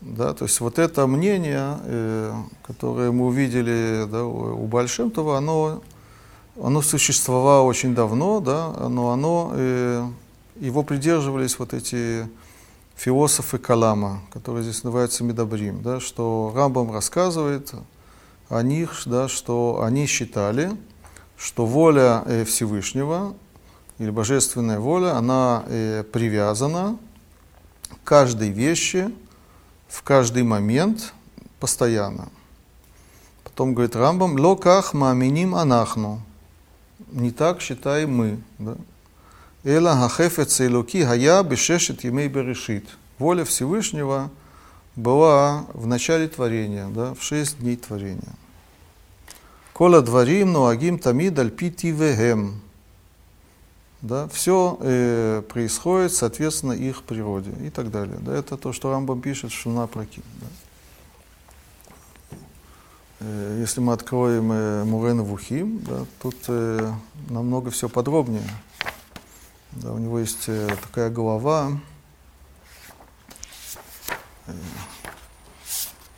Да, 0.00 0.34
то 0.34 0.44
есть 0.44 0.60
вот 0.60 0.78
это 0.78 1.06
мнение, 1.06 1.78
э, 1.84 2.34
которое 2.62 3.10
мы 3.10 3.26
увидели 3.26 4.06
да, 4.06 4.24
у 4.24 4.66
Большемтова, 4.66 5.38
оно, 5.38 5.82
оно 6.62 6.82
существовало 6.82 7.62
очень 7.62 7.94
давно, 7.94 8.40
да, 8.40 8.68
но 8.88 9.12
оно, 9.12 9.52
э, 9.54 10.06
его 10.56 10.82
придерживались 10.82 11.58
вот 11.58 11.72
эти 11.72 12.28
философы 12.96 13.56
Калама, 13.56 14.20
которые 14.30 14.62
здесь 14.62 14.84
называются 14.84 15.24
Медабрим, 15.24 15.82
да, 15.82 16.00
что 16.00 16.52
Рамбам 16.54 16.92
рассказывает 16.92 17.72
о 18.50 18.62
них, 18.62 19.04
да, 19.06 19.28
что 19.28 19.80
они 19.82 20.06
считали, 20.06 20.76
что 21.36 21.66
воля 21.66 22.22
э, 22.26 22.44
Всевышнего 22.44 23.34
или 23.98 24.10
божественная 24.10 24.80
воля, 24.80 25.16
она 25.16 25.64
э, 25.66 26.04
привязана 26.04 26.96
к 28.02 28.08
каждой 28.08 28.50
вещи 28.50 29.12
в 29.88 30.02
каждый 30.02 30.42
момент 30.42 31.12
постоянно. 31.60 32.28
Потом 33.44 33.74
говорит 33.74 33.94
Рамбам, 33.94 34.36
локах 34.36 34.94
мааминим 34.94 35.54
анахну. 35.54 36.20
Не 37.12 37.30
так 37.30 37.60
считаем 37.60 38.16
мы. 38.16 38.76
Эла 39.62 39.96
хахефец 39.96 40.60
элоки 40.60 41.04
хая 41.04 41.42
бешешет 41.42 42.04
емей 42.04 42.28
берешит. 42.28 42.84
Воля 43.18 43.44
Всевышнего 43.44 44.30
была 44.96 45.66
в 45.72 45.86
начале 45.86 46.28
творения, 46.28 46.88
да, 46.88 47.14
в 47.14 47.22
шесть 47.22 47.60
дней 47.60 47.76
творения. 47.76 48.34
Кола 49.74 50.02
дворим 50.02 50.52
нуагим 50.52 51.00
тамид 51.00 51.36
альпити 51.36 51.88
вегем. 51.90 52.60
Да, 54.02 54.28
все 54.28 54.78
э, 54.80 55.42
происходит 55.48 56.12
соответственно 56.12 56.72
их 56.72 57.02
природе 57.02 57.50
и 57.60 57.70
так 57.70 57.90
далее. 57.90 58.18
Да, 58.20 58.36
это 58.36 58.56
то, 58.56 58.72
что 58.72 58.92
Рамбам 58.92 59.20
пишет 59.20 59.50
в 59.50 59.54
Шуна 59.54 59.88
Праким. 59.88 60.22
Да. 60.40 60.46
Э, 63.20 63.58
если 63.58 63.80
мы 63.80 63.94
откроем 63.94 64.52
э, 64.52 64.84
Мурена 64.84 65.24
Вухим, 65.24 65.80
да, 65.80 66.04
тут 66.22 66.36
э, 66.46 66.92
намного 67.28 67.72
все 67.72 67.88
подробнее. 67.88 68.48
Да, 69.72 69.90
у 69.92 69.98
него 69.98 70.20
есть 70.20 70.44
э, 70.46 70.68
такая 70.82 71.10
глава 71.10 71.72
э, 74.46 74.52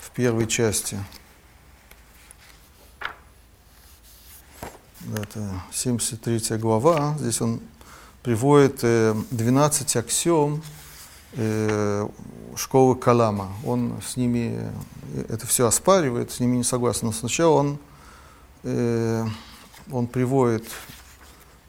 в 0.01 0.11
первой 0.11 0.47
части. 0.47 0.99
Это 5.15 5.63
73 5.73 6.57
глава. 6.59 7.15
Здесь 7.21 7.41
он 7.41 7.61
приводит 8.23 8.81
12 8.81 9.95
э, 9.95 9.99
аксиом 10.01 10.63
э, 11.35 12.09
школы 12.57 12.97
Калама. 12.97 13.53
Он 13.65 14.01
с 14.05 14.17
ними 14.17 14.61
это 15.29 15.47
все 15.47 15.69
оспаривает, 15.69 16.33
с 16.33 16.41
ними 16.41 16.57
не 16.57 16.65
согласен. 16.65 17.07
Но 17.07 17.13
сначала 17.13 17.53
он, 17.53 17.79
он 19.93 20.07
приводит 20.09 20.65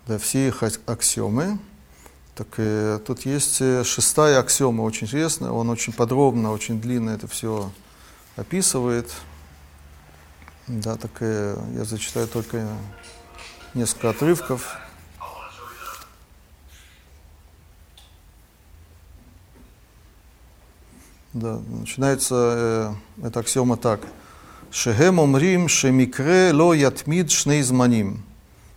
да, 0.07 0.17
все 0.17 0.47
их 0.47 0.63
аксиомы. 0.87 1.59
Так 2.33 2.47
э, 2.57 2.99
тут 3.05 3.25
есть 3.27 3.57
шестая 3.85 4.39
аксиома, 4.39 4.81
очень 4.81 5.05
интересная. 5.05 5.51
Он 5.51 5.69
очень 5.69 5.93
подробно, 5.93 6.51
очень 6.51 6.81
длинно 6.81 7.11
это 7.11 7.27
все 7.27 7.71
описывает. 8.35 9.11
Да, 10.67 10.95
так 10.97 11.11
э, 11.19 11.55
я 11.75 11.85
зачитаю 11.85 12.27
только 12.27 12.67
несколько 13.73 14.09
отрывков. 14.09 14.77
Да, 21.33 21.59
начинается 21.69 22.95
э, 23.21 23.27
эта 23.27 23.41
аксиома 23.41 23.77
так. 23.77 24.01
Шехем 24.71 25.19
умрим 25.19 25.67
шемикре 25.67 26.51
ло 26.51 26.73
ятмид 26.73 27.31
шнейзманим. 27.31 28.23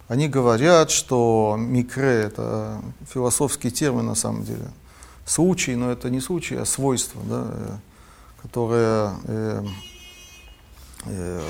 Они 0.09 0.29
говорят, 0.29 0.91
что 0.91 1.57
микре– 1.59 2.23
это 2.25 2.83
философский 3.09 3.71
термин 3.71 4.07
на 4.07 4.15
самом 4.15 4.43
деле. 4.43 4.69
Случай, 5.25 5.77
но 5.77 5.91
это 5.93 6.11
не 6.11 6.21
случай, 6.21 6.57
а 6.57 6.65
свойство, 6.65 7.23
да, 7.25 7.47
э, 7.49 7.77
которое 8.43 9.15
э, 9.25 9.65
э, 11.07 11.43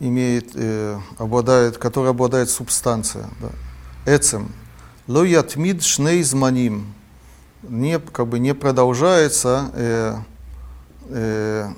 имеет, 0.00 0.50
э, 0.54 0.98
обладает, 1.18 1.78
который 1.78 2.10
обладает 2.10 2.50
субстанция. 2.50 3.28
Да. 3.40 4.14
Эцем. 4.14 4.52
Ло 5.06 5.22
ятмид 5.22 5.82
шнейзманим 5.82 6.92
не, 7.62 7.98
как 7.98 8.28
бы 8.28 8.38
не 8.38 8.54
продолжается 8.54 9.70
э, 9.74 10.16
э, 11.08 11.68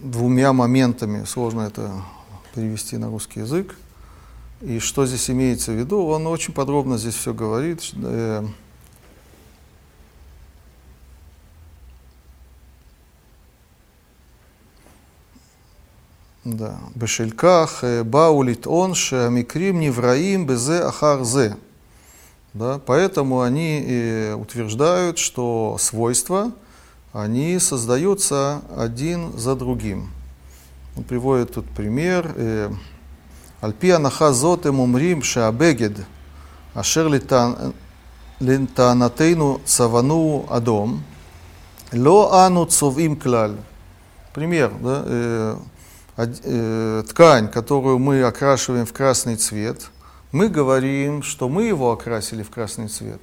двумя 0.00 0.52
моментами, 0.52 1.24
сложно 1.24 1.62
это 1.62 1.90
перевести 2.54 2.96
на 2.96 3.08
русский 3.08 3.40
язык. 3.40 3.74
И 4.60 4.78
что 4.78 5.04
здесь 5.06 5.28
имеется 5.30 5.72
в 5.72 5.74
виду? 5.74 6.04
Он 6.06 6.26
очень 6.26 6.54
подробно 6.54 6.96
здесь 6.96 7.14
все 7.14 7.34
говорит. 7.34 7.82
Э, 7.94 8.46
да. 16.44 16.78
Бешельках 16.94 17.82
баулит 18.04 18.66
он 18.66 18.94
шамикрим 18.94 19.80
невраим 19.80 20.46
безе 20.46 20.80
ахарзе. 20.80 21.56
Да, 22.52 22.80
поэтому 22.84 23.40
они 23.40 23.82
и 23.84 24.32
утверждают, 24.36 25.18
что 25.18 25.76
свойства, 25.80 26.52
они 27.12 27.58
создаются 27.58 28.62
один 28.76 29.36
за 29.36 29.56
другим. 29.56 30.10
Он 30.96 31.02
приводит 31.02 31.54
тут 31.54 31.68
пример. 31.70 32.32
Альпи 33.60 33.90
анаха 33.90 34.32
зот 34.32 34.66
им 34.66 34.78
умрим 34.80 35.22
шеабегед, 35.22 35.98
ашер 36.74 37.08
лентанатейну 38.40 39.60
цавану 39.64 40.44
адом, 40.50 41.02
ло 41.92 42.44
ану 42.44 42.66
цовим 42.66 43.16
клаль. 43.16 43.56
Пример, 44.34 44.70
да, 44.82 45.02
э, 45.06 45.56
э, 45.56 45.56
ткань, 46.16 47.48
которую 47.48 47.98
мы 47.98 48.22
окрашиваем 48.22 48.86
в 48.86 48.92
красный 48.92 49.36
цвет– 49.36 49.90
мы 50.34 50.48
говорим, 50.48 51.22
что 51.22 51.48
мы 51.48 51.62
его 51.62 51.92
окрасили 51.92 52.42
в 52.42 52.50
красный 52.50 52.88
цвет, 52.88 53.20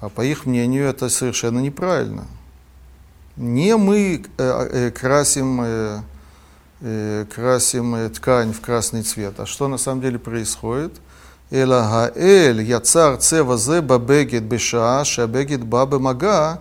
а 0.00 0.08
по 0.08 0.22
их 0.22 0.44
мнению 0.44 0.88
это 0.88 1.08
совершенно 1.08 1.60
неправильно. 1.60 2.26
Не 3.36 3.76
мы 3.76 4.24
э, 4.38 4.68
э, 4.72 4.90
красим, 4.90 5.60
э, 5.62 6.00
э, 6.80 7.26
красим 7.32 7.94
э, 7.94 8.08
ткань 8.08 8.52
в 8.52 8.60
красный 8.60 9.04
цвет, 9.04 9.38
а 9.38 9.46
что 9.46 9.68
на 9.68 9.78
самом 9.78 10.00
деле 10.00 10.18
происходит? 10.18 10.92
Эла 11.52 11.88
хаэль 11.88 12.62
яцар 12.62 13.18
цева 13.18 13.56
зе 13.56 13.80
бабегет 13.80 14.42
бешаа 14.42 15.04
шабегет 15.04 15.62
бабе 15.62 15.98
мага 15.98 16.58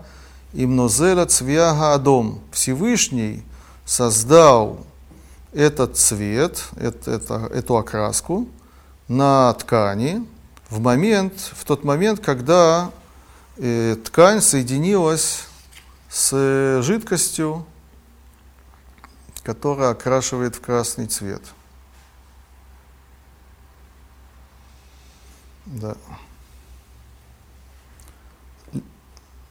им 0.53 0.75
нозела 0.75 1.25
цвяга 1.25 1.95
адом. 1.95 2.39
Всевышний 2.51 3.41
создал 3.83 4.85
этот 5.53 5.97
цвет, 5.97 6.63
это, 6.75 7.11
это, 7.11 7.49
эту 7.53 7.77
окраску, 7.77 8.47
на 9.07 9.53
ткани 9.53 10.25
в 10.69 10.79
момент, 10.79 11.33
в 11.53 11.65
тот 11.65 11.83
момент, 11.83 12.21
когда 12.21 12.91
э, 13.57 13.97
ткань 14.03 14.41
соединилась 14.41 15.43
с 16.09 16.81
жидкостью, 16.81 17.65
которая 19.43 19.91
окрашивает 19.91 20.55
в 20.55 20.61
красный 20.61 21.07
цвет. 21.07 21.41
Да. 25.65 25.95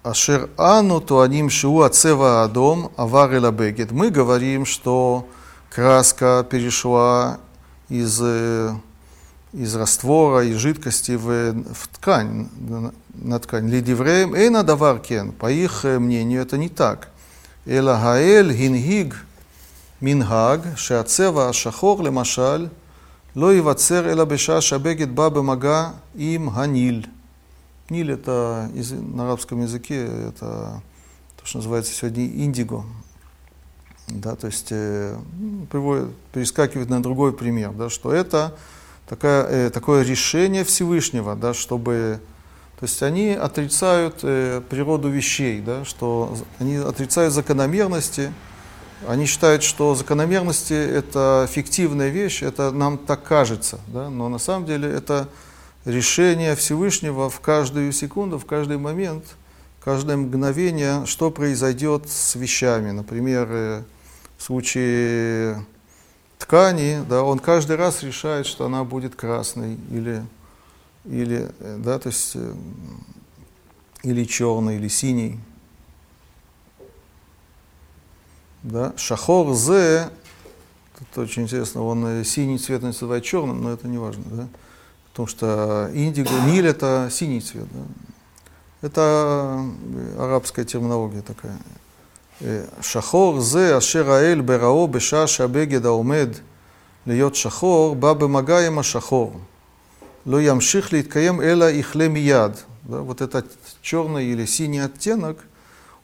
Ашер 0.03 0.49
ану 0.57 1.01
туаним 1.01 1.51
шиу 1.51 1.81
ацева 1.83 2.43
адом 2.43 2.91
авар. 2.97 3.31
Мы 3.91 4.11
говорим, 4.11 4.65
что 4.65 5.29
краска 5.71 6.45
перешла 6.49 7.39
из, 7.89 8.21
э, 8.21 8.75
из 9.53 9.75
раствора, 9.75 10.45
из 10.45 10.57
жидкости 10.57 11.13
в, 11.13 11.55
в 11.73 11.89
ткань, 11.89 12.49
на 13.15 13.39
ткань. 13.39 13.69
Лидивреем 13.69 14.53
на 14.53 14.63
даваркен, 14.63 15.33
по 15.33 15.51
их 15.51 15.85
э, 15.85 15.99
мнению, 15.99 16.43
это 16.43 16.59
не 16.59 16.69
так. 16.69 17.09
Эла 17.67 17.99
гаэль 18.03 18.53
гингиг 18.53 19.25
мингаг 20.01 20.63
шеацева 20.77 21.53
шахор 21.53 22.03
лемашаль 22.03 22.71
ло 23.35 23.57
ивацер 23.57 24.09
эла 24.09 24.25
беша 24.25 24.61
шабегет 24.61 25.11
ба 25.11 25.31
бемага 25.31 25.95
им 26.15 26.51
ганиль. 26.51 27.09
Ниль 27.91 28.13
это 28.13 28.71
на 28.73 29.25
арабском 29.25 29.63
языке, 29.63 30.05
это 30.29 30.83
то, 31.37 31.45
что 31.45 31.59
называется 31.59 31.93
сегодня 31.93 32.27
индиго, 32.27 32.85
да, 34.11 34.35
то 34.35 34.47
есть 34.47 34.69
э, 34.71 35.17
приводит, 35.71 36.09
перескакивает 36.33 36.89
на 36.89 37.03
другой 37.03 37.33
пример, 37.33 37.71
да, 37.73 37.89
что 37.89 38.13
это 38.13 38.57
такая, 39.09 39.45
э, 39.45 39.71
такое 39.71 40.03
решение 40.03 40.65
Всевышнего, 40.65 41.37
да, 41.37 41.55
чтобы, 41.55 42.21
То 42.79 42.87
есть 42.87 43.03
они 43.03 43.31
отрицают 43.31 44.21
э, 44.23 44.63
природу 44.69 45.09
вещей, 45.09 45.61
да, 45.61 45.85
что 45.85 46.37
они 46.59 46.77
отрицают 46.77 47.33
закономерности, 47.33 48.33
они 49.07 49.27
считают, 49.27 49.63
что 49.63 49.95
закономерности 49.95 50.75
это 50.75 51.49
фиктивная 51.51 52.09
вещь, 52.09 52.43
это 52.43 52.71
нам 52.71 52.99
так 52.99 53.23
кажется, 53.23 53.81
да, 53.87 54.11
но 54.11 54.29
на 54.29 54.39
самом 54.39 54.67
деле 54.67 54.91
это 54.91 55.29
решение 55.85 56.55
Всевышнего 56.57 57.31
в 57.31 57.41
каждую 57.41 57.93
секунду, 57.93 58.39
в 58.39 58.45
каждый 58.45 58.77
момент, 58.77 59.25
каждое 59.83 60.17
мгновение, 60.17 61.07
что 61.07 61.31
произойдет 61.31 62.09
с 62.09 62.35
вещами. 62.35 62.91
Например, 62.91 63.49
э, 63.51 63.83
в 64.41 64.43
случае 64.43 65.67
ткани, 66.39 67.05
да, 67.07 67.23
он 67.23 67.41
каждый 67.41 67.77
раз 67.77 68.03
решает, 68.03 68.47
что 68.47 68.65
она 68.65 68.85
будет 68.85 69.15
красной 69.15 69.77
или 69.91 70.23
или, 71.05 71.51
э, 71.61 71.77
да, 71.79 71.99
то 71.99 72.09
есть, 72.09 72.33
э, 72.35 72.55
или 74.03 74.25
черный, 74.25 74.77
или 74.77 74.89
синий. 74.89 75.39
Да? 78.63 78.95
Шахор 78.97 79.55
зе, 79.55 80.09
тут 80.99 81.19
очень 81.19 81.43
интересно, 81.43 81.83
он 81.83 82.07
э, 82.07 82.25
синий 82.25 82.59
цвет 82.59 82.81
называет 82.81 83.25
черным, 83.25 83.63
но 83.63 83.73
это 83.73 83.89
не 83.89 83.99
важно, 83.99 84.25
да? 84.31 84.49
потому 85.11 85.27
что 85.27 85.91
индиго, 85.93 86.31
ниль 86.47 86.67
это 86.67 87.09
синий 87.11 87.43
цвет. 87.43 87.67
Да? 87.71 88.89
Это 88.89 89.67
арабская 90.19 90.65
терминология 90.65 91.21
такая. 91.21 91.59
шахор 92.82 93.40
зе 93.42 93.76
ашераэль 93.76 94.42
берао 94.42 94.88
беша 94.88 95.28
шабегед 95.28 95.86
аумед 95.86 96.42
להיות 97.08 97.36
שחור, 97.36 97.96
בא 97.96 98.14
במגע 98.14 98.68
עם 98.68 98.80
השחור. 98.80 99.40
Ло 100.26 100.40
ямших 100.42 100.92
литкаем 100.92 101.40
эла 101.40 101.72
ихле 101.72 102.10
мияд. 102.10 102.66
Вот 102.84 103.22
этот 103.22 103.46
черный 103.84 104.26
или 104.26 104.46
синий 104.46 104.80
оттенок, 104.80 105.38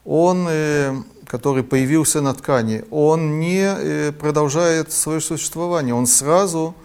он, 0.04 0.46
э, 0.48 0.94
который 1.26 1.64
появился 1.64 2.20
на 2.20 2.32
ткани, 2.32 2.84
он 2.92 3.40
не 3.40 3.64
э, 3.64 4.12
продолжает 4.12 4.92
свое 4.92 5.20
существование, 5.20 5.92
он 5.92 6.06
сразу 6.06 6.76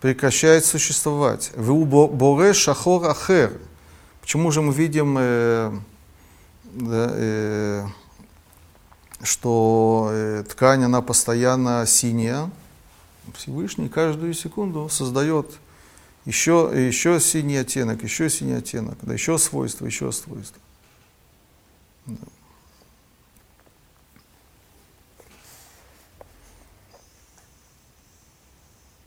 прекращает 0.00 0.64
существовать. 0.64 1.50
В 1.54 1.84
боре 1.84 2.54
шахор 2.54 3.04
ахер. 3.04 3.52
Почему 4.22 4.50
же 4.50 4.62
мы 4.62 4.72
видим, 4.72 5.16
э, 5.18 5.72
да, 6.72 7.10
э, 7.12 7.84
что 9.21 10.09
э, 10.11 10.43
ткань, 10.47 10.83
она 10.83 11.01
постоянно 11.01 11.85
синяя? 11.85 12.49
Всевышний 13.35 13.89
каждую 13.89 14.33
секунду 14.33 14.87
создает 14.89 15.59
еще, 16.25 16.71
еще 16.73 17.19
синий 17.19 17.57
оттенок, 17.57 18.03
еще 18.03 18.29
синий 18.29 18.53
оттенок, 18.53 18.97
да, 19.01 19.13
еще 19.13 19.37
свойства, 19.37 19.85
еще 19.85 20.11
свойства. 20.11 20.61
Да. 22.05 22.15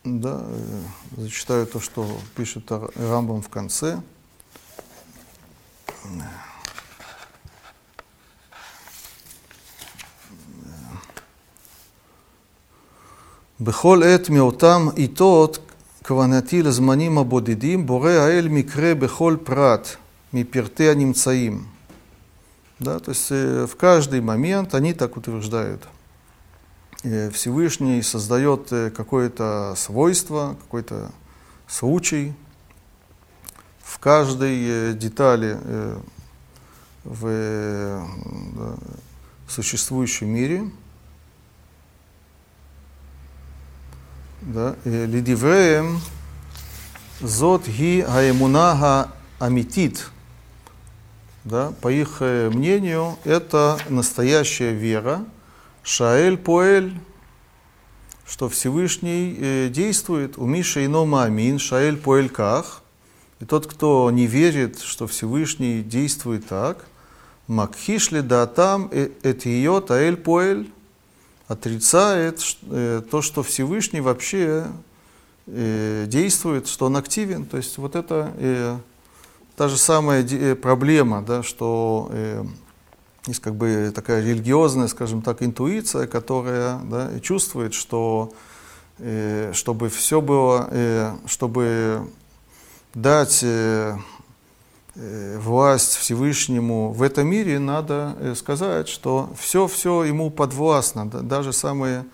Да, 0.03 0.43
э, 0.43 0.83
зачитаю 1.19 1.67
то, 1.67 1.79
что 1.79 2.09
пишет 2.35 2.71
Рамбам 2.71 3.43
в 3.43 3.51
конце. 3.51 4.01
בכל 13.62 14.04
עת 14.04 14.30
מאותם 14.30 14.88
עיתות 14.96 15.60
כוונתי 16.08 16.64
לזמנים 16.64 17.18
הבודדים, 17.18 17.86
בורא 17.86 18.10
האל 18.10 18.48
מקרה 18.48 18.96
בכל 18.96 19.38
פרט 19.44 19.88
מפרטי 20.34 20.90
הנמצאים. 20.90 21.66
Да, 22.78 23.00
то 23.00 23.12
есть 23.12 23.32
в 23.32 23.76
каждый 23.78 24.20
момент, 24.20 24.76
они 24.76 24.94
так 24.94 25.16
утверждают, 25.16 25.88
Всевышний 27.32 28.02
создает 28.02 28.70
какое-то 28.94 29.74
свойство, 29.78 30.58
какой-то 30.60 31.10
случай 31.68 32.34
в 33.82 33.98
каждой 34.00 34.94
детали 34.94 35.58
в 37.06 38.06
да, 38.58 38.76
существующем 39.48 40.30
мире – 40.30 40.79
да, 44.41 44.77
лидивреем 44.85 46.01
зот 47.21 47.67
ги 47.67 48.05
аэмуна 48.07 49.09
амитит. 49.39 50.11
Да, 51.45 51.73
по 51.81 51.91
их 51.91 52.21
мнению, 52.21 53.17
это 53.25 53.79
настоящая 53.89 54.73
вера, 54.73 55.25
шаэль 55.83 56.37
поэль, 56.37 57.01
что 58.27 58.49
Всевышний 58.49 59.37
э, 59.39 59.69
действует, 59.71 60.39
у 60.39 60.47
Миша 60.47 60.85
инома 60.85 61.25
амин, 61.25 61.59
шаэль 61.59 61.97
поэль 61.97 62.29
ках. 62.29 62.83
И 63.41 63.47
тот, 63.47 63.67
кто 63.67 64.11
не 64.11 64.27
верит, 64.27 64.81
что 64.81 65.07
Всевышний 65.07 65.83
действует 65.83 66.47
так, 66.47 66.85
макхишли 67.47 68.21
да 68.21 68.47
там 68.47 68.89
эт 68.93 69.47
ее 69.47 69.81
таэль 69.81 70.17
поэль, 70.17 70.71
отрицает 71.51 72.41
э, 72.71 73.03
то, 73.11 73.23
что 73.23 73.43
Всевышний 73.43 74.01
вообще 74.01 74.69
э, 75.49 76.05
действует, 76.07 76.69
что 76.69 76.87
он 76.87 76.97
активен. 76.97 77.45
То 77.45 77.57
есть 77.57 77.77
вот 77.77 77.97
это 77.97 78.33
э, 78.37 78.77
та 79.57 79.67
же 79.67 79.77
самая 79.77 80.55
проблема, 80.55 81.23
да, 81.23 81.43
что 81.43 82.11
есть 83.27 83.41
как 83.41 83.57
бы 83.57 83.93
такая 83.93 84.25
религиозная, 84.25 84.87
скажем 84.87 85.23
так, 85.23 85.43
интуиция, 85.43 86.07
которая 86.07 86.79
да, 86.85 87.19
чувствует, 87.21 87.75
что 87.75 88.33
чтобы 89.53 89.89
все 89.89 90.21
было, 90.21 91.19
чтобы 91.27 92.09
дать 92.95 93.45
власть 95.39 95.97
Всевышнему 95.97 96.93
в 96.93 97.03
этом 97.03 97.27
мире, 97.27 97.59
надо 97.59 98.17
э, 98.19 98.35
сказать, 98.35 98.89
что 98.89 99.31
все-все 99.39 100.05
ему 100.05 100.31
подвластно, 100.31 101.07
даже 101.07 101.53
самые 101.53 102.05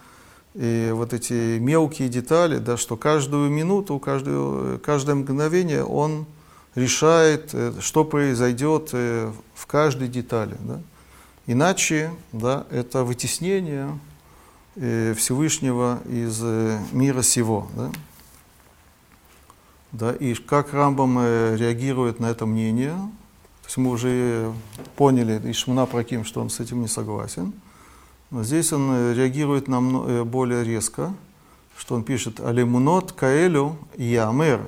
и 0.55 0.89
э, 0.89 0.93
вот 0.93 1.12
эти 1.12 1.59
мелкие 1.59 2.09
детали, 2.09 2.59
да, 2.59 2.76
что 2.76 2.97
каждую 2.97 3.51
минуту, 3.51 3.99
каждую, 3.99 4.78
каждое 4.78 5.16
мгновение 5.16 5.84
он 5.84 6.26
решает, 6.76 7.55
что 7.80 8.05
произойдет 8.05 8.93
в 8.93 9.66
каждой 9.66 10.09
детали. 10.09 10.57
Да. 10.61 10.80
Иначе 11.47 12.11
да, 12.32 12.66
это 12.70 13.03
вытеснение 13.03 13.99
Всевышнего 14.74 16.01
из 16.07 16.43
мира 16.93 17.22
сего. 17.22 17.66
Да. 17.74 17.91
Да, 19.99 20.13
и 20.13 20.35
как 20.35 20.75
Рамбам 20.75 21.19
э, 21.21 21.57
реагирует 21.57 22.21
на 22.21 22.27
это 22.27 22.45
мнение, 22.45 22.93
то 22.93 23.67
есть 23.67 23.79
мы 23.79 23.89
уже 23.89 24.53
поняли 24.95 25.41
из 25.49 25.57
Шмуна 25.57 25.87
Праким, 25.87 26.27
что 26.27 26.43
он 26.43 26.51
с 26.51 26.61
этим 26.61 26.83
не 26.83 26.87
согласен. 26.87 27.55
Но 28.31 28.45
здесь 28.45 28.75
он 28.75 28.91
э, 28.93 29.15
реагирует 29.15 29.69
нам 29.69 30.07
э, 30.07 30.25
более 30.25 30.65
резко, 30.65 31.15
что 31.79 31.95
он 31.95 32.05
пишет 32.05 32.41
«Алемунот 32.41 33.13
каэлю 33.13 33.79
ямер» 33.97 34.61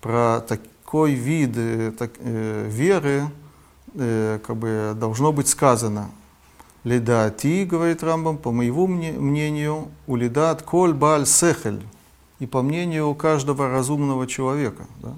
про 0.00 0.38
такой 0.38 1.14
вид 1.14 1.98
так, 1.98 2.12
э, 2.20 2.68
веры 2.70 3.24
э, 3.94 4.38
как 4.46 4.56
бы 4.58 4.92
должно 4.94 5.32
быть 5.32 5.48
сказано. 5.48 6.12
Ледаати, 6.84 7.64
говорит 7.64 8.04
Рамбам, 8.04 8.38
по 8.38 8.52
моему 8.52 8.86
мнению, 8.86 9.88
улидат 10.06 10.62
коль 10.62 10.94
баль 10.94 11.26
сехель, 11.26 11.82
и 12.38 12.46
по 12.46 12.62
мнению 12.62 13.14
каждого 13.14 13.68
разумного 13.68 14.26
человека. 14.26 14.86
Да? 15.00 15.14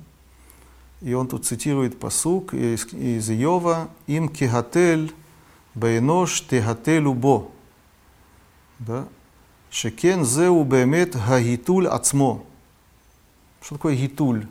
И 1.01 1.15
он 1.15 1.29
тут 1.29 1.47
цитирует 1.47 1.99
посук 1.99 2.55
из, 2.55 2.93
из 2.93 3.31
Иова 3.31 3.89
«Им 4.07 4.29
кихатель 4.29 5.15
бейнош 5.75 6.43
техатель 6.43 7.07
убо». 7.07 7.51
Да? 8.79 9.07
Шекен 9.71 10.25
зеу 10.25 10.65
бемет 10.65 11.17
гагитуль 11.17 11.89
ацмо. 11.89 12.43
Что 13.61 13.75
такое 13.75 13.97
гитуль? 13.97 14.47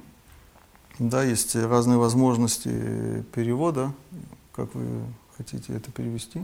Да, 0.99 1.23
есть 1.23 1.55
разные 1.55 1.97
возможности 1.97 3.23
перевода. 3.33 3.93
Как 4.51 4.73
вы 4.75 4.85
хотите 5.37 5.73
это 5.73 5.91
перевести? 5.91 6.43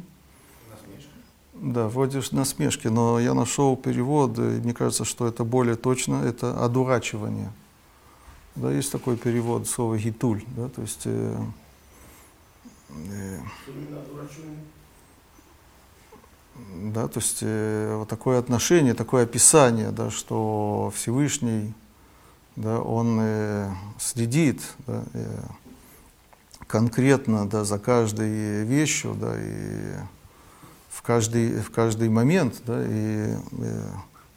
Да, 1.53 1.87
вроде 1.87 2.21
насмешки, 2.31 2.87
но 2.87 3.19
я 3.19 3.33
нашел 3.33 3.77
перевод, 3.77 4.37
и 4.39 4.41
мне 4.41 4.73
кажется, 4.73 5.05
что 5.05 5.27
это 5.27 5.43
более 5.43 5.75
точно, 5.75 6.23
это 6.23 6.63
одурачивание. 6.63 7.51
Да, 8.55 8.71
есть 8.71 8.91
такой 8.91 9.17
перевод 9.17 9.67
слова 9.67 9.97
гитуль, 9.97 10.43
да, 10.55 10.69
то 10.69 10.81
есть... 10.81 11.01
Э, 11.05 11.37
э, 12.89 13.39
да, 16.75 17.07
то 17.07 17.19
есть 17.19 17.39
э, 17.41 17.95
вот 17.97 18.09
такое 18.09 18.39
отношение, 18.39 18.93
такое 18.93 19.23
описание, 19.23 19.91
да, 19.91 20.11
что 20.11 20.91
Всевышний, 20.95 21.73
да, 22.55 22.79
он 22.79 23.17
э, 23.21 23.71
следит, 23.99 24.61
да, 24.85 25.03
э, 25.13 25.39
конкретно 26.67 27.47
да, 27.47 27.63
за 27.63 27.79
каждой 27.79 28.63
вещью, 28.65 29.15
да, 29.15 29.33
и 29.37 29.95
в 30.93 31.01
каждый, 31.01 31.59
в 31.59 31.71
каждый 31.71 32.09
момент, 32.09 32.61
да, 32.67 32.83
и 32.85 33.35
э, 33.51 33.89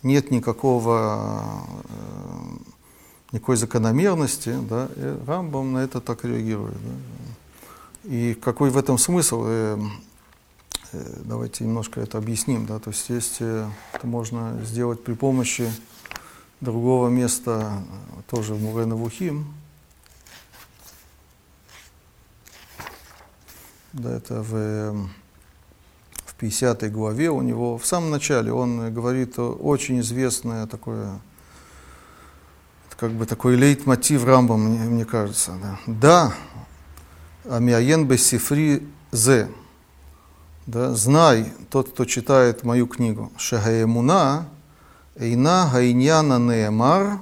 нет 0.02 0.30
никакого, 0.30 1.66
э, 1.84 3.32
никакой 3.32 3.56
закономерности, 3.56 4.56
да, 4.68 4.88
и 4.96 5.18
Рамбам 5.26 5.74
на 5.74 5.78
это 5.78 6.00
так 6.00 6.24
реагирует. 6.24 6.78
Да. 6.82 8.10
И 8.10 8.34
какой 8.34 8.70
в 8.70 8.78
этом 8.78 8.96
смысл? 8.96 9.44
Э, 9.46 9.78
давайте 11.24 11.64
немножко 11.64 12.00
это 12.00 12.16
объясним. 12.16 12.64
Да, 12.64 12.78
то 12.78 12.88
есть 12.88 13.10
есть, 13.10 13.42
это 13.42 14.06
можно 14.06 14.58
сделать 14.64 15.04
при 15.04 15.12
помощи 15.12 15.70
другого 16.62 17.08
места, 17.08 17.82
тоже 18.30 18.54
в 18.54 18.62
Мурена 18.62 18.96
Вухим, 18.96 19.52
да, 23.92 24.16
это 24.16 24.42
в 24.42 25.06
50 26.38 26.90
главе 26.92 27.30
у 27.30 27.42
него, 27.42 27.78
в 27.78 27.86
самом 27.86 28.10
начале 28.10 28.52
он 28.52 28.92
говорит 28.92 29.38
очень 29.38 30.00
известное 30.00 30.66
такое, 30.66 31.18
как 32.98 33.10
бы 33.12 33.26
такой 33.26 33.56
лейтмотив 33.56 34.24
Рамба, 34.24 34.56
мне, 34.56 34.78
мне 34.80 35.04
кажется. 35.04 35.52
Да, 35.60 35.78
да 35.86 36.34
амиаен 37.48 38.06
бе 38.06 38.18
сифри 38.18 38.82
зе, 39.12 39.48
да, 40.66 40.94
знай, 40.94 41.52
тот, 41.70 41.90
кто 41.90 42.04
читает 42.04 42.64
мою 42.64 42.86
книгу, 42.86 43.32
шагаемуна, 43.36 44.48
эйна 45.16 45.70
гайняна 45.72 46.38
неемар, 46.38 47.18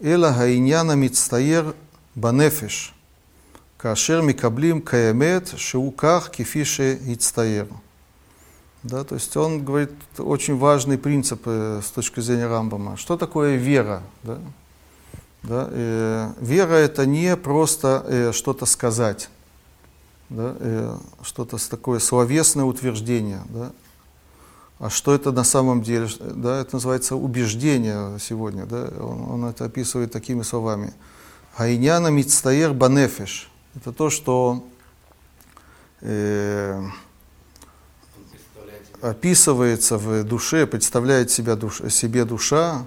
эла 0.00 0.30
гайняна 0.32 0.92
мицтаер 0.92 1.74
банефиш, 2.14 2.94
кашер 3.78 4.22
микаблим 4.22 4.82
каемет 4.82 5.58
шиуках 5.58 6.30
кифише 6.30 6.98
ицтаеру. 7.06 7.80
Да, 8.82 9.04
то 9.04 9.16
есть 9.16 9.36
он 9.36 9.64
говорит 9.64 9.90
очень 10.18 10.56
важный 10.56 10.98
принцип 10.98 11.42
э, 11.46 11.80
с 11.84 11.90
точки 11.90 12.20
зрения 12.20 12.46
Рамбама. 12.46 12.96
Что 12.96 13.16
такое 13.16 13.56
вера? 13.56 14.02
Да? 14.22 14.38
Да, 15.42 15.68
э, 15.70 16.32
вера 16.40 16.74
это 16.74 17.06
не 17.06 17.36
просто 17.36 18.04
э, 18.06 18.32
что-то 18.32 18.66
сказать, 18.66 19.30
да, 20.28 20.54
э, 20.58 20.96
что-то 21.22 21.56
такое 21.70 21.98
словесное 22.00 22.64
утверждение, 22.64 23.42
да, 23.48 23.72
а 24.78 24.90
что 24.90 25.14
это 25.14 25.32
на 25.32 25.44
самом 25.44 25.82
деле? 25.82 26.08
Да, 26.20 26.60
это 26.60 26.76
называется 26.76 27.16
убеждение 27.16 28.18
сегодня. 28.20 28.64
Да, 28.64 28.88
он, 29.00 29.30
он 29.30 29.44
это 29.44 29.64
описывает 29.64 30.12
такими 30.12 30.42
словами. 30.42 30.92
Айняна 31.56 32.10
мицтаер 32.10 32.72
банефеш 32.74 33.50
это 33.74 33.92
то, 33.92 34.08
что 34.10 34.64
э, 36.00 36.80
описывается 39.02 39.98
в 39.98 40.24
душе, 40.24 40.66
представляет 40.66 41.30
себя 41.30 41.56
душ, 41.56 41.80
себе 41.90 42.24
душа, 42.24 42.84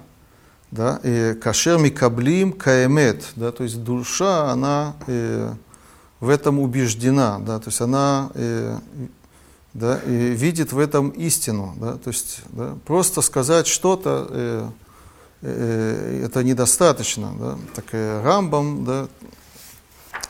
да, 0.70 1.00
и 1.02 1.34
кашер 1.34 1.78
микаблим 1.78 2.52
каэмет, 2.52 3.24
да, 3.36 3.52
то 3.52 3.64
есть 3.64 3.82
душа, 3.82 4.50
она 4.50 4.94
э, 5.06 5.52
в 6.20 6.28
этом 6.28 6.58
убеждена, 6.58 7.38
да, 7.38 7.58
то 7.58 7.68
есть 7.68 7.80
она 7.80 8.30
э, 8.34 8.78
да, 9.74 10.00
и 10.06 10.30
видит 10.34 10.72
в 10.72 10.78
этом 10.78 11.10
истину, 11.10 11.74
да, 11.76 11.94
то 11.94 12.08
есть 12.08 12.40
да, 12.50 12.76
просто 12.86 13.20
сказать 13.20 13.66
что-то 13.66 14.26
э, 14.30 14.68
э, 15.42 16.24
это 16.26 16.42
недостаточно, 16.42 17.32
да, 17.38 17.58
так 17.74 17.86
э, 17.92 18.22
Рамбам, 18.22 18.84
да, 18.84 19.08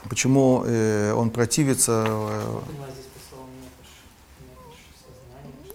Почему 0.08 0.64
э, 0.66 1.12
он 1.12 1.30
противится... 1.30 2.04
Э, 2.06 2.60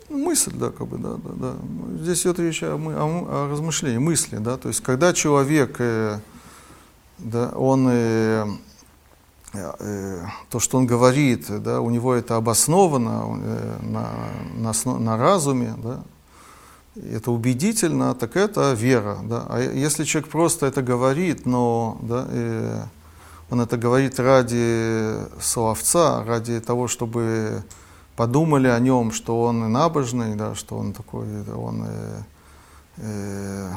мысль, 0.10 0.54
да, 0.56 0.70
как 0.70 0.88
бы, 0.88 0.98
да, 0.98 1.16
да, 1.16 1.30
да. 1.36 1.56
Здесь 2.02 2.22
идет 2.22 2.40
речь 2.40 2.64
о, 2.64 2.76
о, 2.76 2.78
о 2.78 3.50
размышлении, 3.52 3.98
мысли, 3.98 4.38
да, 4.38 4.58
то 4.58 4.68
есть 4.70 4.82
когда 4.82 5.14
человек, 5.14 5.76
э, 5.80 6.20
да, 7.18 7.50
он, 7.50 7.88
э, 7.90 8.48
э, 9.54 10.26
то, 10.50 10.60
что 10.60 10.78
он 10.78 10.88
говорит, 10.88 11.46
да, 11.62 11.82
у 11.82 11.90
него 11.90 12.14
это 12.14 12.36
обосновано 12.36 13.40
э, 13.42 13.78
на, 13.82 14.74
на, 14.86 15.00
на 15.00 15.18
разуме, 15.18 15.76
да, 15.78 16.04
это 16.96 17.32
убедительно, 17.32 18.16
так 18.16 18.36
это 18.36 18.74
вера, 18.74 19.20
да. 19.24 19.46
А 19.50 19.60
если 19.60 20.04
человек 20.04 20.30
просто 20.30 20.66
это 20.66 20.82
говорит, 20.82 21.46
но, 21.46 21.98
да, 22.02 22.26
э, 22.30 22.84
он 23.50 23.62
это 23.62 23.78
говорит 23.78 24.20
ради 24.20 25.16
словца, 25.42 26.24
ради 26.26 26.60
того, 26.60 26.88
чтобы 26.88 27.64
подумали 28.18 28.68
о 28.68 28.80
нем, 28.80 29.12
что 29.12 29.44
он 29.44 29.72
набожный, 29.72 30.36
да, 30.36 30.56
что 30.56 30.76
он 30.76 30.92
такой, 30.92 31.28
он, 31.52 31.86
э, 31.88 32.22
э, 32.98 33.72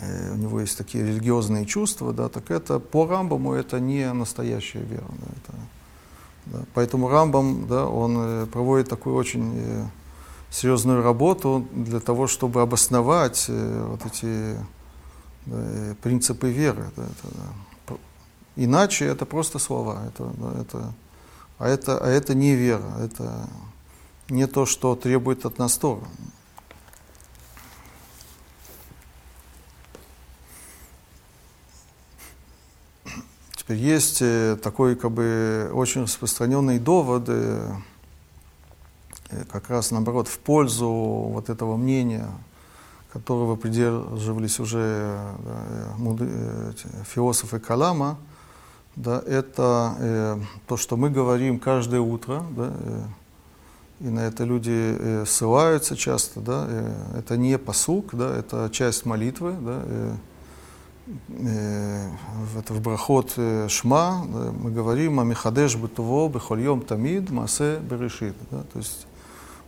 э, 0.00 0.32
у 0.32 0.36
него 0.36 0.60
есть 0.60 0.76
такие 0.76 1.06
религиозные 1.06 1.66
чувства, 1.66 2.12
да, 2.12 2.28
так 2.28 2.50
это 2.50 2.80
по 2.80 3.06
Рамбаму 3.06 3.52
это 3.52 3.78
не 3.78 4.12
настоящая 4.12 4.82
вера. 4.82 5.06
Да, 5.08 5.26
это, 5.36 5.56
да. 6.46 6.64
Поэтому 6.74 7.08
Рамбам, 7.08 7.68
да, 7.68 7.86
он 7.86 8.16
э, 8.18 8.46
проводит 8.46 8.88
такую 8.88 9.14
очень 9.14 9.52
э, 9.54 9.86
серьезную 10.50 11.04
работу 11.04 11.68
для 11.72 12.00
того, 12.00 12.26
чтобы 12.26 12.60
обосновать 12.60 13.48
вот 13.48 14.04
эти 14.04 14.56
да, 15.46 15.94
принципы 16.02 16.50
веры. 16.50 16.90
Да, 16.96 17.04
это, 17.04 17.34
да. 17.36 17.94
Иначе 18.56 19.04
это 19.04 19.26
просто 19.26 19.60
слова. 19.60 20.02
Это, 20.08 20.32
это, 20.60 20.92
а, 21.60 21.68
это, 21.68 21.98
а 21.98 22.08
это 22.08 22.34
не 22.34 22.54
вера, 22.54 22.90
это 23.02 23.46
не 24.30 24.46
то, 24.46 24.64
что 24.64 24.96
требует 24.96 25.44
от 25.44 25.58
нас 25.58 25.76
Тора. 25.76 26.00
Теперь 33.54 33.76
есть 33.76 34.22
э, 34.22 34.56
такой 34.62 34.96
как 34.96 35.12
бы 35.12 35.70
очень 35.74 36.04
распространенный 36.04 36.78
довод, 36.78 37.24
э, 37.28 37.70
э, 39.28 39.44
как 39.44 39.68
раз 39.68 39.90
наоборот 39.90 40.28
в 40.28 40.38
пользу 40.38 40.88
вот 40.88 41.50
этого 41.50 41.76
мнения, 41.76 42.30
которого 43.12 43.56
придерживались 43.56 44.58
уже 44.60 45.34
да, 45.98 46.72
философы 47.04 47.58
Калама– 47.58 48.18
да, 49.00 49.22
это 49.26 49.96
э, 49.98 50.40
то, 50.66 50.76
что 50.76 50.96
мы 50.96 51.10
говорим 51.10 51.58
каждое 51.58 52.00
утро, 52.00 52.44
да, 52.50 52.72
э, 52.78 53.02
и 54.00 54.08
на 54.08 54.20
это 54.20 54.44
люди 54.44 54.70
э, 54.70 55.24
ссылаются 55.26 55.96
часто, 55.96 56.40
да, 56.40 56.66
э, 56.68 57.18
это 57.18 57.36
не 57.36 57.56
посук, 57.58 58.14
да, 58.14 58.36
это 58.36 58.68
часть 58.70 59.06
молитвы, 59.06 59.54
да, 59.60 59.82
э, 59.84 60.14
э, 61.28 62.10
это 62.58 62.74
в 62.74 62.82
брахот 62.82 63.32
э, 63.36 63.68
Шма 63.68 64.26
да, 64.28 64.52
мы 64.52 64.70
говорим 64.70 65.18
о 65.18 65.24
Михадеш 65.24 65.76
Бытуво 65.76 66.28
Бехольем 66.28 66.82
Тамид 66.82 67.30
Масе 67.30 67.78
Берешит, 67.78 68.36
да, 68.50 68.62
то 68.72 68.78
есть 68.78 69.06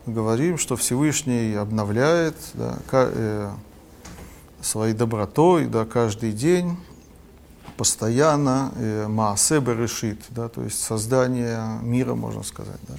мы 0.05 0.12
говорим, 0.12 0.59
что 0.59 0.76
Всевышний 0.76 1.55
обновляет 1.55 2.37
да, 2.55 2.78
э, 2.91 3.51
своей 4.61 4.95
добротой 4.95 5.66
да, 5.66 5.87
каждый 5.87 6.33
день 6.33 6.76
постоянно 7.77 8.73
э, 8.77 9.07
Маасе 9.09 9.61
решит, 9.61 10.18
да, 10.31 10.49
то 10.49 10.62
есть 10.62 10.83
создание 10.83 11.79
мира, 11.83 12.14
можно 12.14 12.43
сказать. 12.43 12.81
Да. 12.89 12.95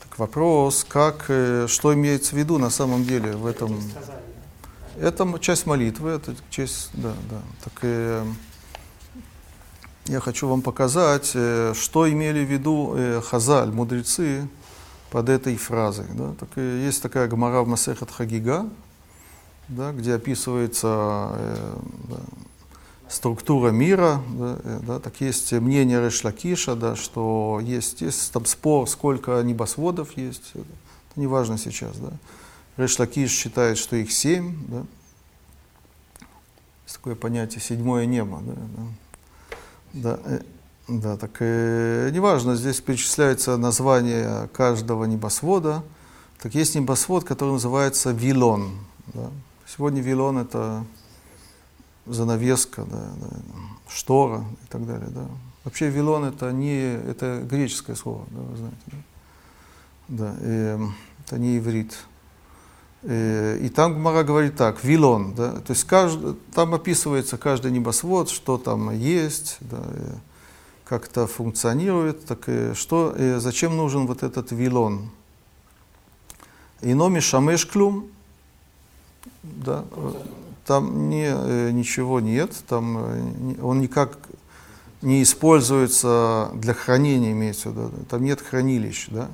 Так 0.00 0.18
вопрос, 0.18 0.84
как, 0.88 1.26
э, 1.28 1.66
что 1.68 1.94
имеется 1.94 2.34
в 2.34 2.38
виду 2.38 2.58
на 2.58 2.70
самом 2.70 3.04
деле 3.04 3.32
в 3.32 3.46
этом? 3.46 3.80
Это 4.98 5.38
часть 5.40 5.66
молитвы, 5.66 6.10
это 6.10 6.34
часть, 6.50 6.90
да, 6.94 7.12
да. 7.30 7.40
Так 7.64 7.72
э, 7.82 8.24
я 10.06 10.20
хочу 10.20 10.48
вам 10.48 10.62
показать, 10.62 11.32
э, 11.34 11.74
что 11.74 12.10
имели 12.10 12.44
в 12.44 12.50
виду 12.50 12.94
э, 12.96 13.20
Хазаль, 13.20 13.70
мудрецы, 13.70 14.48
под 15.10 15.28
этой 15.28 15.56
фразой. 15.56 16.06
Да. 16.14 16.34
Так, 16.38 16.50
э, 16.56 16.84
есть 16.84 17.02
такая 17.02 17.28
гмара 17.28 17.62
в 17.62 17.68
Масехат 17.68 18.10
Хагига, 18.10 18.68
да, 19.68 19.92
где 19.92 20.14
описывается 20.14 21.30
э, 21.32 21.76
да, 22.08 22.16
структура 23.08 23.70
мира, 23.70 24.22
да, 24.30 24.58
э, 24.62 24.80
да, 24.86 25.00
так 25.00 25.20
есть 25.20 25.52
мнение 25.52 26.04
Решлакиша, 26.04 26.74
да, 26.74 26.96
что 26.96 27.60
есть, 27.62 28.00
есть 28.00 28.32
там 28.32 28.44
спор, 28.46 28.88
сколько 28.88 29.40
небосводов 29.42 30.16
есть, 30.16 30.50
это 30.54 30.64
не 31.16 31.26
важно 31.26 31.58
сейчас. 31.58 31.96
Да. 31.98 32.12
Решлакиш 32.76 33.30
считает, 33.30 33.78
что 33.78 33.96
их 33.96 34.12
семь, 34.12 34.56
да. 34.68 34.84
есть 36.84 36.96
такое 36.96 37.14
понятие 37.14 37.60
седьмое 37.60 38.06
небо. 38.06 38.40
Да, 38.42 38.54
да. 38.54 38.82
Да, 39.92 40.20
э, 40.24 40.40
да, 40.88 41.16
так 41.16 41.36
э, 41.40 42.10
неважно, 42.12 42.54
здесь 42.54 42.80
перечисляется 42.80 43.56
название 43.56 44.48
каждого 44.52 45.04
небосвода. 45.04 45.82
Так 46.40 46.54
есть 46.54 46.74
небосвод, 46.74 47.24
который 47.24 47.52
называется 47.52 48.10
Вилон. 48.10 48.70
Да. 49.14 49.30
Сегодня 49.66 50.02
Вилон 50.02 50.38
это 50.38 50.84
занавеска, 52.06 52.84
да, 52.84 53.10
да, 53.20 53.28
штора 53.88 54.44
и 54.64 54.66
так 54.68 54.86
далее. 54.86 55.08
Да. 55.10 55.26
Вообще 55.64 55.88
вилон 55.88 56.24
это 56.24 56.52
не 56.52 56.94
это 56.94 57.40
греческое 57.42 57.96
слово, 57.96 58.24
да, 58.30 58.40
вы 58.40 58.56
знаете. 58.56 58.78
Да, 58.86 58.96
да 60.08 60.36
э, 60.40 60.86
это 61.24 61.38
не 61.38 61.58
иврит. 61.58 61.96
Э, 63.02 63.58
и 63.60 63.68
там 63.68 63.94
Гмара 63.94 64.22
говорит 64.24 64.56
так, 64.56 64.82
вилон, 64.84 65.34
да, 65.34 65.52
то 65.60 65.72
есть 65.72 65.84
каждый, 65.84 66.34
там 66.54 66.74
описывается 66.74 67.36
каждый 67.36 67.70
небосвод, 67.70 68.30
что 68.30 68.58
там 68.58 68.90
есть, 68.90 69.58
да, 69.60 69.82
э, 69.84 70.14
как 70.84 71.06
это 71.08 71.26
функционирует, 71.26 72.24
так 72.26 72.48
и 72.48 72.74
что, 72.74 73.14
и 73.16 73.38
зачем 73.40 73.76
нужен 73.76 74.06
вот 74.06 74.22
этот 74.22 74.52
вилон. 74.52 75.10
Иноми 76.80 77.20
шамеш 77.20 77.66
клюм, 77.66 78.08
да, 79.42 79.84
там 80.66 81.08
не, 81.08 81.28
э, 81.28 81.70
ничего 81.70 82.20
нет, 82.20 82.52
там 82.68 82.96
он 83.62 83.80
никак 83.80 84.18
не 85.02 85.22
используется 85.22 86.50
для 86.54 86.74
хранения, 86.74 87.32
имеется 87.32 87.70
в 87.70 87.72
виду, 87.72 87.90
там 88.10 88.24
нет 88.24 88.40
хранилищ, 88.40 89.08
да. 89.10 89.28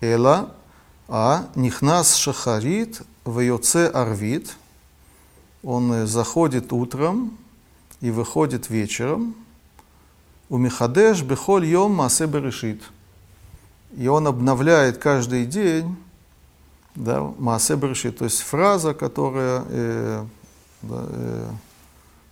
Эла, 0.00 0.50
а 1.08 1.46
нихнас 1.54 2.14
шахарит 2.16 3.02
в 3.24 3.38
Йоце 3.40 3.86
Арвит, 3.86 4.56
он 5.62 6.06
заходит 6.06 6.72
утром 6.72 7.36
и 8.00 8.10
выходит 8.10 8.68
вечером, 8.68 9.36
у 10.48 10.58
Михадеш 10.58 11.22
Бехоль 11.22 11.64
Йом 11.64 11.94
Масе 11.94 12.26
Берешит. 12.26 12.82
И 13.96 14.06
он 14.06 14.26
обновляет 14.26 14.98
каждый 14.98 15.46
день 15.46 15.96
да, 16.94 17.22
Масе 17.38 17.76
Берешит, 17.76 18.18
то 18.18 18.24
есть 18.24 18.40
фраза, 18.42 18.92
которая 18.92 19.64
э, 19.66 20.26
да, 20.82 21.04
э, 21.08 21.50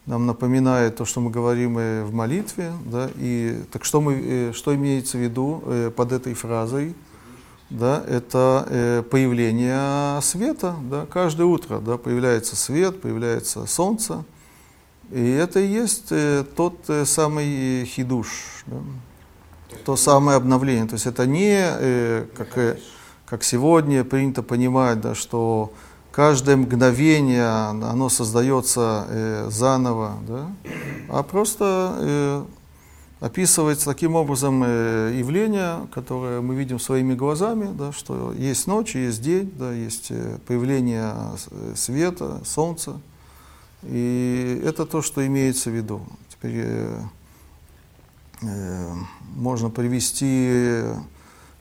нам 0.06 0.26
напоминает 0.26 0.96
то, 0.96 1.04
что 1.04 1.20
мы 1.20 1.30
говорим 1.30 1.78
э, 1.78 2.04
в 2.04 2.12
молитве. 2.12 2.72
Да, 2.84 3.10
и, 3.16 3.62
так 3.72 3.84
что, 3.84 4.00
мы, 4.00 4.14
э, 4.14 4.52
что 4.52 4.74
имеется 4.74 5.18
в 5.18 5.20
виду 5.20 5.62
э, 5.66 5.90
под 5.94 6.12
этой 6.12 6.34
фразой? 6.34 6.94
да, 7.70 8.02
это 8.08 8.66
э, 8.68 9.02
появление 9.08 10.20
света, 10.22 10.74
да, 10.90 11.06
каждое 11.06 11.44
утро, 11.44 11.78
да, 11.78 11.96
появляется 11.96 12.56
свет, 12.56 13.00
появляется 13.00 13.64
солнце, 13.66 14.24
и 15.10 15.30
это 15.30 15.60
и 15.60 15.66
есть 15.68 16.08
э, 16.10 16.44
тот 16.56 16.74
э, 16.88 17.04
самый 17.04 17.84
хидуш, 17.84 18.64
да, 18.66 18.76
то 19.84 19.96
самое 19.96 20.36
обновление. 20.36 20.86
То 20.86 20.94
есть 20.94 21.06
это 21.06 21.26
не 21.26 21.58
э, 21.60 22.26
как, 22.36 22.58
э, 22.58 22.78
как 23.24 23.44
сегодня 23.44 24.02
принято 24.02 24.42
понимать, 24.42 25.00
да, 25.00 25.14
что 25.14 25.72
каждое 26.12 26.56
мгновение 26.56 27.46
оно 27.46 28.08
создается 28.08 29.06
э, 29.08 29.48
заново, 29.50 30.18
да, 30.26 30.50
а 31.08 31.22
просто 31.22 31.96
э, 32.00 32.44
описывается 33.20 33.84
таким 33.86 34.16
образом 34.16 34.62
э, 34.64 35.14
явление, 35.16 35.86
которое 35.92 36.40
мы 36.40 36.54
видим 36.54 36.80
своими 36.80 37.14
глазами, 37.14 37.70
да, 37.72 37.92
что 37.92 38.32
есть 38.32 38.66
ночь, 38.66 38.94
есть 38.94 39.22
день, 39.22 39.52
да, 39.56 39.72
есть 39.72 40.10
э, 40.10 40.38
появление 40.46 41.14
э, 41.50 41.74
света, 41.76 42.40
солнца. 42.44 43.00
И 43.82 44.62
это 44.64 44.84
то, 44.84 45.00
что 45.00 45.26
имеется 45.26 45.70
в 45.70 45.74
виду. 45.74 46.02
Теперь 46.30 46.54
э, 46.56 47.02
э, 48.42 48.94
можно 49.36 49.70
привести 49.70 50.82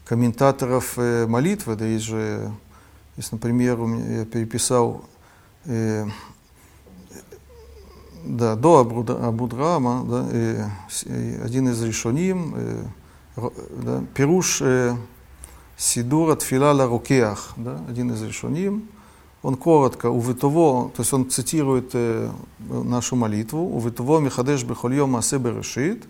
комментаторов 0.05 0.93
э, 0.97 1.27
молитвы, 1.27 1.75
да 1.75 1.85
есть 1.85 2.05
же, 2.05 2.51
если, 3.19 3.35
например, 3.35 3.77
я 3.81 4.23
переписал 4.23 5.03
э, 5.65 6.05
да, 8.23 8.55
до 8.55 8.79
Абудрама, 8.79 10.05
да, 10.05 10.29
и, 10.31 10.57
и 11.03 11.35
один 11.43 11.67
из 11.67 11.83
решоним, 11.83 12.55
да, 13.35 14.03
Пируш 14.13 14.61
э, 14.61 14.95
Сидура 15.75 16.37
Тфила 16.37 16.87
Рукеах, 16.87 17.51
да, 17.57 17.81
один 17.89 18.13
из 18.13 18.21
решоним, 18.23 18.87
он 19.43 19.57
коротко, 19.57 20.09
у 20.09 20.21
Витово, 20.21 20.89
то 20.95 21.01
есть 21.01 21.11
он 21.11 21.29
цитирует 21.29 21.91
э, 21.95 22.31
нашу 22.59 23.17
молитву, 23.17 23.65
у 23.65 23.81
Витово 23.81 24.19
Михадеш 24.19 24.63
Бехольем 24.63 25.17
Асе 25.17 25.39
Берешит, 25.39 26.07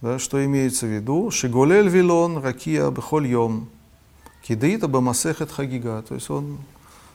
да, 0.00 0.20
что 0.20 0.44
имеется 0.44 0.86
в 0.86 0.90
виду, 0.90 1.32
Шиголель 1.32 1.88
Вилон 1.88 2.38
Ракия 2.38 2.88
Бехольем, 2.92 3.68
Кидрита 4.46 4.88
Бамасехет 4.88 5.50
Хагига, 5.50 6.02
то 6.02 6.14
есть 6.14 6.30
он 6.30 6.58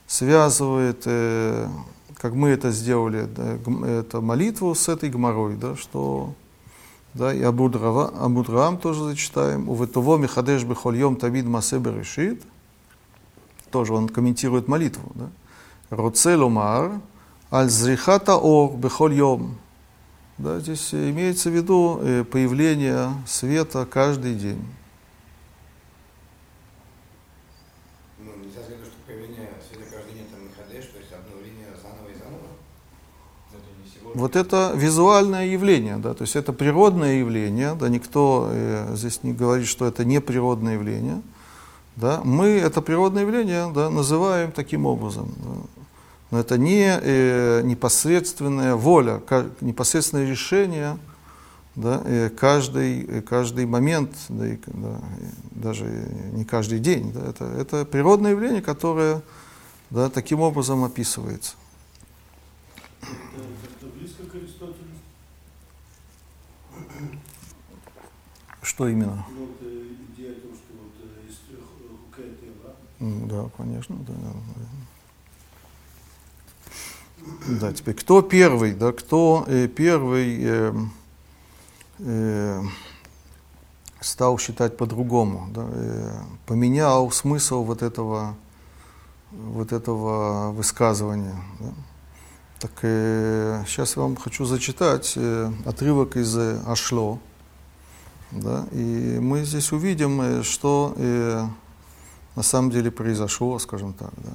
связывает 0.07 1.03
э, 1.05 1.67
как 2.15 2.33
мы 2.33 2.49
это 2.49 2.71
сделали, 2.71 3.25
да, 3.25 3.57
это 3.87 4.19
молитву 4.19 4.75
с 4.75 4.89
этой 4.89 5.09
гморой, 5.09 5.55
да, 5.55 5.75
что 5.75 6.33
да, 7.13 7.33
и 7.33 7.41
Абудрам 7.41 8.77
тоже 8.77 9.03
зачитаем. 9.03 9.67
У 9.67 9.75
Ветово 9.75 10.17
Михадеш 10.17 10.63
Бехольем 10.63 11.15
Тавид 11.15 11.45
Масе 11.45 11.79
Берешит. 11.79 12.43
Тоже 13.71 13.93
он 13.93 14.09
комментирует 14.09 14.67
молитву. 14.67 15.11
Да. 15.15 15.29
Роцелумар 15.89 16.99
Аль 17.51 17.69
Зрихата 17.69 18.35
Ор 18.35 18.77
Бехольем. 18.77 19.57
Да, 20.37 20.59
здесь 20.59 20.93
имеется 20.93 21.49
в 21.49 21.53
виду 21.53 21.99
э, 22.01 22.23
появление 22.23 23.11
света 23.25 23.87
каждый 23.89 24.35
день. 24.35 24.63
Вот 34.19 34.35
это 34.35 34.73
визуальное 34.75 35.47
явление, 35.47 35.97
да, 35.97 36.13
то 36.13 36.23
есть 36.23 36.35
это 36.35 36.53
природное 36.53 37.19
явление, 37.19 37.75
да, 37.75 37.89
никто 37.89 38.49
э, 38.51 38.95
здесь 38.95 39.23
не 39.23 39.33
говорит, 39.33 39.67
что 39.67 39.85
это 39.85 40.05
не 40.05 40.21
природное 40.21 40.73
явление, 40.73 41.21
да, 41.95 42.21
мы 42.23 42.47
это 42.47 42.81
природное 42.81 43.23
явление, 43.23 43.71
да, 43.73 43.89
называем 43.89 44.51
таким 44.51 44.85
образом, 44.85 45.33
да. 45.37 45.83
но 46.31 46.39
это 46.39 46.57
не 46.57 46.99
э, 47.01 47.61
непосредственная 47.63 48.75
воля, 48.75 49.21
непосредственное 49.61 50.29
решение, 50.29 50.97
да, 51.75 52.01
э, 52.05 52.29
каждый, 52.29 53.05
э, 53.05 53.21
каждый 53.21 53.65
момент, 53.65 54.11
да, 54.27 54.47
и, 54.47 54.57
да, 54.67 54.99
даже 55.51 55.85
не 56.33 56.43
каждый 56.43 56.79
день, 56.79 57.11
да, 57.13 57.29
это, 57.29 57.45
это 57.45 57.85
природное 57.85 58.31
явление, 58.31 58.61
которое 58.61 59.21
да, 59.89 60.09
таким 60.09 60.41
образом 60.41 60.83
описывается. 60.83 61.53
Что 68.69 68.87
именно? 68.87 69.25
Ну, 69.31 69.47
вот, 69.47 69.57
э, 69.61 69.87
идея 70.13 70.31
о 70.31 70.41
том, 70.41 70.51
что 70.53 70.73
вот 70.79 70.91
э, 71.01 71.27
есть 71.27 71.39
хукая 71.89 72.27
да? 72.99 73.43
Да, 73.43 73.49
конечно, 73.57 73.95
да. 74.07 74.13
Да, 77.59 77.73
теперь 77.73 77.95
кто 77.95 78.21
первый, 78.21 78.75
да, 78.75 78.91
кто 78.91 79.43
э, 79.47 79.67
первый 79.67 80.37
э, 80.43 80.73
э, 81.97 82.61
стал 84.01 84.37
считать 84.37 84.77
по-другому, 84.77 85.49
да, 85.51 85.67
э, 85.67 86.21
поменял 86.45 87.09
смысл 87.09 87.63
вот 87.63 87.81
этого, 87.81 88.35
вот 89.31 89.71
этого 89.71 90.51
высказывания. 90.51 91.41
Да. 91.59 91.73
Так 92.59 92.71
э, 92.83 93.63
сейчас 93.65 93.95
я 93.95 94.03
вам 94.03 94.15
хочу 94.15 94.45
зачитать 94.45 95.13
э, 95.15 95.51
отрывок 95.65 96.17
из 96.17 96.37
э, 96.37 96.61
Ашло. 96.67 97.17
Да? 98.31 98.67
И 98.71 99.19
мы 99.19 99.43
здесь 99.43 99.71
увидим, 99.71 100.21
э, 100.21 100.43
что 100.43 100.93
э, 100.97 101.45
на 102.35 102.43
самом 102.43 102.69
деле 102.69 102.91
произошло, 102.91 103.57
скажем 103.59 103.93
так. 103.93 104.11
Да. 104.17 104.31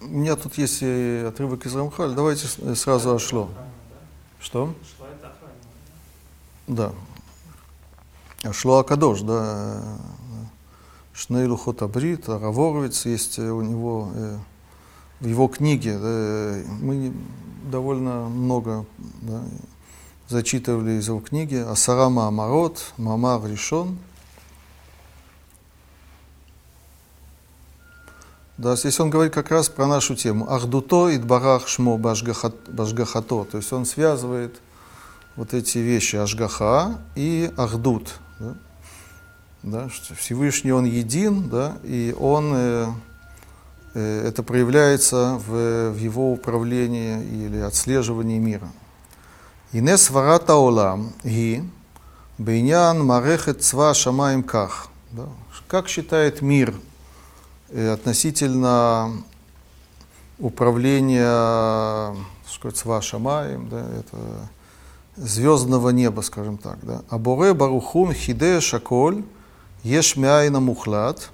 У 0.00 0.06
меня 0.06 0.36
тут 0.36 0.58
есть 0.58 0.82
отрывок 0.82 1.64
из 1.64 1.74
Рамхаль. 1.74 2.12
Давайте 2.12 2.46
сразу 2.74 3.14
ошло. 3.14 3.48
Что? 4.38 4.74
Да. 6.66 6.92
Ошло 8.42 8.78
Акадош, 8.78 9.22
да. 9.22 9.98
Шнейлу 11.14 11.56
Хотабрит, 11.56 12.28
Раворовец 12.28 13.06
есть 13.06 13.38
у 13.38 13.62
него 13.62 14.10
в 15.20 15.26
его 15.26 15.48
книге. 15.48 15.98
Да, 15.98 16.70
мы 16.80 17.14
довольно 17.70 18.28
много 18.28 18.86
да, 19.22 19.42
зачитывали 20.28 20.92
из 20.92 21.08
его 21.08 21.20
книги 21.20 21.56
Асарама 21.56 22.28
Амарот, 22.28 22.92
Мамар 22.96 23.44
решен. 23.46 23.98
Да, 28.56 28.76
здесь 28.76 29.00
он 29.00 29.10
говорит 29.10 29.34
как 29.34 29.50
раз 29.50 29.68
про 29.68 29.86
нашу 29.86 30.14
тему. 30.14 30.48
Ахдуто 30.48 31.08
и 31.08 31.18
дбарах 31.18 31.66
шмо 31.66 31.98
башгахато. 31.98 33.44
То 33.44 33.56
есть 33.56 33.72
он 33.72 33.84
связывает 33.84 34.60
вот 35.34 35.54
эти 35.54 35.78
вещи 35.78 36.16
Ашгаха 36.16 36.98
и 37.16 37.52
Ахдут. 37.56 38.14
Да? 38.38 38.54
Да, 39.64 39.88
что 39.88 40.14
Всевышний 40.14 40.72
Он 40.72 40.84
един, 40.84 41.48
да, 41.48 41.78
и 41.82 42.14
Он 42.18 42.52
э, 42.54 42.86
это 43.98 44.42
проявляется 44.42 45.40
в, 45.46 45.90
в 45.90 45.96
его 45.96 46.32
управлении 46.32 47.22
или 47.24 47.58
отслеживании 47.58 48.38
мира. 48.38 48.68
Инес 49.72 50.10
варата 50.10 50.54
олам 50.54 51.12
ги 51.24 51.64
бейнян 52.38 53.04
марехет 53.04 53.62
цва 53.62 53.94
шамаем 53.94 54.42
ках. 54.42 54.88
Как 55.68 55.88
считает 55.88 56.42
мир 56.42 56.74
э, 57.70 57.92
относительно 57.92 59.12
управления 60.38 62.14
цва 62.72 63.02
шамаем, 63.02 63.68
да, 63.68 63.86
это 63.98 64.48
звездного 65.16 65.90
неба, 65.90 66.22
скажем 66.22 66.58
так. 66.58 66.78
Да? 66.82 67.02
Аборе 67.08 67.54
барухун 67.54 68.12
хиде 68.12 68.60
шаколь 68.60 69.24
еш 69.82 70.16
мяйна 70.16 70.60
мухлад. 70.60 71.30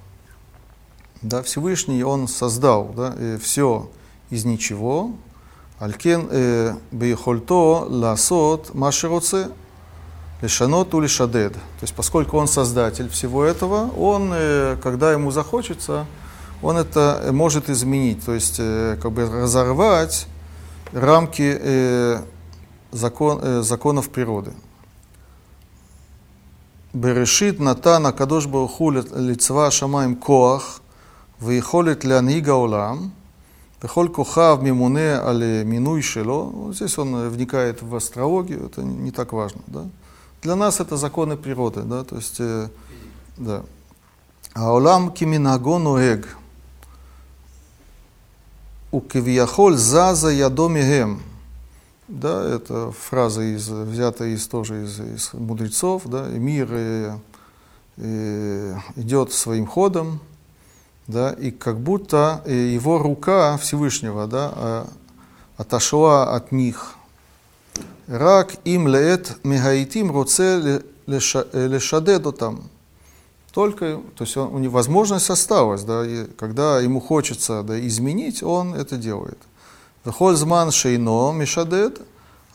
Да, 1.23 1.43
Всевышний 1.43 2.03
Он 2.03 2.29
создал 2.29 2.93
да, 2.97 3.15
все 3.41 3.91
из 4.31 4.45
ничего. 4.45 5.13
Алькен 5.81 6.29
э, 6.31 6.75
бейхольто 6.91 7.87
ласот 7.89 8.75
машероце 8.75 9.49
лишанот 10.43 10.95
улишадед. 10.95 11.55
То 11.55 11.83
есть, 11.83 11.95
поскольку 11.95 12.37
Он 12.37 12.49
создатель 12.49 13.09
всего 13.09 13.45
этого, 13.45 13.91
Он, 13.99 14.31
э, 14.33 14.77
когда 14.83 15.13
Ему 15.13 15.31
захочется, 15.31 16.07
Он 16.63 16.77
это 16.77 17.31
может 17.33 17.71
изменить. 17.71 18.25
То 18.25 18.35
есть, 18.35 18.57
э, 18.59 18.99
как 19.01 19.13
бы 19.13 19.25
разорвать 19.25 20.27
рамки 20.93 22.21
закон, 22.93 23.63
законов 23.63 24.11
природы. 24.11 24.53
Берешит 26.93 27.61
Натана 27.61 28.13
Кадош 28.13 28.47
Баруху 28.47 28.91
лицва 28.91 29.71
Шамаем 29.71 30.17
Коах, 30.17 30.83
ויכולת 31.42 32.06
להנהיג 32.06 32.50
העולם, 32.50 33.08
וכל 33.84 34.08
כוכב 34.12 34.58
ממונה 34.62 35.28
על 35.28 35.44
מינוי 35.66 36.02
שלו, 36.02 36.72
здесь 36.72 36.98
он 36.98 37.30
вникает 37.30 37.84
в 37.84 37.96
астрологию, 37.96 38.66
это 38.66 38.84
не 38.84 39.12
так 39.12 39.34
важно, 39.34 39.62
да. 39.68 39.86
Для 40.42 40.56
нас 40.56 40.80
это 40.80 40.98
законы 40.98 41.38
природы, 41.38 41.82
да, 41.84 42.04
то 42.04 42.16
есть, 42.16 42.40
э, 42.40 42.68
да. 43.38 43.62
העולם 44.56 45.10
כמנהגו 45.16 45.80
נוהג, 45.80 46.26
וכביכול 48.94 49.76
זזה 49.76 50.34
ידו 50.34 50.70
מהם. 50.70 51.20
Да, 52.08 52.44
это 52.56 52.92
фраза 52.92 53.42
из, 53.42 53.68
взята 53.68 54.26
из, 54.26 54.48
тоже 54.48 54.84
из, 54.84 55.00
из 55.00 55.34
мудрецов, 55.34 56.04
да, 56.06 56.30
и 56.30 56.38
мир 56.38 56.68
э, 56.70 57.18
э, 57.98 58.78
идет 58.96 59.32
своим 59.32 59.66
ходом, 59.66 60.20
да, 61.07 61.33
и 61.33 61.51
как 61.51 61.79
будто 61.81 62.43
э, 62.45 62.53
его 62.53 62.99
рука 62.99 63.57
Всевышнего 63.57 64.27
да, 64.27 64.53
э, 64.55 64.85
отошла 65.57 66.35
от 66.35 66.53
них. 66.53 66.95
Рак 68.07 68.55
им 68.65 68.89
леет 68.89 69.39
мегаитим 69.45 70.11
руце 70.11 70.83
э, 71.07 71.67
лешадеду 71.67 72.33
там. 72.33 72.63
Только, 73.53 74.01
то 74.15 74.25
есть 74.25 74.37
он, 74.37 74.55
у 74.55 74.59
него 74.59 74.75
возможность 74.75 75.29
осталась, 75.31 75.83
да, 75.83 76.07
и 76.07 76.27
когда 76.39 76.81
ему 76.81 77.01
хочется 77.01 77.63
да, 77.63 77.79
изменить, 77.87 78.43
он 78.43 78.75
это 78.75 78.97
делает. 78.97 79.39
Вехользман 80.05 80.71
шейно 80.71 81.33
мешадед 81.33 82.01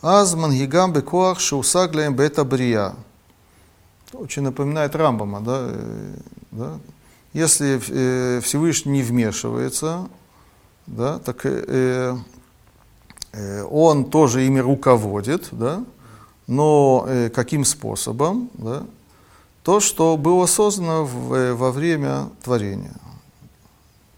азман 0.02 0.52
гигам 0.52 0.92
бекуах 0.92 1.40
шеусаглем 1.40 2.14
бета 2.14 2.44
брия. 2.44 2.94
Очень 4.12 4.42
напоминает 4.42 4.96
Рамбама, 4.96 5.40
да, 5.40 5.70
да, 6.50 6.78
если 7.36 7.78
э, 7.90 8.40
Всевышний 8.40 8.92
не 8.92 9.02
вмешивается, 9.02 10.08
да, 10.86 11.18
так 11.18 11.44
э, 11.44 12.16
э, 13.32 13.62
он 13.64 14.08
тоже 14.08 14.46
ими 14.46 14.58
руководит, 14.58 15.48
да, 15.52 15.84
но 16.46 17.04
э, 17.06 17.28
каким 17.28 17.66
способом? 17.66 18.48
Да? 18.54 18.86
То, 19.62 19.80
что 19.80 20.16
было 20.16 20.46
создано 20.46 21.04
в, 21.04 21.34
э, 21.34 21.52
во 21.52 21.72
время 21.72 22.30
творения. 22.42 22.96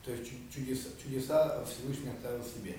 То 0.04 0.12
есть 0.12 0.30
чудеса, 0.54 0.86
чудеса 1.02 1.64
Всевышний 1.66 2.10
оставил 2.10 2.44
себе. 2.44 2.76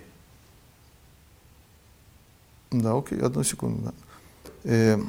Да, 2.72 2.98
окей, 2.98 3.20
одну 3.20 3.44
секунду. 3.44 3.82
Да. 3.84 3.94
Э, 4.64 5.00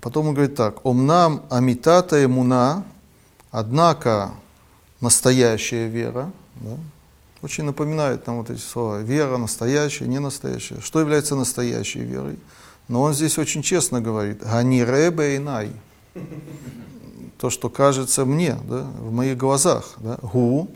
потом 0.00 0.28
он 0.28 0.34
говорит 0.34 0.54
так. 0.54 0.86
Омнам 0.86 1.42
амитата 1.50 2.24
эмуна, 2.24 2.84
однако 3.50 4.34
настоящая 5.00 5.88
вера, 5.88 6.30
да, 6.56 6.76
очень 7.40 7.64
напоминает 7.64 8.26
нам 8.26 8.38
вот 8.38 8.50
эти 8.50 8.60
слова. 8.60 9.00
Вера 9.00 9.36
настоящая, 9.36 10.08
не 10.08 10.18
настоящая. 10.18 10.80
Что 10.80 11.00
является 11.00 11.36
настоящей 11.36 12.00
верой? 12.00 12.38
Но 12.88 13.02
он 13.02 13.14
здесь 13.14 13.38
очень 13.38 13.62
честно 13.62 14.00
говорит. 14.00 14.42
Гани 14.42 14.82
ребе 14.82 15.36
и 15.36 15.38
най. 15.38 15.70
То, 17.38 17.50
что 17.50 17.68
кажется 17.68 18.24
мне, 18.24 18.56
да, 18.68 18.82
в 18.98 19.12
моих 19.12 19.36
глазах. 19.36 19.94
Да. 19.98 20.18
Гу, 20.20 20.68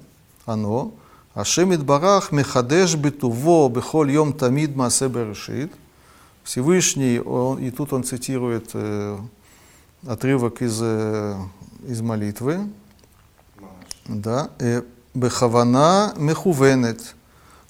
оно. 0.46 0.92
Ашемит 1.34 1.82
барах 1.82 2.30
мехадеш 2.30 2.94
битуво 2.94 3.68
бехоль 3.68 4.12
йом 4.12 4.32
тамид 4.32 4.76
маасе 4.76 5.08
берешит. 5.08 5.72
Всевышний, 6.44 7.20
он, 7.20 7.58
и 7.58 7.70
тут 7.70 7.92
он 7.92 8.04
цитирует 8.04 8.70
э, 8.74 9.18
отрывок 10.06 10.60
из, 10.60 10.78
э, 10.82 11.36
из 11.86 12.00
молитвы, 12.00 12.68
да, 14.09 14.45
э, 14.59 14.81
בכוונה 15.15 16.09
מכוונת, 16.17 17.13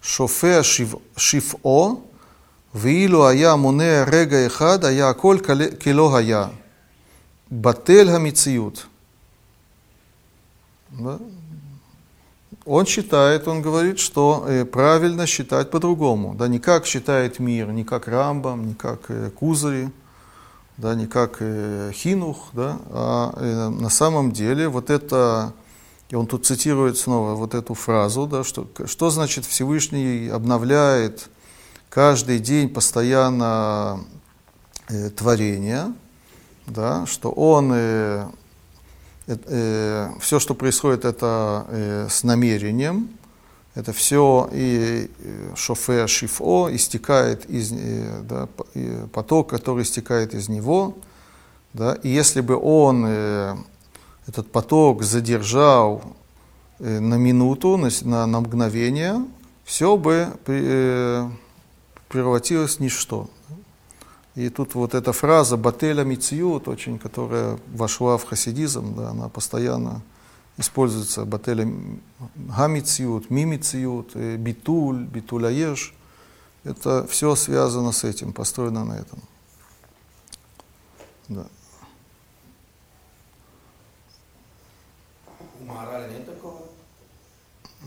שופע 0.01 0.61
שפעו, 1.17 2.01
ואילו 2.75 3.27
היה 3.27 3.55
מונע 3.55 4.03
רגע 4.07 4.45
אחד, 4.45 4.85
היה 4.85 5.09
הכל 5.09 5.37
כלא 5.83 6.17
היה. 6.17 6.47
בטל 7.51 8.09
המציאות. 8.09 8.85
Да? 10.99 11.17
он 12.67 12.85
считает, 12.85 13.47
он 13.47 13.61
говорит, 13.61 13.97
что 13.97 14.43
э, 14.45 14.65
правильно 14.65 15.25
считать 15.25 15.71
по-другому. 15.71 16.35
Да, 16.35 16.49
не 16.49 16.59
как 16.59 16.85
считает 16.85 17.39
мир, 17.39 17.71
не 17.71 17.85
как 17.85 18.09
Рамбам, 18.09 18.67
не 18.67 18.73
как 18.73 19.09
э, 19.09 19.29
Кузари, 19.29 19.89
да, 20.75 20.93
не 20.93 21.07
как 21.07 21.37
э, 21.39 21.91
Хинух, 21.93 22.49
да, 22.51 22.77
а 22.89 23.69
на 23.69 23.89
самом 23.89 24.33
деле 24.33 24.67
вот 24.67 24.89
это, 24.89 25.53
и 26.12 26.14
он 26.14 26.26
тут 26.26 26.44
цитирует 26.44 26.98
снова 26.98 27.34
вот 27.34 27.54
эту 27.54 27.72
фразу, 27.72 28.26
да, 28.26 28.44
что, 28.44 28.68
что 28.84 29.08
значит 29.08 29.46
Всевышний 29.46 30.28
обновляет 30.28 31.30
каждый 31.88 32.38
день 32.38 32.68
постоянно 32.68 34.04
э, 34.90 35.08
творение, 35.08 35.94
да, 36.66 37.06
что 37.06 37.30
он 37.30 37.72
э, 37.74 38.26
э, 39.26 40.10
все, 40.20 40.38
что 40.38 40.54
происходит, 40.54 41.06
это 41.06 41.64
э, 41.70 42.08
с 42.10 42.24
намерением, 42.24 43.08
это 43.74 43.94
все 43.94 44.50
и 44.52 45.10
э, 45.18 45.54
шофе 45.56 46.06
шифо 46.08 46.68
истекает 46.76 47.48
из 47.48 47.72
э, 47.72 48.20
да, 48.28 48.48
поток, 49.14 49.48
который 49.48 49.84
истекает 49.84 50.34
из 50.34 50.50
него, 50.50 50.98
да, 51.72 51.94
и 51.94 52.10
если 52.10 52.42
бы 52.42 52.54
он 52.54 53.06
э, 53.08 53.56
этот 54.26 54.50
поток 54.50 55.02
задержал 55.02 56.02
э, 56.78 57.00
на 57.00 57.14
минуту, 57.14 57.76
на, 57.76 57.88
на, 58.02 58.26
на 58.26 58.40
мгновение, 58.40 59.24
все 59.64 59.96
бы 59.96 60.28
э, 60.46 61.30
превратилось 62.08 62.76
в 62.76 62.80
ничто. 62.80 63.28
И 64.34 64.48
тут 64.48 64.74
вот 64.74 64.94
эта 64.94 65.12
фраза 65.12 65.56
«бателя 65.56 66.04
мициют», 66.04 66.66
очень, 66.66 66.98
которая 66.98 67.58
вошла 67.66 68.16
в 68.16 68.24
хасидизм, 68.24 68.94
да, 68.94 69.10
она 69.10 69.28
постоянно 69.28 70.02
используется 70.56 71.24
«бателя 71.24 71.70
гамициют», 72.34 73.30
«мимициют», 73.30 74.12
э, 74.14 74.36
«битуль», 74.36 75.04
«битуляеш». 75.04 75.94
Это 76.64 77.06
все 77.08 77.34
связано 77.34 77.92
с 77.92 78.04
этим, 78.04 78.32
построено 78.32 78.84
на 78.84 78.92
этом. 78.92 79.18
Да. 81.28 81.46
У 85.60 85.64
Магараля 85.64 86.08
нет 86.08 86.26
такого? 86.26 86.62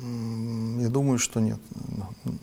Я 0.02 0.85
думаю, 0.96 1.20
что 1.20 1.42
нет. 1.42 1.60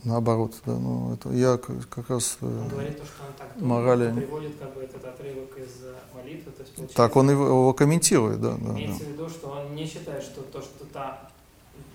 Наоборот, 0.03 0.53
да. 0.65 0.73
Ну, 0.73 1.15
это 1.15 1.31
я 1.31 1.57
как, 1.57 1.89
как 1.89 2.09
раз... 2.11 2.37
Э, 2.41 2.45
он 2.45 2.69
говорит 2.69 2.99
то, 2.99 3.05
что 3.05 3.23
он 3.25 3.33
так 3.33 3.49
морали... 3.59 4.13
приводит 4.13 4.57
как 4.59 4.75
бы 4.75 4.81
этот 4.83 5.03
отрывок 5.03 5.57
из 5.57 5.83
э, 5.83 5.95
молитвы. 6.13 6.51
То 6.51 6.61
есть, 6.61 6.93
так 6.93 7.15
он 7.15 7.31
его, 7.31 7.47
его 7.47 7.73
комментирует, 7.73 8.39
да. 8.39 8.55
да 8.61 8.71
имеется 8.73 8.99
да. 8.99 9.05
в 9.05 9.09
виду, 9.13 9.27
что 9.29 9.47
он 9.49 9.75
не 9.75 9.87
считает, 9.87 10.21
что 10.21 10.43
то, 10.43 10.61
что 10.61 10.85
та, 10.85 11.31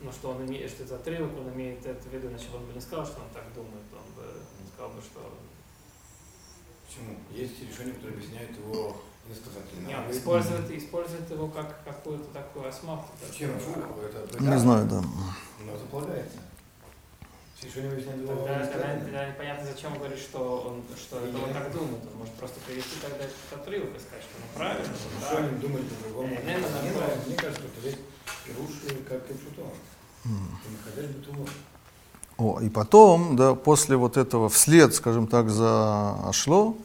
ну, 0.02 0.10
что 0.10 0.30
он 0.30 0.46
имеет, 0.46 0.68
что 0.68 0.82
это 0.82 0.96
отрывок, 0.96 1.30
он 1.38 1.54
имеет 1.54 1.86
это 1.86 2.02
в 2.08 2.12
виду, 2.12 2.26
иначе 2.26 2.46
он 2.52 2.66
бы 2.66 2.72
не 2.72 2.80
сказал, 2.80 3.06
что 3.06 3.20
он 3.20 3.30
так 3.32 3.44
думает, 3.54 3.86
он 3.94 4.08
бы 4.16 4.26
сказал 4.74 4.90
бы, 4.90 5.00
что... 5.00 5.20
Почему? 6.88 7.14
Есть 7.30 7.54
решения, 7.62 7.92
которые 7.92 8.18
объясняют 8.18 8.50
его 8.58 8.96
иносказательно. 9.28 9.86
Нет, 9.86 9.98
он 10.06 10.10
использует, 10.10 10.70
использует 10.72 11.30
его 11.30 11.46
как 11.46 11.84
какую-то 11.84 12.26
такую 12.32 12.68
осматку. 12.68 13.12
Чем? 13.32 13.50
Это, 13.50 14.42
не 14.42 14.58
знаю, 14.58 14.88
да. 14.88 15.00
Но 15.64 15.72
заплавляется. 17.60 17.66
Решение 17.66 17.92
объясняет 17.92 18.20
его 18.20 18.34
Тогда, 18.34 18.66
тогда, 18.66 19.04
тогда 19.04 19.28
непонятно, 19.28 19.66
зачем 19.66 19.92
он 19.92 19.98
говорит, 19.98 20.18
что 20.18 20.38
он, 20.68 20.96
что 20.96 21.18
это 21.18 21.38
он 21.38 21.52
так 21.52 21.72
думает. 21.72 22.02
Он 22.12 22.18
может 22.18 22.34
просто 22.34 22.60
привести 22.60 22.96
тогда 23.00 23.24
этот 23.24 23.52
отрывок 23.52 23.90
и 23.96 24.00
сказать, 24.00 24.22
что 24.22 24.38
ну 24.38 24.46
правильно, 24.54 24.94
что 24.94 25.26
Что 25.26 25.38
они 25.38 25.58
думали 25.58 25.82
по-другому? 25.84 26.34
Э, 26.34 27.26
Мне 27.26 27.36
кажется, 27.36 27.62
что 27.62 27.80
здесь 27.80 27.98
Ируш 28.46 28.70
как 29.08 29.30
и 29.30 29.34
Махадеш 30.24 31.10
Бетуло. 31.10 31.46
О, 32.36 32.60
и 32.60 32.68
потом, 32.68 33.34
да, 33.34 33.54
после 33.54 33.96
вот 33.96 34.16
этого, 34.16 34.48
вслед, 34.48 34.94
скажем 34.94 35.26
так, 35.26 35.50
за 35.50 36.14
Ашло, 36.28 36.76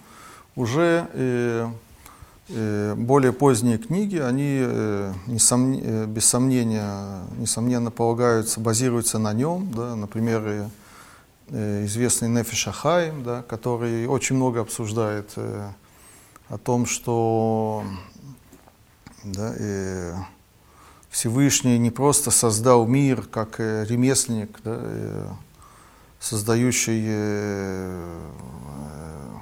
уже 0.56 1.08
э, 1.14 1.68
более 2.50 3.32
поздние 3.32 3.78
книги, 3.78 4.18
они, 4.18 4.60
э, 4.62 5.14
э, 5.28 6.06
без 6.08 6.26
сомнения, 6.26 7.22
несомненно, 7.38 7.89
полагаются, 7.89 8.60
базируются 8.60 9.18
на 9.18 9.34
нем, 9.34 9.72
да, 9.72 9.96
например, 9.96 10.44
э, 10.46 10.70
э, 11.50 11.86
известный 11.86 12.28
Нефиш 12.28 12.68
Ахаим, 12.68 13.24
да, 13.24 13.44
который 13.44 14.08
очень 14.08 14.36
много 14.36 14.60
обсуждает 14.62 15.32
э, 15.38 15.70
о 16.50 16.58
том, 16.58 16.86
что 16.86 17.84
да, 19.24 19.54
э, 19.58 20.14
Всевышний 21.10 21.78
не 21.78 21.91
просто 21.91 22.30
создал 22.30 22.86
мир 22.86 23.22
как 23.22 23.60
э, 23.60 23.86
ремесленник, 23.88 24.60
да, 24.64 24.80
э, 24.82 25.28
создающий 26.20 27.04
э, 27.06 28.20
э, 28.89 29.34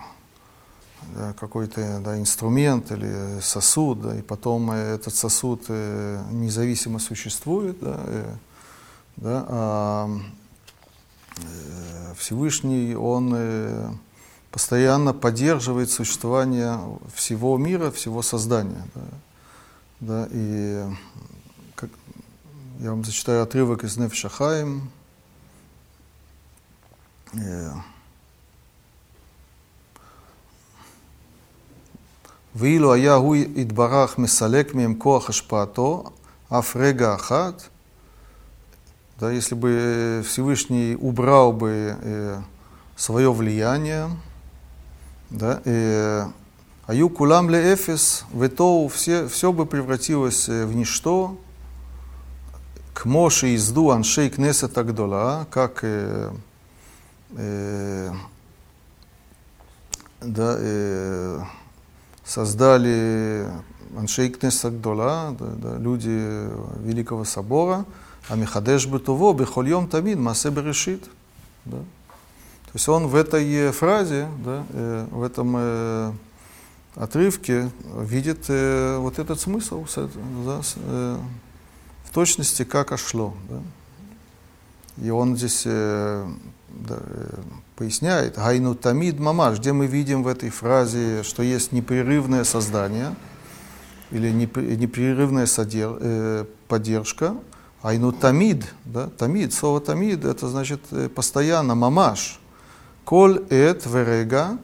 да, 1.16 1.34
какой-то 1.34 1.99
да, 1.99 2.20
инструмент 2.20 2.91
или 2.91 3.39
сосуд, 3.41 4.01
да, 4.01 4.16
и 4.18 4.22
потом 4.22 4.72
э, 4.72 4.95
этот 4.95 5.16
сосуд 5.16 5.66
э, 5.68 6.24
независимо 6.32 6.99
существует, 6.99 7.80
да, 7.80 7.99
э, 8.05 8.36
да, 9.18 9.45
а 9.47 10.09
Всевышний, 12.18 12.93
он 12.93 13.99
постоянно 14.51 15.14
поддерживает 15.14 15.89
существование 15.89 16.78
всего 17.16 17.57
мира, 17.57 17.89
всего 17.89 18.22
создания. 18.22 18.86
Да, 18.93 19.01
да, 20.01 20.28
и 20.30 20.86
как, 21.76 21.89
я 22.80 22.91
вам 22.91 23.03
зачитаю 23.05 23.43
отрывок 23.43 23.84
из 23.84 23.97
Нефиша 23.97 24.30
Хаим. 24.30 24.91
ואילו 32.55 32.93
היה 32.93 33.14
הוא 33.14 33.37
יתברך 33.37 34.18
מסלק 34.18 34.74
מהם 34.74 34.95
כוח 34.95 35.29
השפעתו, 35.29 36.05
אף 36.49 36.77
רגע 36.77 37.14
אחת, 37.14 37.62
да, 39.18 39.33
если 39.33 39.55
бы 39.55 40.22
Всевышний 40.27 40.95
убрал 41.01 41.53
бы 41.53 41.97
э, 41.99 42.39
свое 42.97 43.33
влияние, 43.33 44.11
да, 45.31 45.62
э, 45.64 46.27
аю 46.87 47.09
кулам 47.09 47.49
ле 47.49 47.72
эфес, 47.74 48.27
ветоу, 48.33 48.89
все, 48.89 49.27
все 49.27 49.53
бы 49.53 49.64
превратилось 49.64 50.51
э, 50.51 50.66
в 50.66 50.74
ничто, 50.74 51.39
к 52.93 53.07
Моше 53.07 53.55
изду 53.55 53.91
аншей 53.91 54.29
кнесет 54.29 54.77
агдола, 54.77 55.47
как 55.51 55.79
э, 55.83 56.31
э, 57.37 58.12
да, 60.20 60.57
э, 60.59 61.41
создали 62.26 63.47
Аншей 63.97 64.30
Кнеса 64.30 64.69
Гдола, 64.69 65.36
да, 65.38 65.45
да, 65.45 65.78
люди 65.78 66.47
Великого 66.80 67.24
Собора, 67.26 67.86
а 68.30 68.36
Михадеш 68.36 68.86
Бетуво, 68.88 69.34
Бехольем 69.34 69.88
Тамид, 69.88 70.17
Масе 70.17 70.49
Берешит. 70.49 71.03
Да. 71.65 71.78
То 71.78 72.76
есть 72.76 72.88
он 72.88 73.07
в 73.07 73.15
этой 73.15 73.51
э, 73.53 73.72
фразе, 73.72 74.30
да, 74.45 74.63
э, 74.69 75.07
в 75.11 75.24
этом 75.24 75.55
э, 75.57 76.13
отрывке 76.95 77.69
видит 77.97 78.45
э, 78.47 78.97
вот 78.97 79.19
этот 79.19 79.39
смысл 79.39 79.86
да, 80.45 80.63
с, 80.63 80.76
э, 80.78 81.17
в 82.05 82.13
точности, 82.13 82.63
как 82.63 82.93
ошло. 82.93 83.34
Да. 83.49 83.61
И 84.98 85.10
он 85.10 85.38
здесь 85.38 85.64
э, 85.66 86.28
да, 86.70 86.98
э, 87.00 87.39
поясняет, 87.76 88.36
Гайну 88.36 88.76
Тамид 88.76 89.20
Мамаш, 89.20 89.60
где 89.60 89.74
мы 89.74 89.88
видим 89.88 90.24
в 90.24 90.28
этой 90.28 90.50
фразе, 90.50 91.24
что 91.24 91.44
есть 91.44 91.72
непрерывное 91.72 92.44
создание 92.44 93.16
или 94.12 94.30
непр- 94.30 94.76
непрерывная 94.76 95.46
содер- 95.46 95.98
э, 96.00 96.46
поддержка. 96.68 97.36
Айну 97.82 98.12
Тамид, 98.12 98.72
да, 98.86 99.08
Тамид, 99.08 99.54
слово 99.54 99.82
Тамид, 99.82 100.24
это 100.24 100.48
значит 100.48 100.82
э, 100.92 101.10
постоянно, 101.10 101.74
Мамаш. 101.74 102.39
Коль 103.06 103.44
эт 103.50 103.86
верега, 103.88 104.60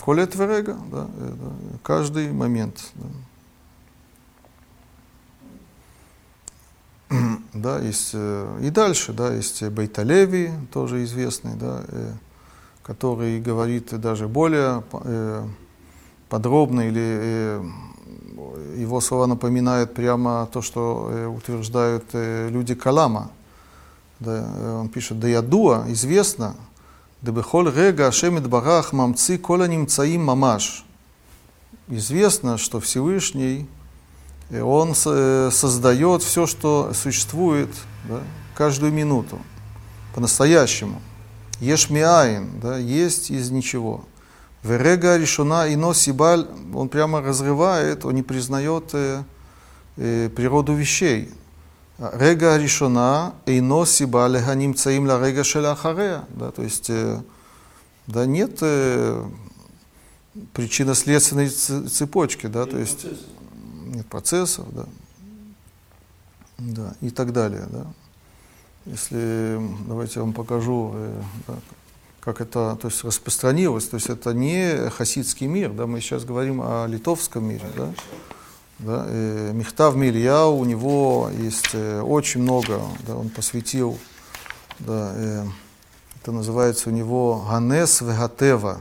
коль 0.00 0.20
эт 0.22 0.34
верега, 0.34 0.78
да, 0.90 1.06
э, 1.18 1.34
каждый 1.82 2.32
момент. 2.32 2.92
Да. 2.94 3.06
Да, 7.56 7.78
есть, 7.78 8.10
э, 8.12 8.58
и 8.62 8.70
дальше, 8.70 9.14
да, 9.14 9.32
есть 9.32 9.62
Бейталеви, 9.62 10.50
тоже 10.72 11.04
известный, 11.04 11.54
да, 11.54 11.82
э, 11.88 12.12
который 12.82 13.40
говорит 13.40 13.98
даже 13.98 14.28
более 14.28 14.84
э, 14.92 15.46
подробно, 16.28 16.82
или 16.82 17.02
э, 17.02 17.64
его 18.76 19.00
слова 19.00 19.26
напоминают 19.26 19.94
прямо 19.94 20.46
то, 20.52 20.60
что 20.60 21.08
э, 21.10 21.26
утверждают 21.26 22.04
э, 22.12 22.50
люди 22.50 22.74
Калама. 22.74 23.30
Да, 24.20 24.44
э, 24.46 24.78
он 24.80 24.90
пишет, 24.90 25.18
да 25.18 25.28
ядуа, 25.28 25.86
известно, 25.88 26.56
да 27.22 27.32
бехоль 27.32 27.72
рега 27.74 28.08
ашемит 28.08 28.46
барах 28.48 28.92
мамци 28.92 29.38
кола 29.38 29.66
немцаим 29.66 30.24
мамаш. 30.24 30.84
Известно, 31.88 32.58
что 32.58 32.80
Всевышний 32.80 33.66
и 34.50 34.58
он 34.58 34.94
э, 35.04 35.50
создает 35.52 36.22
все, 36.22 36.46
что 36.46 36.92
существует, 36.94 37.70
да, 38.08 38.20
каждую 38.54 38.92
минуту, 38.92 39.38
по-настоящему. 40.14 41.00
Ешмиаин, 41.60 42.60
да, 42.60 42.78
есть 42.78 43.30
из 43.30 43.50
ничего. 43.50 44.04
Верега 44.62 45.16
решена 45.16 45.72
ино 45.72 45.94
сибаль, 45.94 46.46
он 46.74 46.88
прямо 46.88 47.20
разрывает, 47.20 48.04
он 48.04 48.14
не 48.14 48.22
признает 48.22 48.90
э, 48.92 49.22
э, 49.96 50.28
природу 50.28 50.74
вещей. 50.74 51.32
Рега 51.98 52.56
решена 52.56 53.34
ино 53.46 53.86
сибаль 53.86 54.38
ганим 54.38 54.74
цаим 54.74 55.06
ла 55.06 55.24
рега 55.24 55.44
шеляхарея. 55.44 56.24
Да, 56.30 56.50
то 56.50 56.62
есть 56.62 56.90
э, 56.90 57.20
да, 58.06 58.26
нет 58.26 58.58
э, 58.60 59.24
причинно-следственной 60.52 61.48
цепочки, 61.48 62.46
да, 62.46 62.66
то 62.66 62.78
есть. 62.78 63.06
Процессов, 64.10 64.66
да, 64.72 64.86
да, 66.58 66.94
и 67.00 67.10
так 67.10 67.32
далее, 67.32 67.66
да. 67.70 67.86
Если, 68.86 69.60
давайте 69.88 70.14
я 70.16 70.22
вам 70.22 70.32
покажу, 70.32 70.92
э, 70.94 71.22
да, 71.48 71.54
как 72.20 72.40
это 72.40 72.76
то 72.80 72.88
есть, 72.88 73.04
распространилось, 73.04 73.88
то 73.88 73.96
есть 73.96 74.08
это 74.08 74.32
не 74.34 74.90
хасидский 74.90 75.46
мир, 75.46 75.72
да, 75.72 75.86
мы 75.86 76.00
сейчас 76.00 76.24
говорим 76.24 76.60
о 76.62 76.86
литовском 76.86 77.44
мире, 77.44 77.66
да. 77.76 77.92
Да, 78.78 79.06
э, 79.08 79.52
Михтав 79.54 79.96
Мильяу, 79.96 80.54
у 80.56 80.64
него 80.66 81.30
есть 81.38 81.70
э, 81.72 82.02
очень 82.02 82.42
много, 82.42 82.82
да, 83.06 83.16
он 83.16 83.30
посвятил, 83.30 83.98
да, 84.80 85.12
э, 85.14 85.44
это 86.20 86.32
называется 86.32 86.90
у 86.90 86.92
него 86.92 87.46
Ганес 87.48 88.02
Вегатева, 88.02 88.80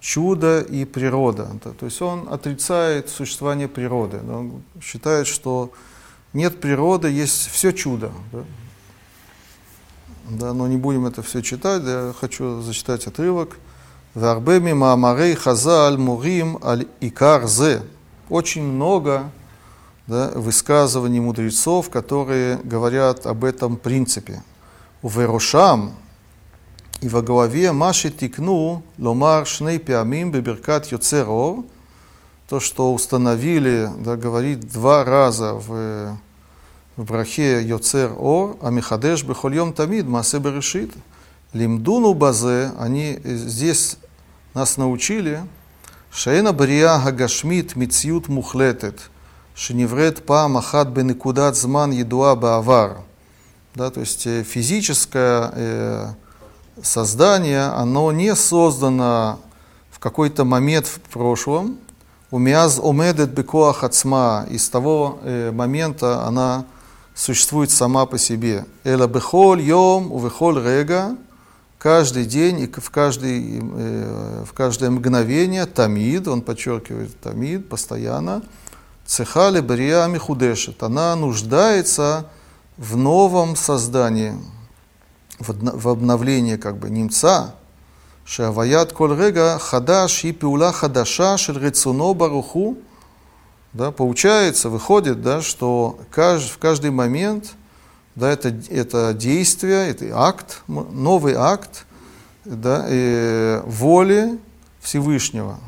чудо 0.00 0.60
и 0.60 0.84
природа. 0.84 1.48
Да, 1.64 1.70
то 1.72 1.86
есть 1.86 2.00
он 2.02 2.28
отрицает 2.30 3.08
существование 3.08 3.68
природы. 3.68 4.18
он 4.18 4.62
считает, 4.80 5.26
что 5.26 5.72
нет 6.32 6.60
природы, 6.60 7.10
есть 7.10 7.50
все 7.50 7.72
чудо. 7.72 8.12
Да. 8.32 8.44
Да, 10.30 10.52
но 10.52 10.68
не 10.68 10.76
будем 10.76 11.06
это 11.06 11.22
все 11.22 11.40
читать, 11.40 11.82
я 11.84 12.12
хочу 12.18 12.60
зачитать 12.60 13.06
отрывок. 13.06 13.56
Варбеми 14.14 14.72
маамарей 14.72 15.34
хазаль 15.34 15.96
мурим 15.96 16.58
аль 16.62 16.86
икар 17.00 17.46
зе. 17.46 17.82
Очень 18.28 18.64
много 18.64 19.30
да, 20.06 20.30
высказываний 20.34 21.20
мудрецов, 21.20 21.88
которые 21.88 22.56
говорят 22.58 23.26
об 23.26 23.44
этом 23.44 23.76
принципе. 23.76 24.42
У 25.00 25.08
Верушам 25.08 25.94
и 27.00 27.08
во 27.08 27.22
главе 27.22 27.72
Маши 27.72 28.10
Тикну 28.10 28.82
Ломар 28.98 29.46
Шней 29.46 29.78
Пиамим 29.78 30.32
Беберкат 30.32 30.86
Йоцерор, 30.86 31.64
то, 32.48 32.60
что 32.60 32.92
установили, 32.92 33.90
да, 33.98 34.16
говорит 34.16 34.60
два 34.72 35.04
раза 35.04 35.54
в, 35.54 36.18
в 36.96 37.04
брахе 37.04 37.62
Йоцер 37.62 38.12
Ор, 38.18 38.56
а 38.62 38.70
Михадеш 38.70 39.22
Бехольем 39.22 39.72
Тамид 39.72 40.06
Масе 40.06 40.38
Берешит. 40.38 40.92
Лимдуну 41.52 42.14
Базе, 42.14 42.72
они 42.78 43.18
здесь 43.24 43.96
нас 44.52 44.76
научили, 44.76 45.40
Шаэна 46.10 46.52
Бария 46.52 46.98
Хагашмит 46.98 47.76
Мициют 47.76 48.28
Мухлетет, 48.28 49.10
Шиневрет 49.54 50.26
Паам 50.26 50.56
Ахат 50.58 50.88
Бенекудат 50.88 51.56
Зман 51.56 51.90
Едуа 51.90 52.34
Баавар. 52.34 52.98
Да, 53.74 53.90
то 53.90 54.00
есть 54.00 54.26
э, 54.26 54.42
физическая 54.42 55.52
э, 55.54 56.08
создание, 56.82 57.64
оно 57.64 58.12
не 58.12 58.34
создано 58.34 59.40
в 59.90 59.98
какой-то 59.98 60.44
момент 60.44 60.86
в 60.86 61.00
прошлом, 61.00 61.78
умяз 62.30 62.78
омедет 62.82 63.30
бекоах 63.30 63.84
ацма, 63.84 64.46
из 64.50 64.68
того 64.68 65.18
э, 65.22 65.50
момента 65.50 66.24
она 66.24 66.64
существует 67.14 67.70
сама 67.70 68.06
по 68.06 68.18
себе. 68.18 68.64
Эла 68.84 69.06
бехоль 69.06 69.60
йом 69.60 70.12
увехоль 70.12 70.62
рега, 70.62 71.16
каждый 71.78 72.26
день 72.26 72.60
и 72.60 72.66
в, 72.66 72.90
каждый, 72.90 73.60
э, 73.60 74.44
в 74.46 74.52
каждое 74.52 74.90
мгновение, 74.90 75.66
тамид, 75.66 76.28
он 76.28 76.42
подчеркивает 76.42 77.18
тамид, 77.20 77.68
постоянно, 77.68 78.42
цехали 79.06 79.60
бария 79.60 80.06
михудешет, 80.06 80.82
она 80.82 81.16
нуждается 81.16 82.26
в 82.76 82.96
новом 82.96 83.56
создании, 83.56 84.34
в 85.38 85.88
обновлении 85.88 86.56
как 86.56 86.78
бы 86.78 86.90
немца, 86.90 87.54
Шаваят 88.24 88.92
Кольрега 88.92 89.58
Хадаш 89.58 90.24
и 90.24 90.32
Пиула 90.32 90.72
Хадаша 90.72 91.38
Ширгецуно 91.38 92.12
Баруху, 92.12 92.76
да, 93.72 93.90
получается, 93.90 94.68
выходит, 94.68 95.22
да, 95.22 95.40
что 95.40 95.98
в 96.10 96.58
каждый 96.58 96.90
момент 96.90 97.54
да, 98.14 98.30
это, 98.30 98.54
это 98.68 99.14
действие, 99.14 99.88
это 99.88 100.10
акт, 100.12 100.62
новый 100.66 101.34
акт 101.34 101.86
да, 102.44 102.84
э, 102.88 103.62
воли 103.64 104.38
Всевышнего. 104.80 105.58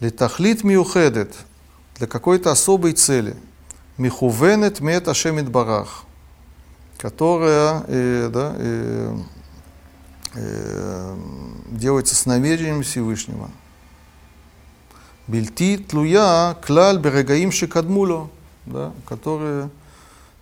Литахлит 0.00 0.62
миухедет 0.62 1.34
для 1.96 2.06
какой-то 2.06 2.52
особой 2.52 2.92
цели. 2.92 3.36
Михувенет 3.98 4.80
мет 4.80 5.08
ашемит 5.08 5.50
барах 5.50 6.05
которая 6.98 7.84
э, 7.86 8.30
да, 8.32 8.54
э, 8.56 9.16
э, 10.34 11.16
делается 11.70 12.14
с 12.14 12.26
намерением 12.26 12.82
Всевышнего. 12.82 13.50
Бельти 15.26 15.76
тлуя 15.76 16.54
клаль 16.64 16.98
берегаим 16.98 17.50
шикадмуло, 17.50 18.30
да, 18.64 18.92
которые 19.06 19.70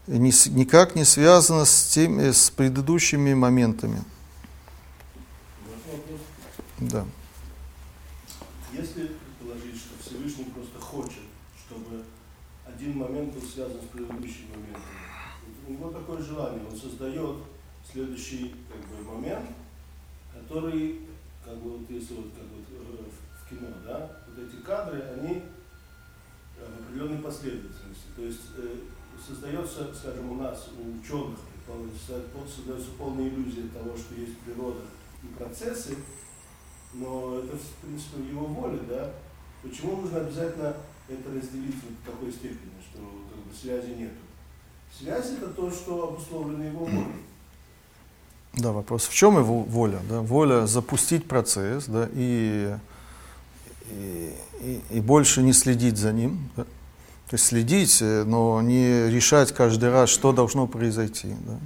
не, 0.07 0.32
никак 0.50 0.94
не 0.94 1.05
связаны 1.05 1.64
с, 1.64 1.86
теми, 1.86 2.30
с 2.30 2.50
предыдущими 2.50 3.32
моментами. 3.34 4.02
Да. 6.78 7.07
Если 8.72 9.07
предположить, 9.07 9.76
что 9.76 9.94
Всевышний 10.05 10.44
просто 10.44 10.78
хочет, 10.80 11.22
чтобы 11.66 12.05
один 12.66 12.98
момент 12.98 13.32
был 13.32 13.42
связан 13.42 13.80
с 13.80 13.96
предыдущим 13.96 14.43
него 15.85 15.99
такое 15.99 16.22
желание, 16.22 16.66
он 16.66 16.76
создает 16.76 17.37
следующий 17.91 18.55
как 18.68 18.80
бы, 18.89 19.12
момент, 19.12 19.51
который, 20.32 21.03
как 21.45 21.57
бы 21.59 21.78
вот 21.78 21.91
если 21.91 22.14
вот 22.14 22.26
как 22.32 22.45
вот 22.45 22.64
э, 22.70 23.05
в 23.41 23.49
кино, 23.49 23.68
да, 23.85 24.22
вот 24.26 24.47
эти 24.47 24.57
кадры, 24.62 25.03
они 25.03 25.43
э, 26.59 26.66
в 26.66 26.85
определенной 26.85 27.22
последовательности. 27.22 28.07
То 28.16 28.22
есть 28.22 28.41
э, 28.57 28.76
создается, 29.26 29.95
скажем, 29.95 30.32
у 30.32 30.43
нас, 30.43 30.70
у 30.78 30.99
ученых, 30.99 31.39
создается 32.57 32.91
полная 32.99 33.28
иллюзия 33.28 33.68
того, 33.68 33.97
что 33.97 34.14
есть 34.14 34.39
природа 34.39 34.80
и 35.22 35.26
процессы, 35.39 35.97
но 36.95 37.39
это, 37.39 37.57
в 37.57 37.87
принципе, 37.87 38.22
его 38.28 38.47
воля, 38.47 38.78
да. 38.89 39.12
Почему 39.62 40.03
нужно 40.03 40.20
обязательно 40.20 40.76
это 41.09 41.30
разделить 41.30 41.76
в 41.76 42.07
такой 42.07 42.30
степени, 42.30 42.72
что 42.91 43.01
как 43.30 43.39
бы, 43.45 43.55
связи 43.55 43.95
нет? 43.95 44.12
Связь 44.99 45.32
это 45.36 45.49
то, 45.49 45.70
что 45.70 46.09
обусловлено 46.09 46.64
его 46.64 46.84
волей. 46.84 47.07
Да, 48.55 48.70
вопрос, 48.70 49.07
в 49.07 49.14
чем 49.14 49.38
его 49.38 49.62
воля? 49.62 50.01
Да? 50.09 50.20
Воля 50.20 50.66
запустить 50.66 51.26
процесс 51.26 51.86
да, 51.86 52.09
и, 52.12 52.76
и, 53.90 54.80
и, 54.90 55.01
больше 55.01 55.42
не 55.42 55.53
следить 55.53 55.97
за 55.97 56.12
ним. 56.12 56.49
Да? 56.57 56.62
То 56.62 57.34
есть 57.34 57.47
следить, 57.47 58.01
э, 58.01 58.22
но 58.24 58.62
не 58.62 59.09
решать 59.11 59.53
каждый 59.53 59.90
раз, 59.90 60.09
что 60.11 60.32
должно 60.32 60.68
произойти. 60.68 61.34
Да? 61.47 61.59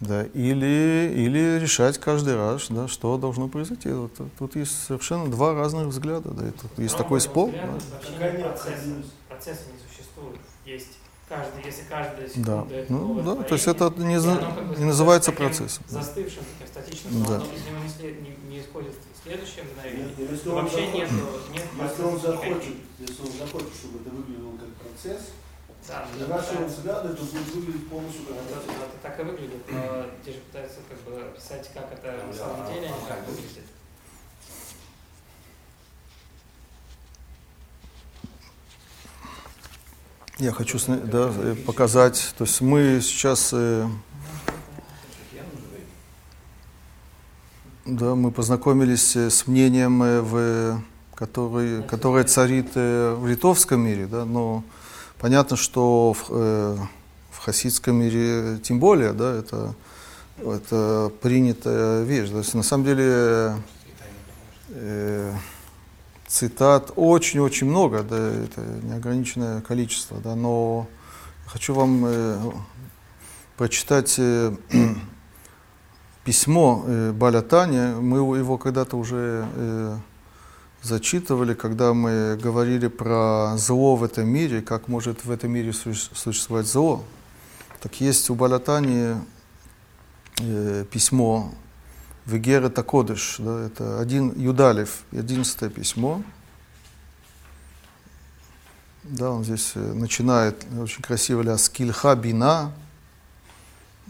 Да, 0.00 0.22
или, 0.32 1.12
или 1.14 1.58
решать 1.60 1.98
каждый 1.98 2.34
раз, 2.34 2.68
да, 2.70 2.88
что 2.88 3.18
должно 3.18 3.48
произойти. 3.48 3.90
Вот, 3.90 4.12
тут 4.38 4.56
есть 4.56 4.84
совершенно 4.86 5.30
два 5.30 5.52
разных 5.52 5.88
взгляда. 5.88 6.30
Да, 6.30 6.48
и 6.48 6.50
тут 6.52 6.70
есть 6.78 6.96
такой 6.96 7.20
спор. 7.20 7.50
Да. 7.50 7.78
Процесса, 8.18 9.02
процесса 9.28 9.64
не 9.70 9.78
существует. 9.86 10.40
Есть 10.64 10.96
каждый, 11.30 11.64
если 11.64 11.84
каждая 11.84 12.28
секунда 12.28 12.66
да. 12.68 12.84
ну, 12.88 13.22
да, 13.22 13.42
то 13.44 13.54
есть 13.54 13.68
это 13.68 13.94
не, 13.96 14.18
за, 14.18 14.36
как 14.36 14.66
бы 14.66 14.76
не 14.76 14.84
называется 14.84 15.30
процессом. 15.30 15.84
Застывшим, 15.86 16.42
таким 16.58 16.66
статичным, 16.66 17.24
да. 17.24 17.38
но 17.38 17.46
если 17.54 17.70
он 17.70 17.82
не, 17.84 17.88
след, 17.88 18.20
не, 18.20 18.36
не 18.50 18.60
исходит 18.60 18.94
следующее 19.22 19.64
мгновение, 19.64 20.10
если 20.18 20.36
то 20.36 20.50
вообще 20.56 20.76
захочет, 20.76 20.94
нет, 20.94 21.10
нет 21.54 21.64
если 21.80 22.02
он 22.02 22.20
захочет, 22.20 22.74
если 22.98 23.22
он 23.22 23.32
захочет, 23.38 23.74
чтобы 23.78 24.00
это 24.00 24.10
выглядело 24.10 24.56
как 24.58 24.70
процесс, 24.82 25.22
да, 25.86 26.06
для 26.16 26.26
нашего 26.26 26.64
взгляда 26.66 27.08
это 27.10 27.22
будет 27.22 27.54
выглядеть 27.54 27.88
полностью 27.88 28.22
как 28.26 28.36
процесс. 28.36 28.66
Да, 28.66 28.84
это 28.84 28.98
так 29.00 29.20
и 29.20 29.22
выглядит, 29.22 29.62
но 29.70 30.06
те 30.24 30.32
же 30.32 30.38
пытаются 30.50 30.80
как 30.90 30.98
бы 31.06 31.22
описать, 31.22 31.70
как 31.72 31.92
это 31.92 32.26
на 32.26 32.34
самом 32.34 32.66
деле, 32.66 32.90
как 33.08 33.26
выглядит. 33.28 33.70
Я 40.40 40.52
хочу 40.52 40.78
да, 40.88 41.30
э, 41.36 41.54
показать, 41.66 42.32
то 42.38 42.44
есть 42.44 42.62
мы 42.62 43.00
сейчас, 43.02 43.50
э, 43.52 43.86
да, 47.84 48.14
мы 48.14 48.30
познакомились 48.30 49.16
э, 49.16 49.28
с 49.28 49.46
мнением, 49.46 50.00
в, 50.00 50.82
который, 51.14 51.82
которое 51.82 52.24
царит 52.24 52.74
в 52.74 53.26
литовском 53.26 53.82
мире, 53.82 54.06
да, 54.06 54.24
но 54.24 54.64
понятно, 55.18 55.58
что 55.58 56.14
в, 56.14 56.30
в 56.30 57.38
хасидском 57.38 57.96
мире 57.96 58.60
тем 58.62 58.80
более, 58.80 59.12
да, 59.12 59.34
это, 59.34 59.74
это 60.38 61.12
принятая 61.20 62.02
вещь. 62.04 62.30
То 62.30 62.38
есть 62.38 62.54
на 62.54 62.62
самом 62.62 62.86
деле 62.86 63.56
э, 64.70 65.34
цитат 66.30 66.92
очень-очень 66.94 67.66
много, 67.66 68.02
да, 68.02 68.16
это 68.16 68.60
неограниченное 68.82 69.60
количество, 69.62 70.18
да, 70.18 70.36
но 70.36 70.86
хочу 71.46 71.74
вам 71.74 72.04
э, 72.06 72.38
прочитать 73.56 74.14
э, 74.18 74.54
письмо 76.24 76.84
э, 76.86 77.10
Баля 77.12 77.42
Тани. 77.42 78.00
Мы 78.00 78.18
его 78.38 78.58
когда-то 78.58 78.96
уже 78.96 79.44
э, 79.56 79.96
зачитывали, 80.82 81.54
когда 81.54 81.94
мы 81.94 82.38
говорили 82.40 82.86
про 82.86 83.56
зло 83.56 83.96
в 83.96 84.04
этом 84.04 84.28
мире, 84.28 84.62
как 84.62 84.86
может 84.86 85.24
в 85.24 85.32
этом 85.32 85.50
мире 85.50 85.72
существовать 85.72 86.66
зло. 86.66 87.02
Так 87.80 88.00
есть 88.00 88.30
у 88.30 88.36
Балатани 88.36 89.16
э, 90.38 90.84
письмо 90.92 91.50
Вегера 92.26 92.68
Такодыш, 92.68 93.36
да, 93.38 93.66
это 93.66 94.00
один 94.00 94.38
Юдалев, 94.38 95.02
одиннадцатое 95.10 95.70
письмо. 95.70 96.22
Да, 99.02 99.30
он 99.30 99.44
здесь 99.44 99.72
э, 99.74 99.92
начинает 99.92 100.64
очень 100.78 101.02
красиво 101.02 101.42
ля 101.42 101.56
скильха 101.58 102.14
бина, 102.14 102.72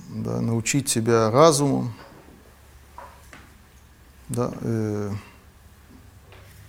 да, 0.09 0.41
научить 0.41 0.89
себя 0.89 1.31
разуму. 1.31 1.93
Да, 4.29 4.53
э, 4.61 5.13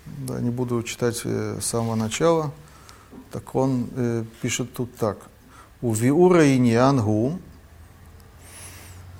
да, 0.06 0.40
не 0.40 0.50
буду 0.50 0.84
читать 0.84 1.22
э, 1.26 1.60
с 1.60 1.66
самого 1.66 1.96
начала. 1.96 2.52
Так 3.32 3.56
он 3.56 3.90
э, 3.96 4.24
пишет 4.42 4.74
тут 4.74 4.96
так. 4.96 5.18
У 5.82 5.94
виура 5.94 6.46
и 6.46 6.58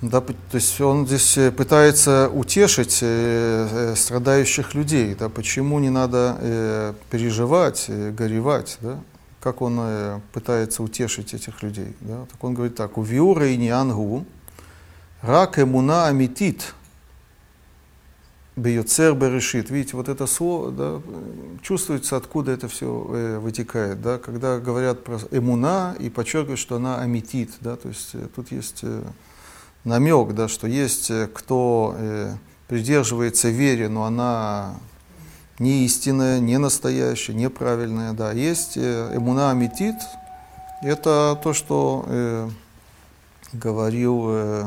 да, 0.02 0.20
то 0.20 0.34
есть 0.54 0.80
он 0.80 1.06
здесь 1.06 1.38
э, 1.38 1.52
пытается 1.52 2.28
утешить 2.28 2.98
э, 3.02 3.68
э, 3.70 3.94
страдающих 3.94 4.74
людей. 4.74 5.14
Да, 5.14 5.28
почему 5.28 5.78
не 5.78 5.90
надо 5.90 6.36
э, 6.40 6.94
переживать, 7.08 7.84
э, 7.86 8.10
горевать, 8.10 8.78
да? 8.80 8.98
как 9.40 9.62
он 9.62 9.78
э, 9.78 10.20
пытается 10.32 10.82
утешить 10.82 11.34
этих 11.34 11.62
людей. 11.62 11.94
Да? 12.00 12.26
Так 12.28 12.42
он 12.42 12.54
говорит 12.54 12.74
так, 12.74 12.98
у 12.98 13.02
виура 13.02 13.46
и 13.46 13.56
ниангу, 13.56 14.26
рак 15.20 15.60
эмуна 15.60 16.08
амитит, 16.08 16.74
бьется 18.56 19.12
берешит. 19.12 19.70
Видите, 19.70 19.96
вот 19.96 20.08
это 20.08 20.26
слово, 20.26 20.72
да, 20.72 21.00
чувствуется, 21.62 22.16
откуда 22.16 22.50
это 22.50 22.66
все 22.66 23.06
э, 23.08 23.38
вытекает. 23.38 24.02
Да? 24.02 24.18
Когда 24.18 24.58
говорят 24.58 25.04
про 25.04 25.20
эмуна 25.30 25.94
и 26.00 26.10
подчеркивают, 26.10 26.58
что 26.58 26.74
она 26.74 27.00
амитит. 27.00 27.52
Да? 27.60 27.76
То 27.76 27.86
есть 27.86 28.10
э, 28.14 28.26
тут 28.34 28.50
есть... 28.50 28.80
Э, 28.82 29.04
намек, 29.84 30.32
да, 30.32 30.48
что 30.48 30.66
есть 30.66 31.10
э, 31.10 31.28
кто 31.32 31.94
э, 31.96 32.34
придерживается 32.68 33.48
вере, 33.48 33.88
но 33.88 34.04
она 34.04 34.76
не 35.58 35.84
истинная, 35.84 36.40
не 36.40 36.58
настоящая, 36.58 37.34
неправильная. 37.34 38.12
Да. 38.12 38.32
Есть 38.32 38.76
э, 38.76 39.12
эмуна 39.14 39.50
аметит, 39.50 39.96
это 40.82 41.38
то, 41.42 41.52
что 41.52 42.04
э, 42.06 42.50
говорил 43.52 44.24
э, 44.28 44.64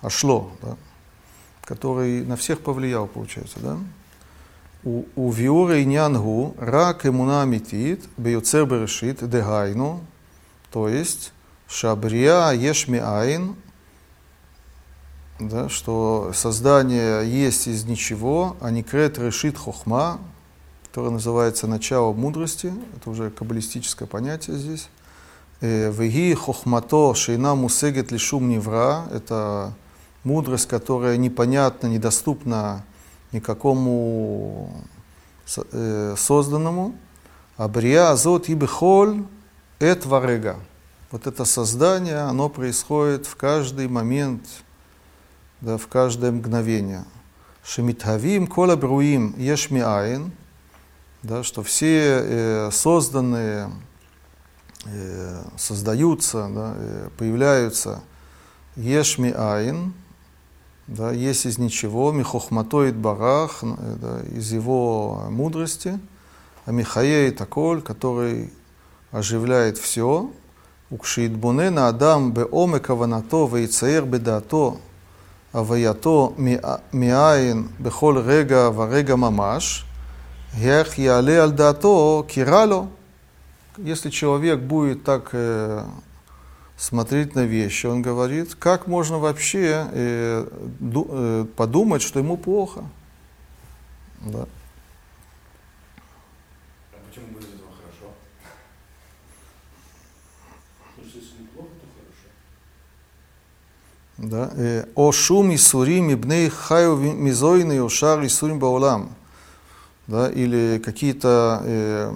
Ашло, 0.00 0.50
да, 0.62 0.76
который 1.62 2.24
на 2.24 2.36
всех 2.36 2.60
повлиял, 2.60 3.06
получается, 3.06 3.58
да? 3.60 3.76
У 4.84 5.32
виура 5.32 5.82
иньянгу 5.82 6.54
рак 6.56 7.04
эмуна 7.04 7.42
амитит 7.42 8.04
бейоцер 8.16 8.64
берешит 8.64 9.28
дегайну, 9.28 10.00
то 10.70 10.88
есть 10.88 11.32
шабрия 11.66 12.52
ешми 12.52 12.98
айн, 12.98 13.56
да, 15.38 15.68
что 15.68 16.32
создание 16.34 17.28
есть 17.28 17.68
из 17.68 17.84
ничего, 17.84 18.56
а 18.60 18.70
не 18.70 18.82
крет 18.82 19.18
решит 19.18 19.56
хохма, 19.56 20.18
которое 20.84 21.10
называется 21.10 21.66
начало 21.66 22.12
мудрости, 22.12 22.72
это 22.96 23.10
уже 23.10 23.30
каббалистическое 23.30 24.08
понятие 24.08 24.56
здесь. 24.56 24.88
Э, 25.60 25.92
Веги 25.92 26.34
хохмато 26.34 27.14
шейна 27.14 27.54
мусегет 27.54 28.10
лишум 28.10 28.48
невра, 28.48 29.06
это 29.12 29.74
мудрость, 30.24 30.68
которая 30.68 31.16
непонятна, 31.16 31.86
недоступна 31.86 32.84
никакому 33.32 34.72
э, 35.72 36.14
созданному. 36.16 36.94
Абрия 37.56 38.10
азот 38.10 38.48
и 38.48 38.54
бехоль 38.54 39.24
эт 39.80 40.06
варега. 40.06 40.56
Вот 41.10 41.26
это 41.26 41.44
создание, 41.44 42.18
оно 42.18 42.48
происходит 42.48 43.26
в 43.26 43.36
каждый 43.36 43.88
момент, 43.88 44.42
да, 45.60 45.76
в 45.76 45.86
каждое 45.86 46.32
мгновение. 46.32 47.04
Шемитхавим 47.64 48.46
колабруим 48.46 49.34
ешмиаин, 49.36 50.32
да, 51.22 51.42
что 51.42 51.62
все 51.62 52.22
э, 52.22 52.70
созданные 52.72 53.70
э, 54.86 55.42
создаются, 55.56 56.48
да, 56.54 56.74
э, 56.76 57.08
появляются. 57.18 58.00
Ешмиаин, 58.76 59.92
да, 60.86 61.10
есть 61.10 61.44
из 61.44 61.58
ничего, 61.58 62.12
михохматоид 62.12 62.96
барах, 62.96 63.58
э, 63.62 63.96
да, 64.00 64.20
из 64.30 64.52
его 64.52 65.26
мудрости, 65.28 65.98
а 66.64 66.72
Михаей 66.72 67.30
Таколь, 67.32 67.82
который 67.82 68.52
оживляет 69.10 69.78
все, 69.78 70.30
укшит 70.90 71.34
бунена 71.34 71.88
адам 71.88 72.32
бе 72.32 72.44
омека 72.44 72.94
ванато 72.94 73.46
бедато, 73.46 74.76
הווייתו 75.51 76.35
מאין 76.93 77.67
בכל 77.79 78.17
רגע 78.17 78.69
ורגע 78.75 79.15
ממש, 79.15 79.85
איך 80.61 80.99
יעלה 80.99 81.43
על 81.43 81.51
דעתו 81.51 82.23
כי 82.27 82.43
רע 82.43 82.65
לו. 82.65 82.87
Если 83.77 84.11
человек 84.11 84.59
будет 84.59 85.03
так 85.03 85.29
э, 85.33 85.83
смотреть 86.77 87.33
на 87.33 87.45
вещи, 87.45 87.87
он 87.87 88.03
говорит, 88.03 88.53
как 88.53 88.85
можно 88.85 89.17
вообще 89.17 89.87
э, 89.91 90.47
ду, 90.79 91.07
э, 91.09 91.45
подумать, 91.55 92.03
что 92.03 92.19
ему 92.19 92.37
плохо? 92.37 92.83
Да. 94.21 94.45
Да. 104.18 104.50
э, 104.56 104.84
О 104.96 105.12
шум 105.12 105.54
Исурим 105.54 106.10
ибней 106.10 106.48
хаю 106.48 106.96
мизойны 106.96 107.80
ушар 107.82 108.24
Исурим 108.26 108.58
баулам. 108.58 109.10
Да, 110.08 110.28
или 110.28 110.80
какие-то 110.84 111.62
э, 111.64 112.12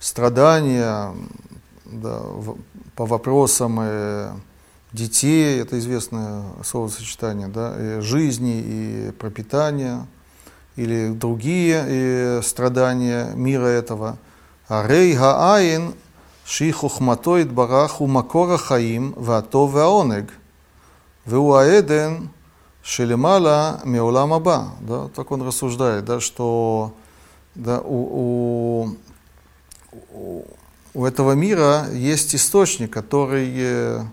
страдания 0.00 1.12
да, 1.84 2.18
в- 2.18 2.56
по 2.96 3.06
вопросам 3.06 3.78
э, 3.80 4.32
детей, 4.92 5.60
это 5.60 5.78
известное 5.78 6.42
словосочетание, 6.64 7.48
да, 7.48 7.72
э, 7.76 8.00
жизни 8.00 8.62
и 8.64 9.12
пропитания, 9.12 10.06
или 10.74 11.10
другие 11.10 11.84
э, 11.86 12.42
страдания 12.42 13.30
мира 13.34 13.66
этого. 13.66 14.16
Арей 14.68 15.14
хаайн 15.14 15.94
ши 16.44 16.74
бараху 17.44 18.06
макора 18.06 18.56
хаим 18.56 19.12
вато 19.16 19.66
ваонег. 19.66 20.32
Веуаэден 21.26 22.30
Шелемала 22.82 23.80
Меуламаба. 23.84 24.72
Да, 24.80 25.08
так 25.14 25.30
он 25.30 25.42
рассуждает, 25.42 26.04
да, 26.04 26.20
что 26.20 26.92
да, 27.54 27.80
у, 27.80 28.96
у, 30.10 30.46
у 30.94 31.04
этого 31.04 31.32
мира 31.32 31.86
есть 31.92 32.34
источник, 32.34 32.92
который 32.92 34.04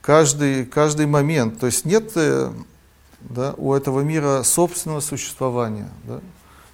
каждый, 0.00 0.64
каждый 0.64 1.06
момент, 1.06 1.60
то 1.60 1.66
есть 1.66 1.84
нет 1.84 2.12
э, 2.14 2.50
да, 3.20 3.54
у 3.58 3.74
этого 3.74 4.00
мира 4.00 4.42
собственного 4.42 5.00
существования. 5.00 5.88
Да. 6.04 6.20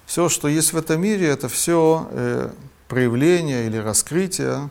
Все, 0.05 0.29
что 0.29 0.47
есть 0.47 0.73
в 0.73 0.77
этом 0.77 1.01
мире, 1.01 1.27
это 1.27 1.49
все 1.49 2.07
э, 2.11 2.49
проявление 2.87 3.67
или 3.67 3.77
раскрытие 3.77 4.69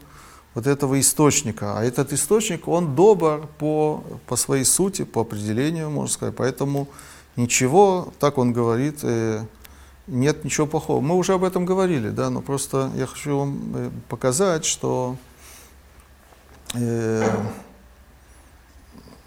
вот 0.57 0.67
этого 0.67 0.99
источника. 0.99 1.79
А 1.79 1.85
этот 1.85 2.15
источник, 2.15 2.67
он 2.67 2.95
добр 2.95 3.47
по, 3.59 4.03
по 4.27 4.37
своей 4.37 4.65
сути, 4.65 5.05
по 5.05 5.21
определению, 5.21 5.91
можно 5.91 6.11
сказать. 6.11 6.35
Поэтому 6.35 6.89
ничего, 7.37 8.09
так 8.19 8.39
он 8.39 8.55
говорит, 8.55 9.01
э, 9.03 9.45
нет 10.07 10.45
ничего 10.45 10.67
плохого. 10.67 11.03
Мы 11.03 11.15
уже 11.15 11.35
об 11.35 11.45
этом 11.45 11.67
говорили, 11.67 12.09
да, 12.09 12.31
но 12.31 12.41
просто 12.41 12.91
я 12.97 13.07
хочу 13.07 13.37
вам 13.37 13.73
э, 13.75 13.91
показать, 14.09 14.65
что, 14.65 15.17
э, 16.73 17.31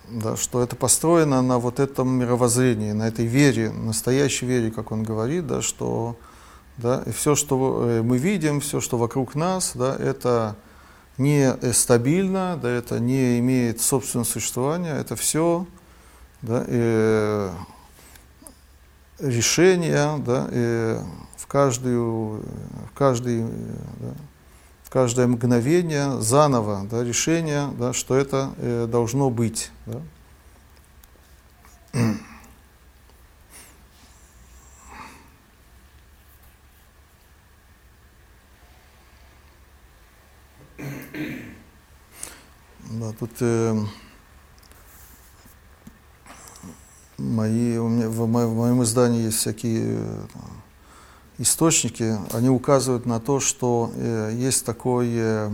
да, 0.09 0.35
что 0.35 0.63
это 0.63 0.75
построено 0.75 1.43
на 1.43 1.59
вот 1.59 1.79
этом 1.79 2.09
мировоззрении, 2.09 2.91
на 2.91 3.07
этой 3.07 3.27
вере, 3.27 3.69
настоящей 3.69 4.47
вере, 4.47 4.71
как 4.71 4.91
он 4.91 5.03
говорит, 5.03 5.45
да, 5.45 5.61
что 5.61 6.15
да, 6.77 7.03
все, 7.15 7.35
что 7.35 7.85
э, 7.87 8.01
мы 8.01 8.17
видим, 8.17 8.61
все, 8.61 8.81
что 8.81 8.97
вокруг 8.97 9.35
нас, 9.35 9.73
да, 9.75 9.95
это 9.95 10.55
не 11.19 11.55
стабильно, 11.73 12.57
да, 12.61 12.69
это 12.69 12.99
не 12.99 13.39
имеет 13.39 13.81
собственного 13.81 14.25
существования, 14.25 14.93
это 14.93 15.15
все 15.15 15.67
да, 16.41 16.63
э, 16.65 17.51
решение 19.19 20.17
да, 20.25 20.47
э, 20.49 21.01
в, 21.37 21.47
каждую, 21.47 22.41
в, 22.41 22.93
каждый, 22.93 23.43
да, 23.43 24.13
в 24.83 24.89
каждое 24.89 25.27
мгновение 25.27 26.21
заново 26.21 26.87
да, 26.89 27.03
решение, 27.03 27.69
да, 27.77 27.93
что 27.93 28.15
это 28.15 28.51
э, 28.57 28.87
должно 28.89 29.29
быть. 29.29 29.71
Да. 29.85 30.01
Да, 42.89 43.11
тут 43.19 43.29
э, 43.41 43.75
мои, 47.19 47.77
у 47.77 47.87
меня, 47.87 48.09
в, 48.09 48.27
мо- 48.27 48.47
в 48.47 48.55
моем 48.55 48.81
издании 48.81 49.25
есть 49.25 49.37
всякие 49.37 49.99
э, 49.99 50.21
источники, 51.37 52.17
они 52.33 52.49
указывают 52.49 53.05
на 53.05 53.19
то, 53.19 53.39
что 53.39 53.91
э, 53.95 54.31
есть 54.33 54.65
такой 54.65 55.07
э, 55.11 55.51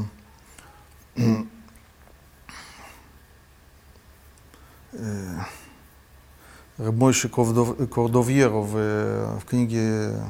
э, 4.94 5.36
Рабмойши 6.78 7.28
Кордовьеро 7.28 8.62
в, 8.62 8.78
э, 8.78 9.40
в 9.42 9.46
книге 9.46 10.22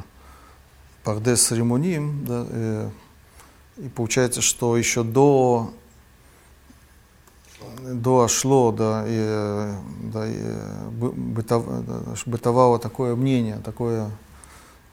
Пардес 1.03 1.51
Римоним, 1.51 2.25
да, 2.25 2.47
э, 2.49 2.89
и 3.77 3.89
получается, 3.89 4.41
что 4.41 4.75
еще 4.75 5.03
до 5.03 5.71
до 7.81 8.23
Ашло, 8.23 8.71
да, 8.71 9.03
и, 9.05 9.11
э, 9.11 9.75
да, 10.13 10.27
и 10.27 10.35
э, 10.37 10.89
бы- 10.89 11.11
бытов- 11.11 11.65
бытовало 12.25 12.79
такое 12.79 13.15
мнение, 13.15 13.59
такое, 13.63 14.11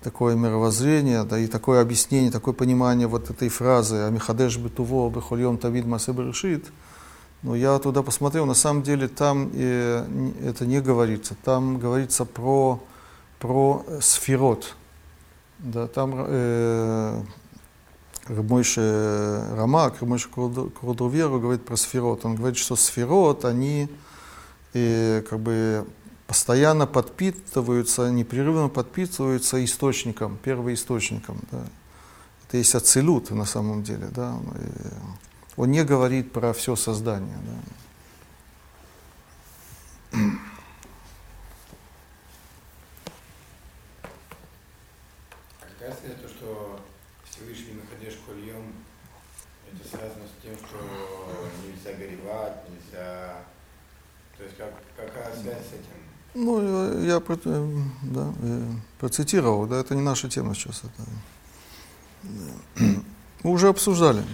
такое 0.03 0.37
мировоззрение, 0.37 1.25
да, 1.25 1.39
и 1.39 1.47
такое 1.47 1.81
объяснение, 1.81 2.31
такое 2.31 2.55
понимание 2.55 3.07
вот 3.07 3.31
этой 3.31 3.49
фразы 3.49 3.97
«Амихадеш 4.03 4.59
бетуво 4.59 5.11
бехольем 5.11 5.59
тавид 5.59 5.87
масе 5.87 6.13
решит». 6.13 6.67
Но 7.43 7.57
я 7.57 7.77
туда 7.81 8.03
посмотрел, 8.03 8.47
на 8.47 8.55
самом 8.55 8.83
деле 8.85 9.09
там 9.09 9.51
э, 9.53 10.07
это 10.45 10.65
не 10.65 10.81
говорится, 10.81 11.35
там 11.45 11.79
говорится 11.79 12.25
про, 12.25 12.81
про 13.41 13.85
сферот. 14.01 14.77
Да, 15.59 15.89
там 15.89 16.15
э, 16.15 17.23
Рабмойше 18.27 19.49
Рамак, 19.57 20.01
Рабмойше 20.01 20.29
Курдуверу 20.29 21.41
говорит 21.41 21.65
про 21.65 21.77
сферот. 21.77 22.25
Он 22.25 22.37
говорит, 22.37 22.57
что 22.57 22.77
сферот, 22.77 23.45
они 23.45 23.89
э, 24.75 25.23
как 25.29 25.41
бы 25.41 25.87
постоянно 26.27 26.87
подпитываются, 26.87 28.11
непрерывно 28.11 28.69
подпитываются 28.69 29.65
источником, 29.65 30.39
первоисточником. 30.39 31.39
Да. 31.51 31.65
Это 32.47 32.59
есть 32.59 32.75
ацелют 32.75 33.31
на 33.31 33.45
самом 33.45 33.83
деле. 33.83 34.09
Да. 34.11 34.39
И 34.55 34.69
Он 35.57 35.71
не 35.71 35.85
говорит 35.85 36.33
про 36.33 36.53
все 36.53 36.77
создание. 36.77 37.37
Да. 37.45 37.53
Какая 45.61 45.97
связь 46.01 46.21
то, 46.23 46.29
что 46.29 46.81
Всевышний 47.25 47.75
Махадеш 47.75 48.15
Кольем, 48.27 48.73
это 49.71 49.89
связано 49.89 50.27
с 50.27 50.43
тем, 50.43 50.57
что 50.57 50.79
нельзя 51.67 51.93
горевать, 51.99 52.57
нельзя... 52.71 53.45
То 54.37 54.45
есть 54.45 54.57
как, 54.57 54.73
какая 54.97 55.31
связь 55.43 55.65
с 55.65 55.73
этим? 55.73 55.93
Ну, 56.35 56.95
я, 57.03 57.15
я 57.15 57.21
да, 57.21 58.33
процитировал, 58.99 59.67
да, 59.67 59.81
это 59.81 59.95
не 59.95 60.01
наша 60.03 60.29
тема 60.31 60.55
сейчас. 60.55 60.81
Это, 60.85 61.03
да. 62.23 62.85
Мы 63.43 63.51
уже 63.51 63.69
обсуждали. 63.69 64.21
да. 64.21 64.27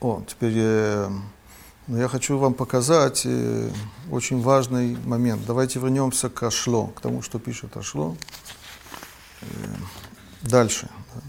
О, 0.00 0.22
теперь 0.26 0.54
э, 0.56 1.10
я 1.88 2.08
хочу 2.08 2.36
вам 2.38 2.54
показать 2.54 3.22
э, 3.26 3.70
очень 4.10 4.40
важный 4.42 4.96
момент. 5.04 5.42
Давайте 5.46 5.78
вернемся 5.78 6.28
к 6.28 6.42
Ашло, 6.42 6.88
к 6.88 7.00
тому, 7.00 7.22
что 7.22 7.38
пишет 7.38 7.76
Ашло. 7.76 8.16
Э, 9.40 9.46
дальше. 10.42 10.88
да. 11.14 11.20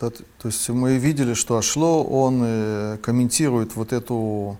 Да, 0.00 0.10
т- 0.10 0.24
то 0.38 0.48
есть 0.48 0.68
мы 0.70 0.96
видели, 0.96 1.34
что 1.34 1.58
Ашло, 1.58 2.04
он 2.04 2.42
э, 2.44 2.98
комментирует 3.02 3.76
вот 3.76 3.92
эту 3.92 4.56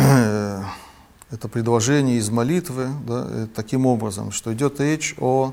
это 1.30 1.48
предложение 1.48 2.16
из 2.16 2.30
молитвы 2.30 2.88
да, 3.06 3.26
э, 3.28 3.46
таким 3.54 3.86
образом, 3.86 4.32
что 4.32 4.52
идет 4.54 4.80
речь 4.80 5.14
о 5.18 5.52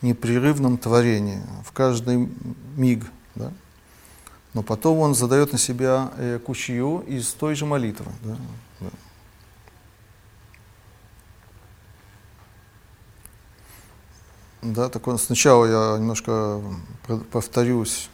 непрерывном 0.00 0.78
творении 0.78 1.42
в 1.64 1.72
каждый 1.72 2.28
миг. 2.76 3.04
Да? 3.34 3.52
Но 4.54 4.62
потом 4.62 4.98
он 4.98 5.14
задает 5.14 5.52
на 5.52 5.58
себя 5.58 6.12
э, 6.16 6.38
кучью 6.38 7.00
из 7.00 7.32
той 7.32 7.54
же 7.54 7.66
молитвы. 7.66 8.12
Да? 8.22 8.36
Да. 8.80 8.90
Да, 14.62 14.88
так 14.90 15.08
он, 15.08 15.18
сначала 15.18 15.64
я 15.64 15.98
немножко 15.98 16.60
повторюсь. 17.32 18.10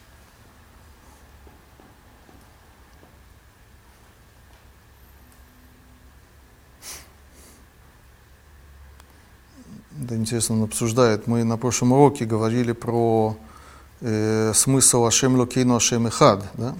Да, 10.07 10.15
интересно, 10.15 10.55
он 10.55 10.63
обсуждает. 10.63 11.27
Мы 11.27 11.43
на 11.43 11.57
прошлом 11.57 11.91
уроке 11.91 12.23
говорили 12.23 12.71
про 12.71 13.35
э, 13.99 14.53
смысл 14.55 15.03
Ашем 15.05 15.35
Локейну 15.35 15.75
Ашем 15.75 16.07
Ихад. 16.07 16.45
Да? 16.53 16.75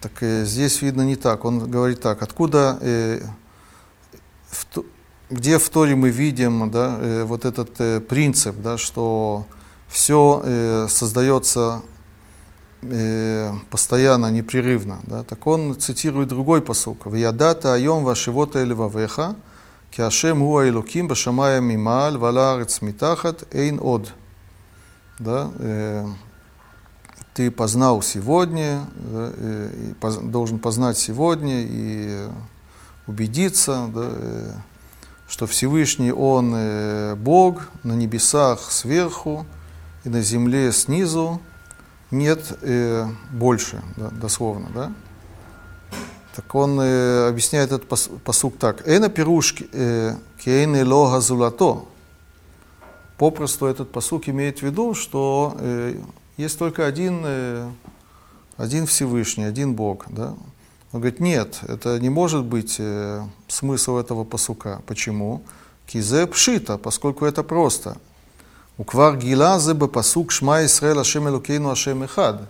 Так 0.00 0.20
э, 0.22 0.44
здесь 0.44 0.82
видно 0.82 1.02
не 1.02 1.14
так. 1.14 1.44
Он 1.44 1.70
говорит 1.70 2.00
так, 2.00 2.22
откуда, 2.22 2.76
э, 2.80 3.20
в 4.48 4.82
где 5.30 5.58
в 5.58 5.68
Торе 5.68 5.94
мы 5.94 6.10
видим 6.10 6.72
да, 6.72 6.98
э, 7.00 7.22
вот 7.22 7.44
этот 7.44 7.80
э, 7.80 8.00
принцип, 8.00 8.56
да, 8.56 8.78
что 8.78 9.46
все 9.86 10.42
э, 10.44 10.86
создается 10.88 11.82
э, 12.82 13.52
постоянно, 13.70 14.28
непрерывно. 14.32 14.98
Да? 15.04 15.22
Так 15.22 15.46
он 15.46 15.78
цитирует 15.78 16.28
другой 16.30 16.62
посук. 16.62 17.06
«Виядата 17.06 17.74
айом 17.74 18.02
вашивота 18.02 18.64
элевавеха, 18.64 19.36
כי 19.91 20.03
השם 20.03 20.37
הוא 20.37 20.61
האלוקים 20.61 21.07
בשמיים 21.07 21.67
ממעל 21.67 22.17
ועל 22.17 22.37
הארץ 22.37 22.81
מתחת, 22.81 23.43
אין 23.51 23.77
עוד. 23.79 24.07
Да? 25.19 25.47
э, 25.59 26.05
Ты 27.33 27.49
познал 27.51 28.01
сегодня, 28.01 28.85
да, 28.95 29.31
э, 29.37 29.89
и 29.91 29.93
поз- 29.93 30.17
должен 30.31 30.59
познать 30.59 30.97
сегодня 30.97 31.61
и 31.63 32.07
э, 32.09 32.29
убедиться, 33.07 33.89
да, 33.93 34.09
э, 34.11 34.51
что 35.27 35.47
Всевышний 35.47 36.11
Он 36.11 36.53
э, 36.55 37.15
Бог 37.15 37.67
на 37.83 37.93
небесах 37.93 38.71
сверху 38.71 39.45
и 40.03 40.09
на 40.09 40.21
земле 40.21 40.71
снизу, 40.73 41.41
нет 42.11 42.57
э, 42.61 43.07
больше, 43.31 43.81
да, 43.97 44.09
дословно. 44.09 44.67
Да? 44.73 44.91
Так 46.36 46.54
он 46.54 46.80
э, 46.80 47.28
объясняет 47.28 47.72
этот 47.72 47.90
пос- 47.90 48.18
посук 48.20 48.56
так. 48.58 48.86
Эна 48.86 49.08
пирушки 49.08 49.68
кейны 50.42 50.84
лога 50.84 51.20
зулато. 51.20 51.84
Попросту 53.18 53.66
этот 53.66 53.92
посук 53.92 54.28
имеет 54.28 54.60
в 54.60 54.62
виду, 54.62 54.94
что 54.94 55.54
э, 55.58 56.00
есть 56.38 56.58
только 56.58 56.86
один, 56.86 57.22
э, 57.24 57.70
один 58.56 58.86
Всевышний, 58.86 59.44
один 59.44 59.74
Бог. 59.74 60.06
Да? 60.08 60.34
Он 60.92 61.00
говорит, 61.00 61.20
нет, 61.20 61.60
это 61.68 62.00
не 62.00 62.08
может 62.08 62.44
быть 62.44 62.76
э, 62.78 63.22
смысл 63.46 63.98
этого 63.98 64.24
посука. 64.24 64.80
Почему? 64.86 65.42
Кизе 65.86 66.26
пшита, 66.26 66.78
поскольку 66.78 67.26
это 67.26 67.42
просто. 67.42 67.98
Уквар 68.78 69.18
гила 69.18 69.58
зе 69.58 69.74
бы 69.74 69.88
посук 69.88 70.32
шма 70.32 70.64
Исраэл 70.64 71.00
Ашем 71.00 71.28
Элокейну 71.28 71.70
Ашем 71.70 72.02
Эхад. 72.02 72.48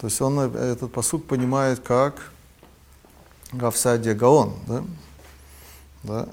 То 0.00 0.06
есть 0.06 0.22
он 0.22 0.40
э, 0.40 0.72
этот 0.72 0.90
посук 0.90 1.26
понимает 1.26 1.80
как 1.80 2.32
Равсадия 3.52 4.14
Гаон. 4.14 4.52
Да? 4.66 4.84
Да? 6.02 6.28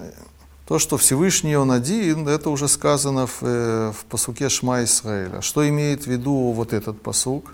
То, 0.66 0.80
что 0.80 0.98
Всевышний 0.98 1.58
Он 1.58 1.72
один, 1.72 2.28
это 2.28 2.50
уже 2.50 2.68
сказано 2.68 3.28
в, 3.28 3.40
э, 3.42 3.92
в 3.92 4.06
посуке 4.06 4.48
Шма 4.50 4.84
Исраэля. 4.84 5.42
Что 5.42 5.68
имеет 5.68 6.04
в 6.04 6.08
виду 6.08 6.52
вот 6.52 6.72
этот 6.74 7.02
посук? 7.02 7.54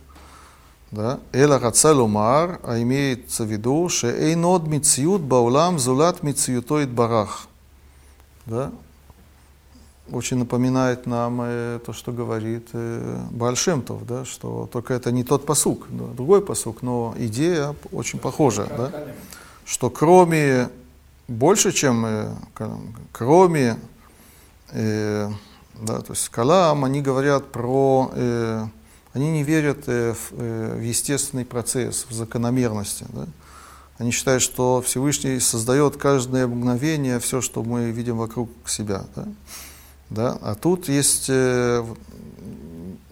Да? 0.91 1.19
Эла 1.34 1.60
Рацалумар, 1.60 2.60
а 2.64 2.80
имеется 2.81 3.44
в 3.44 3.48
виду, 3.48 3.90
что 3.90 4.10
Эйнод 4.10 4.68
Мициют 4.68 5.22
Баулам 5.22 5.80
Зулат 5.80 6.23
Мициютоид 6.23 6.90
Барах. 6.90 7.48
Да? 8.45 8.72
Очень 10.11 10.38
напоминает 10.38 11.06
нам 11.06 11.41
э, 11.44 11.80
то, 11.86 11.94
что 11.94 12.11
говорит 12.11 12.69
э, 12.73 13.22
Бальшемтов, 13.31 14.06
да? 14.07 14.26
что 14.26 14.68
только 14.72 14.94
это 14.94 15.11
не 15.11 15.23
тот 15.23 15.45
посук, 15.45 15.86
да? 15.90 16.06
другой 16.15 16.41
посук, 16.41 16.81
но 16.81 17.14
идея 17.18 17.76
очень 17.91 18.19
похожа. 18.19 18.65
Да? 18.65 18.91
Что 19.70 19.91
кроме, 19.91 20.70
больше, 21.28 21.72
чем 21.72 22.04
э, 22.04 22.34
кроме, 23.12 23.78
э, 24.72 25.30
да, 25.80 26.00
то 26.02 26.14
есть 26.14 26.28
Калам, 26.30 26.86
они 26.86 27.02
говорят 27.02 27.52
про, 27.52 28.12
э, 28.16 28.66
они 29.14 29.32
не 29.32 29.44
верят 29.44 29.84
э, 29.86 30.14
в, 30.14 30.32
э, 30.32 30.76
в 30.76 30.82
естественный 30.82 31.46
процесс, 31.46 32.08
в 32.10 32.14
закономерности. 32.14 33.06
Да? 33.10 33.28
Они 34.00 34.10
считают, 34.10 34.41
что 34.41 34.82
Всевышний 34.82 35.40
создает 35.40 35.98
каждое 35.98 36.48
мгновение 36.48 37.20
все, 37.20 37.40
что 37.40 37.64
мы 37.64 37.91
видим 37.91 38.18
вокруг 38.18 38.50
себя. 38.66 39.04
Да? 39.16 39.28
Да? 40.10 40.38
А 40.41 40.56
тут 40.56 40.90
есть 40.90 41.28
э, 41.30 41.86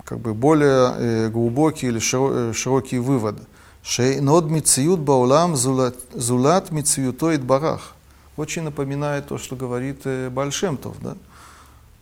как 0.04 0.18
бы 0.18 0.34
более 0.34 0.96
э, 0.98 1.30
глубокий 1.30 1.86
или 1.86 2.00
э, 2.00 2.54
широкий 2.54 2.98
вывод. 2.98 3.38
Шейнод 3.88 4.50
мициют 4.50 5.00
баулам 5.00 5.56
зулат, 5.56 6.72
мициюто 6.72 7.40
барах. 7.40 7.94
Очень 8.36 8.64
напоминает 8.64 9.28
то, 9.28 9.38
что 9.38 9.56
говорит 9.56 10.02
э, 10.04 10.30
Бальшемтов. 10.30 10.98
Да? 11.02 11.16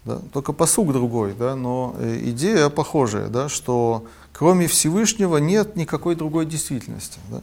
Да? 0.03 0.19
Только 0.33 0.51
посуг 0.51 0.91
другой, 0.91 1.35
да? 1.35 1.55
но 1.55 1.95
э, 1.99 2.21
идея 2.31 2.69
похожая, 2.69 3.27
да? 3.27 3.49
что 3.49 4.05
кроме 4.33 4.65
Всевышнего 4.65 5.37
нет 5.37 5.75
никакой 5.75 6.15
другой 6.15 6.47
действительности. 6.47 7.19
Да? 7.29 7.41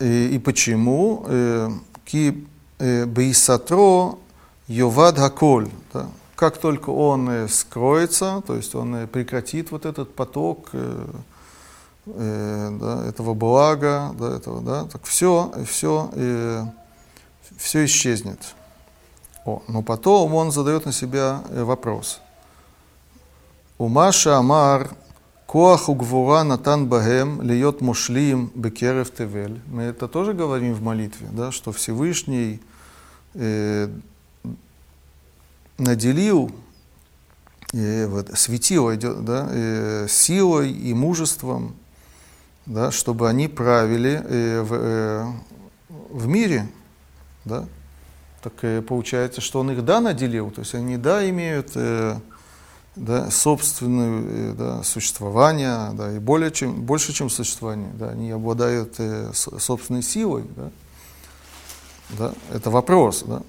И, 0.00 0.34
и 0.34 0.38
почему? 0.38 1.24
Э, 1.28 1.70
Ки 2.06 2.46
бейсатро 2.78 4.16
йовад 4.66 5.18
хаколь. 5.18 5.68
Да? 5.92 6.08
Как 6.36 6.56
только 6.56 6.88
он 6.88 7.48
скроется, 7.50 8.42
то 8.46 8.56
есть 8.56 8.74
он 8.74 9.06
прекратит 9.08 9.70
вот 9.70 9.84
этот 9.84 10.14
поток 10.14 10.70
э, 12.06 12.78
да, 12.80 13.06
этого 13.06 13.34
блага, 13.34 14.14
да, 14.18 14.36
этого, 14.36 14.60
да, 14.62 14.84
так 14.84 15.04
все, 15.04 15.52
все, 15.66 16.10
э, 16.14 16.64
все 17.56 17.84
исчезнет. 17.84 18.54
О, 19.44 19.62
но 19.68 19.82
потом 19.82 20.34
он 20.34 20.50
задает 20.50 20.86
на 20.86 20.92
себя 20.92 21.42
э, 21.50 21.62
вопрос. 21.62 22.20
Умаша 23.78 24.38
Амар 24.38 24.90
Коах 25.46 25.88
угвура 25.88 26.42
натан 26.42 26.88
багем 26.88 27.40
льет 27.40 27.80
мушлим 27.80 28.50
бекерев 28.54 29.14
тевель. 29.14 29.60
Мы 29.68 29.84
это 29.84 30.08
тоже 30.08 30.34
говорим 30.34 30.74
в 30.74 30.82
молитве, 30.82 31.28
да, 31.30 31.52
что 31.52 31.70
Всевышний 31.70 32.60
э, 33.34 33.88
наделил, 35.78 36.50
э, 37.72 38.08
вот, 38.08 38.30
светил 38.36 38.92
идет, 38.92 39.24
да, 39.24 39.48
э, 39.50 40.06
силой 40.08 40.72
и 40.72 40.92
мужеством, 40.94 41.76
да, 42.66 42.90
чтобы 42.90 43.28
они 43.28 43.48
правили 43.48 44.22
э, 44.24 44.62
в, 44.62 44.74
э, 44.74 45.26
в 46.10 46.26
мире. 46.26 46.68
Да? 47.44 47.66
Так 48.42 48.52
э, 48.62 48.82
получается, 48.82 49.40
что 49.40 49.60
он 49.60 49.70
их 49.70 49.84
да 49.84 50.00
наделил, 50.00 50.50
то 50.50 50.60
есть 50.60 50.74
они 50.74 50.96
да 50.96 51.28
имеют 51.28 51.72
э, 51.74 52.18
да, 52.96 53.30
собственное 53.30 54.22
э, 54.24 54.54
да, 54.56 54.82
существование, 54.82 55.90
да, 55.92 56.12
и 56.12 56.18
более 56.18 56.50
чем, 56.50 56.82
больше, 56.82 57.12
чем 57.12 57.30
существование. 57.30 57.90
Да, 57.94 58.10
они 58.10 58.30
обладают 58.30 58.94
э, 58.98 59.30
собственной 59.32 60.02
силой. 60.02 60.44
Да? 60.56 60.70
Да, 62.10 62.32
это 62.52 62.70
вопрос. 62.70 63.24
Да? 63.26 63.42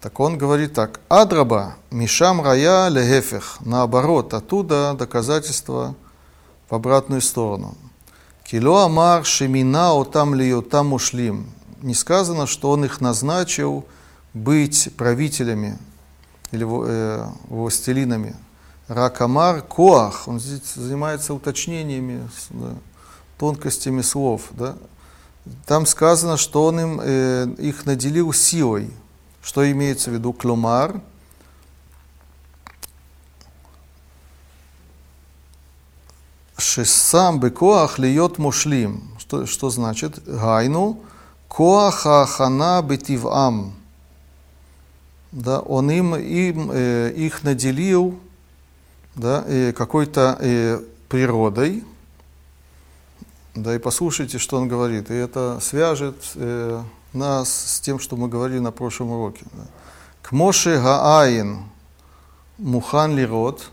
Так 0.00 0.18
он 0.20 0.38
говорит 0.38 0.72
так. 0.74 1.00
Адраба, 1.08 1.76
мишам 1.90 2.42
рая 2.42 2.88
лехефех. 2.88 3.58
Наоборот, 3.60 4.32
оттуда 4.32 4.94
доказательство 4.98 5.94
в 6.68 6.74
обратную 6.74 7.20
сторону. 7.20 7.76
Кило 8.50 8.78
амар 8.78 9.24
шемина 9.24 9.92
отам 9.92 10.34
лиотам 10.34 10.92
ушлим. 10.92 11.46
Не 11.82 11.94
сказано, 11.94 12.48
что 12.48 12.70
он 12.70 12.84
их 12.84 13.00
назначил 13.00 13.84
быть 14.34 14.90
правителями 14.96 15.78
или 16.50 16.66
э, 16.68 17.28
властелинами. 17.48 18.34
Ракамар 18.88 19.62
коах, 19.62 20.26
он 20.26 20.40
здесь 20.40 20.74
занимается 20.74 21.32
уточнениями, 21.32 22.28
тонкостями 23.38 24.02
слов. 24.02 24.48
Да. 24.50 24.74
Там 25.64 25.86
сказано, 25.86 26.36
что 26.36 26.64
он 26.64 26.80
им, 26.80 27.00
э, 27.00 27.46
их 27.56 27.86
наделил 27.86 28.32
силой. 28.32 28.90
Что 29.44 29.70
имеется 29.70 30.10
в 30.10 30.14
виду? 30.14 30.32
Клумар. 30.32 31.00
Шесам 36.60 37.40
бекоах 37.40 37.98
льет 37.98 38.38
мушлим. 38.38 39.10
Что, 39.18 39.46
что 39.46 39.70
значит? 39.70 40.22
Гайну. 40.24 41.00
Коаха 41.48 42.26
хана 42.26 42.82
бетивам. 42.82 43.74
Да, 45.32 45.60
он 45.60 45.90
им, 45.90 46.14
им 46.16 46.70
э, 46.72 47.12
их 47.16 47.42
наделил 47.44 48.18
да, 49.14 49.44
э, 49.46 49.72
какой-то 49.72 50.36
э, 50.40 50.80
природой. 51.08 51.84
Да, 53.54 53.74
и 53.74 53.78
послушайте, 53.78 54.38
что 54.38 54.56
он 54.56 54.68
говорит. 54.68 55.10
И 55.10 55.14
это 55.14 55.58
свяжет 55.60 56.16
э, 56.34 56.82
нас 57.12 57.48
с 57.48 57.80
тем, 57.80 57.98
что 57.98 58.16
мы 58.16 58.28
говорили 58.28 58.58
на 58.58 58.70
прошлом 58.70 59.10
уроке. 59.10 59.44
Да. 59.52 59.64
К 60.22 60.32
Моше 60.32 60.80
Гаайн 60.80 61.64
Мухан 62.58 63.16
Лирот. 63.16 63.70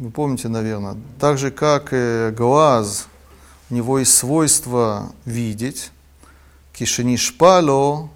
Вы 0.00 0.10
помните, 0.10 0.48
наверное. 0.48 0.96
Так 1.20 1.36
же, 1.36 1.50
как 1.50 1.92
глаз, 2.34 3.08
у 3.68 3.74
него 3.74 3.98
есть 3.98 4.16
свойство 4.16 5.12
видеть. 5.26 5.90
Кишенишпало 6.72 8.08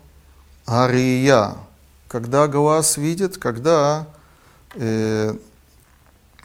Ария. 0.66 1.55
Когда 2.09 2.48
глаз 2.48 2.97
видит, 2.97 3.36
когда 3.36 4.07
э, 4.74 5.35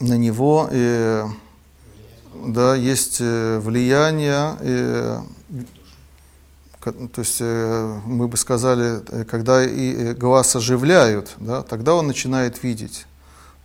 на 0.01 0.17
него 0.17 0.67
э, 0.69 1.25
да, 2.47 2.75
есть 2.75 3.17
э, 3.21 3.59
влияние, 3.59 4.57
э, 4.59 5.21
то 6.81 7.21
есть 7.21 7.37
э, 7.39 7.99
мы 8.05 8.27
бы 8.27 8.35
сказали, 8.35 9.01
э, 9.07 9.23
когда 9.23 9.63
и 9.63 9.93
э, 9.93 10.13
глаз 10.13 10.57
оживляют, 10.57 11.35
да, 11.37 11.61
тогда 11.61 11.95
он 11.95 12.07
начинает 12.07 12.63
видеть. 12.63 13.05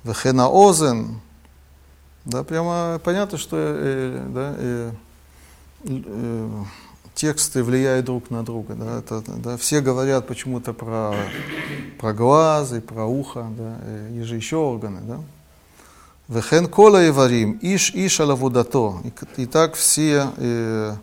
Вехена 0.05 0.49
озен, 0.49 1.21
да, 2.27 2.43
прямо 2.44 3.01
понятно, 3.03 3.39
что 3.39 3.57
э, 3.59 4.27
да, 4.28 4.55
э, 4.59 4.93
э, 5.85 6.65
тексты 7.15 7.62
влияют 7.62 8.07
друг 8.07 8.31
на 8.31 8.44
друга. 8.44 8.74
Да, 8.74 8.98
это, 8.98 9.23
да, 9.27 9.57
все 9.57 9.81
говорят 9.81 10.27
почему-то 10.27 10.73
про, 10.73 11.15
про 11.98 12.12
глазы, 12.12 12.81
про 12.81 13.07
ухо, 13.07 13.47
да, 13.57 13.78
и 14.12 14.23
же 14.23 14.36
еще 14.36 14.57
органы. 14.57 15.01
Да. 15.03 15.20
Вехен 16.28 16.66
кола 16.66 17.09
иварим, 17.09 17.59
иш 17.62 17.93
иш 17.94 18.19
алавудато. 18.19 18.94
И 19.36 19.47
так 19.47 19.74
все 19.74 20.32
э, 20.36 20.97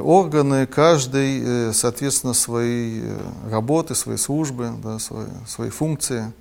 органы, 0.00 0.66
каждый, 0.66 1.42
э, 1.44 1.72
соответственно, 1.72 2.34
своей 2.34 3.02
э, 3.04 3.18
работы, 3.48 3.94
своей 3.94 4.18
службы, 4.18 4.72
да, 4.82 4.98
свои, 4.98 5.26
свои 5.46 5.70
функции. 5.70 6.32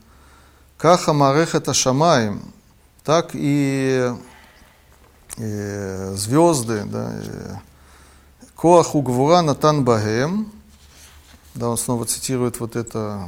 Каха 0.77 1.13
марехета 1.13 1.75
шамаем, 1.75 2.41
так 3.03 3.31
и 3.33 4.11
э, 5.37 6.13
звезды, 6.15 6.83
да, 6.85 7.11
э, 7.13 7.55
Коах 8.55 8.95
угвура 8.95 9.41
натан 9.41 9.83
багем. 9.83 10.49
Да, 11.53 11.67
он 11.69 11.77
снова 11.77 12.05
цитирует 12.05 12.61
вот 12.61 12.77
это. 12.77 13.27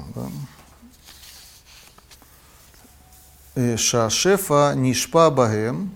Да. 3.56 3.77
Шашефа 3.77 4.73
нишпа 4.77 5.30
багем. 5.30 5.91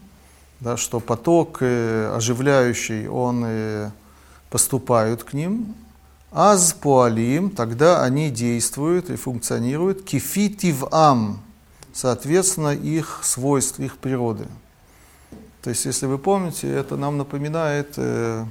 Да, 0.60 0.76
что 0.76 1.00
поток 1.00 1.60
э, 1.62 2.12
оживляющий, 2.14 3.08
он 3.08 3.44
э, 3.46 3.92
поступают 4.50 5.24
к 5.24 5.32
ним. 5.32 5.74
Аз 6.34 6.74
пуалим, 6.74 7.50
тогда 7.50 8.04
они 8.04 8.30
действуют 8.30 9.10
и 9.10 9.16
функционируют. 9.16 10.04
Кифитив 10.04 10.84
ам, 10.92 11.42
соответственно, 12.00 12.70
их 12.70 13.20
свойств, 13.24 13.80
их 13.80 13.98
природы. 13.98 14.48
То 15.62 15.70
есть, 15.70 15.84
если 15.84 16.06
вы 16.06 16.18
помните, 16.18 16.72
это 16.72 16.96
нам 16.96 17.18
напоминает 17.18 17.96
э, 17.98 18.46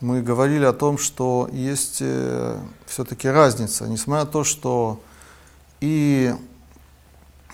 мы 0.00 0.20
говорили 0.20 0.66
о 0.66 0.74
том, 0.74 0.98
что 0.98 1.48
есть 1.50 1.98
э, 2.00 2.60
все-таки 2.84 3.26
разница, 3.26 3.88
несмотря 3.88 4.26
на 4.26 4.30
то, 4.30 4.44
что 4.44 5.00
и 5.80 6.34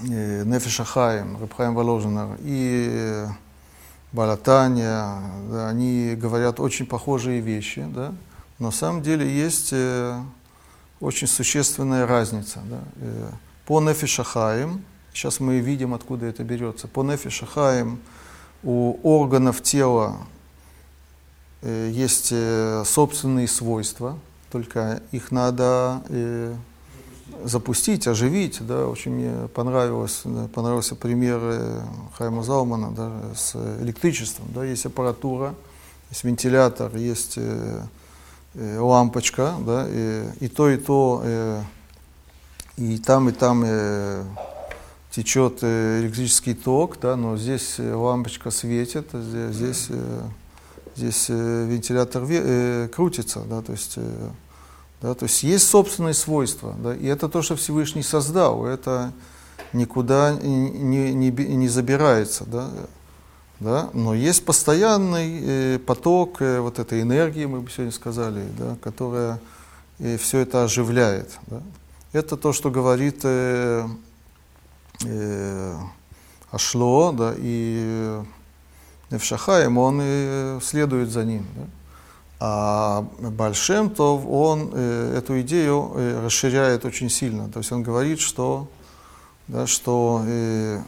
э, 0.01 0.43
Нефиш 0.45 0.81
Ахаим, 0.81 1.39
Рабхаим 1.41 1.77
Воложинар, 1.77 2.37
и 2.41 3.25
Балатания, 4.11 5.21
да, 5.49 5.69
они 5.69 6.17
говорят 6.17 6.59
очень 6.59 6.87
похожие 6.87 7.41
вещи, 7.41 7.87
да, 7.87 8.13
но 8.59 8.67
на 8.67 8.73
самом 8.73 9.01
деле 9.03 9.29
есть 9.29 9.73
очень 11.01 11.29
существенная 11.29 12.07
разница. 12.07 12.61
Да. 12.65 12.81
По 13.67 13.81
Нефишахаим, 13.81 14.85
сейчас 15.15 15.41
мы 15.41 15.61
видим, 15.61 15.95
откуда 15.95 16.27
это 16.27 16.45
берется, 16.45 16.89
по 16.89 17.03
Нефишахаим 17.03 18.01
у 18.63 18.99
органов 19.03 19.63
тела 19.63 20.19
Э, 21.65 21.91
есть 21.91 22.29
э, 22.31 22.83
собственные 22.85 23.49
свойства, 23.49 24.19
только 24.53 25.01
их 25.13 25.31
надо 25.31 26.03
э, 26.11 26.55
запустить, 27.43 28.07
оживить. 28.07 28.59
Да. 28.61 28.87
Очень 28.87 29.13
мне 29.13 29.49
понравилось, 29.49 30.25
понравился 30.55 30.95
пример 30.95 31.41
Хайма 32.19 32.43
Заумана 32.43 32.91
да, 32.91 33.11
с 33.35 33.57
электричеством. 33.81 34.47
Да. 34.55 34.63
Есть 34.63 34.85
аппаратура, 34.85 35.55
есть 36.11 36.25
вентилятор, 36.25 36.95
есть 36.97 37.39
лампочка, 38.55 39.55
да, 39.67 39.87
и, 39.89 40.29
и 40.41 40.49
то, 40.49 40.69
и 40.69 40.77
то, 40.77 41.25
и 42.77 42.99
там, 42.99 43.29
и 43.29 43.33
там 43.33 43.65
течет 45.15 45.63
электрический 45.63 46.55
ток, 46.55 46.99
да, 47.01 47.17
но 47.17 47.37
здесь 47.37 47.77
лампочка 47.79 48.51
светит, 48.51 49.09
а 49.13 49.51
здесь, 49.53 49.89
здесь 50.97 51.27
э, 51.29 51.67
вентилятор 51.67 52.25
э, 52.29 52.89
крутится, 52.89 53.41
да, 53.49 53.63
то 53.63 53.73
есть, 53.73 53.95
э, 53.97 54.29
да, 55.01 55.15
то 55.15 55.25
есть 55.25 55.43
есть 55.43 55.69
собственные 55.69 56.15
свойства, 56.15 56.75
да, 56.79 56.95
и 56.95 57.07
это 57.07 57.29
то, 57.29 57.43
что 57.43 57.57
Всевышний 57.57 58.03
создал, 58.03 58.67
это 58.67 59.13
никуда 59.73 60.33
не, 60.33 61.15
не, 61.15 61.31
не 61.31 61.69
забирается, 61.69 62.45
да, 62.45 62.71
да, 63.61 63.91
но 63.93 64.15
есть 64.15 64.45
постоянный 64.45 65.41
э, 65.43 65.79
поток 65.79 66.43
э, 66.43 66.59
вот 66.59 66.79
этой 66.79 67.03
энергии, 67.03 67.47
мы 67.47 67.61
бы 67.61 67.71
сегодня 67.71 67.93
сказали, 67.93 68.45
да, 68.59 68.77
которая 68.83 69.41
э, 70.01 70.17
все 70.17 70.41
это 70.41 70.65
оживляет. 70.65 71.39
Да. 71.47 71.63
Это 72.13 72.37
то, 72.37 72.53
что 72.53 72.71
говорит 72.71 73.25
э, 75.03 75.07
э, 75.07 75.77
Ашло, 76.51 77.13
да, 77.13 77.35
и 77.37 78.23
Невшахаем, 79.11 79.79
он 79.79 80.01
и 80.03 80.59
следует 80.61 81.11
за 81.11 81.25
ним. 81.25 81.47
Да? 81.57 81.65
А 82.41 83.03
Большем 83.21 83.91
то 83.91 84.19
он 84.19 84.71
э, 84.73 85.17
эту 85.17 85.41
идею 85.41 85.93
э, 85.95 86.25
расширяет 86.25 86.85
очень 86.85 87.09
сильно. 87.09 87.49
То 87.49 87.61
есть 87.61 87.73
он 87.73 87.83
говорит, 87.83 88.21
что, 88.21 88.69
да, 89.49 89.67
что 89.67 90.23
э, 90.27 90.81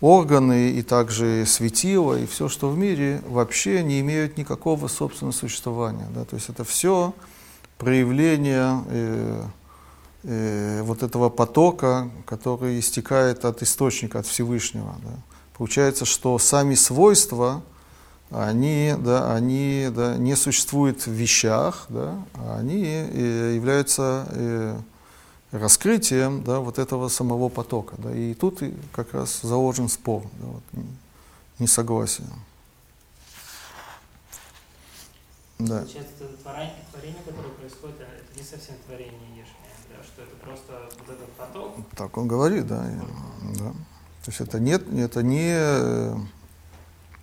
органы 0.00 0.70
и 0.70 0.82
также 0.82 1.44
светило 1.46 2.18
и 2.18 2.26
все, 2.26 2.48
что 2.48 2.68
в 2.68 2.78
мире, 2.78 3.22
вообще 3.26 3.82
не 3.82 4.00
имеют 4.00 4.36
никакого 4.36 4.88
собственного 4.88 5.32
существования. 5.32 6.06
Да? 6.14 6.24
То 6.24 6.36
есть 6.36 6.48
это 6.48 6.64
все 6.64 7.12
проявление 7.78 8.84
э, 8.88 9.42
э, 10.26 10.82
вот 10.82 11.02
этого 11.02 11.28
потока, 11.30 12.10
который 12.26 12.80
истекает 12.80 13.44
от 13.44 13.62
источника, 13.62 14.18
от 14.18 14.26
Всевышнего. 14.26 14.94
Да? 15.02 15.12
Получается, 15.56 16.04
что 16.04 16.38
сами 16.38 16.74
свойства, 16.74 17.62
они, 18.30 18.94
да, 18.98 19.34
они 19.34 19.88
да, 19.94 20.16
не 20.16 20.34
существуют 20.34 21.06
в 21.06 21.12
вещах, 21.12 21.86
да, 21.88 22.18
а 22.34 22.58
они 22.58 22.84
э, 22.84 23.52
являются 23.54 24.26
э, 24.30 24.78
раскрытием 25.52 26.42
да, 26.42 26.58
вот 26.58 26.78
этого 26.78 27.08
самого 27.08 27.48
потока. 27.48 27.94
Да, 27.98 28.12
и 28.12 28.34
тут 28.34 28.60
как 28.92 29.14
раз 29.14 29.40
заложен 29.42 29.88
спор, 29.88 30.22
да, 30.40 30.46
вот, 30.46 30.84
несогласие. 31.58 32.26
Да. 35.58 35.78
Получается, 35.78 36.12
это 36.20 36.36
творение, 36.92 37.22
которое 37.24 37.48
происходит, 37.50 37.96
это 38.00 38.38
не 38.38 38.44
совсем 38.44 38.74
творение 38.86 39.26
да, 39.30 39.65
что 40.16 40.22
это 40.22 40.36
просто 40.36 40.72
вот 40.98 41.14
этот 41.14 41.30
поток. 41.32 41.76
Так 41.94 42.16
он 42.16 42.26
говорит, 42.26 42.66
да. 42.66 42.82
да. 43.58 43.70
То 44.24 44.30
есть 44.30 44.40
это 44.40 44.58
нет, 44.58 44.82
это 44.94 45.22
не, 45.22 45.52
э, 45.54 46.14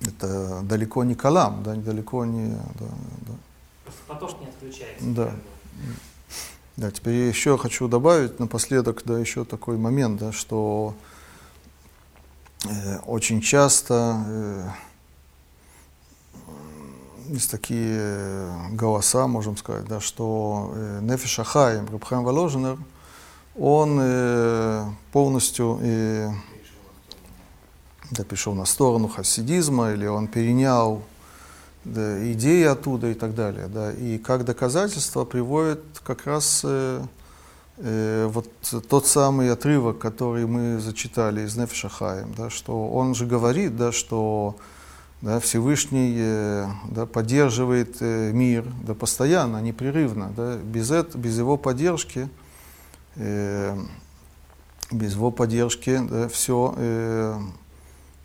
это 0.01 0.61
далеко 0.61 1.03
не 1.03 1.15
калам, 1.15 1.63
да, 1.63 1.73
далеко 1.73 2.23
не, 2.23 2.49
да, 2.49 2.85
да. 3.27 3.33
Просто 3.83 4.01
поток 4.07 4.41
не 4.41 4.47
отключается. 4.47 5.05
Да. 5.05 5.31
Да, 6.75 6.91
теперь 6.91 7.15
я 7.15 7.27
еще 7.27 7.57
хочу 7.57 7.87
добавить 7.87 8.39
напоследок, 8.39 9.01
да, 9.05 9.17
еще 9.19 9.43
такой 9.43 9.77
момент, 9.77 10.19
да, 10.19 10.31
что 10.31 10.93
э, 12.65 12.97
очень 13.05 13.41
часто 13.41 14.23
э, 14.27 14.69
есть 17.33 17.49
такие 17.49 17.97
э, 17.99 18.69
голоса, 18.71 19.27
можем 19.27 19.57
сказать, 19.57 19.85
да, 19.85 19.99
что 19.99 20.71
э, 20.75 20.99
Нефиш 21.01 21.39
Ахаим, 21.39 21.87
Рабхайм 21.91 22.23
Воложенер, 22.23 22.77
он 23.55 23.97
э, 23.99 24.85
полностью 25.11 25.79
да, 28.11 28.23
перешел 28.23 28.53
на 28.53 28.65
сторону 28.65 29.07
хасидизма, 29.07 29.91
или 29.91 30.05
он 30.05 30.27
перенял 30.27 31.01
да, 31.83 32.31
идеи 32.31 32.63
оттуда 32.63 33.07
и 33.07 33.13
так 33.13 33.35
далее. 33.35 33.67
Да. 33.67 33.91
И 33.91 34.17
как 34.17 34.45
доказательство 34.45 35.25
приводит 35.25 35.81
как 36.03 36.25
раз 36.25 36.61
э, 36.63 37.01
э, 37.77 38.29
вот 38.31 38.47
тот 38.89 39.07
самый 39.07 39.51
отрывок, 39.51 39.99
который 39.99 40.45
мы 40.45 40.79
зачитали 40.79 41.41
из 41.41 41.55
Нефеша 41.55 41.89
Хаим, 41.89 42.33
да, 42.37 42.49
что 42.49 42.89
он 42.89 43.15
же 43.15 43.25
говорит, 43.25 43.75
да, 43.75 43.91
что 43.91 44.55
да, 45.23 45.39
Всевышний 45.39 46.15
э, 46.17 46.67
да, 46.89 47.05
поддерживает 47.05 47.95
э, 48.01 48.31
мир 48.33 48.65
да, 48.83 48.93
постоянно, 48.93 49.61
непрерывно. 49.61 50.33
Да. 50.35 50.57
Без, 50.57 50.91
это, 50.91 51.17
без 51.17 51.37
его 51.37 51.55
поддержки, 51.55 52.27
э, 53.15 53.73
без 54.91 55.13
его 55.13 55.31
поддержки 55.31 55.97
да, 56.09 56.27
все 56.27 56.75
э, 56.75 57.39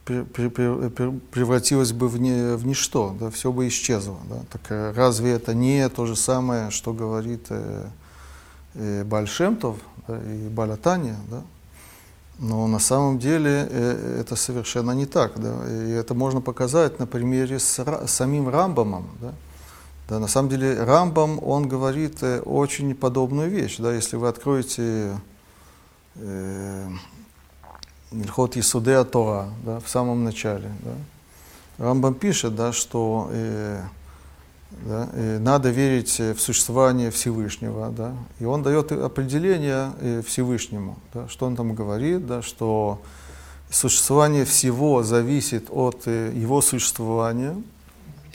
пре- 0.07 0.27
пре- 0.27 0.91
пре- 0.91 1.21
превратилось 1.31 1.93
бы 1.93 2.09
в, 2.09 2.19
не, 2.19 2.57
в 2.57 2.67
ничто, 2.67 3.15
да, 3.21 3.31
все 3.31 3.53
бы 3.53 3.69
исчезло. 3.69 4.19
Да. 4.29 4.41
Так 4.51 4.63
э, 4.71 4.93
разве 4.93 5.31
это 5.31 5.55
не 5.55 5.89
то 5.89 6.05
же 6.05 6.17
самое, 6.17 6.73
что 6.73 6.93
говорит 6.93 7.47
э, 7.51 7.87
э, 8.75 9.05
Бальшемтов 9.05 9.77
да, 10.09 10.19
и 10.21 10.49
Балятания? 10.49 11.17
Да? 11.31 11.43
Но 12.39 12.69
на 12.69 12.79
самом 12.79 13.19
деле 13.19 13.67
э, 13.69 14.21
это 14.21 14.37
совершенно 14.37 14.93
не 14.93 15.07
так. 15.07 15.41
Да? 15.41 15.55
И 15.69 15.91
это 15.91 16.15
можно 16.15 16.41
показать 16.41 16.99
на 17.01 17.07
примере 17.07 17.59
с 17.59 17.85
самим 18.07 18.49
Рамбамом. 18.49 19.09
Да? 19.21 19.35
Да, 20.09 20.19
на 20.19 20.29
самом 20.29 20.49
деле 20.49 20.83
Рамбам, 20.83 21.43
он 21.43 21.69
говорит 21.69 22.23
э, 22.23 22.41
очень 22.41 22.95
подобную 22.95 23.51
вещь. 23.51 23.77
Да? 23.79 23.93
Если 23.93 24.17
вы 24.17 24.29
откроете 24.29 25.19
э, 26.15 26.89
Исудея 28.13 29.05
Тора, 29.05 29.49
да, 29.65 29.81
в 29.81 29.89
самом 29.89 30.25
начале. 30.25 30.71
Да. 30.81 31.85
Рамбам 31.87 32.15
пишет, 32.15 32.55
да, 32.55 32.73
что 32.73 33.29
э, 33.33 33.83
да, 34.71 35.09
э, 35.13 35.39
надо 35.39 35.71
верить 35.71 36.21
э, 36.21 36.35
в 36.35 36.41
существование 36.41 37.11
Всевышнего. 37.11 37.91
Да, 37.91 38.15
и 38.39 38.45
он 38.45 38.63
дает 38.63 38.93
определение 38.93 39.93
э, 40.01 40.23
Всевышнему. 40.27 40.99
Да, 41.15 41.29
что 41.29 41.47
он 41.47 41.57
там 41.57 41.75
говорит, 41.75 42.27
да, 42.27 42.43
что 42.43 43.01
существование 43.71 44.45
всего 44.45 45.03
зависит 45.03 45.69
от 45.71 46.03
э, 46.07 46.33
его 46.35 46.61
существования. 46.61 47.57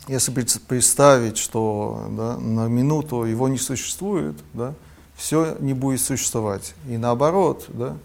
Если 0.08 0.32
пред- 0.32 0.62
представить, 0.68 1.38
что 1.38 2.08
да, 2.12 2.38
на 2.38 2.68
минуту 2.68 3.24
его 3.24 3.48
не 3.48 3.58
существует, 3.58 4.36
да, 4.54 4.74
все 5.16 5.56
не 5.60 5.74
будет 5.74 6.02
существовать. 6.02 6.74
И 6.90 6.98
наоборот, 6.98 7.66
да, 7.70 7.96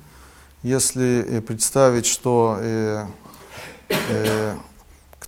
если 0.62 1.42
представить, 1.46 2.06
что 2.06 2.58
э, 2.60 3.06
э, 3.88 4.54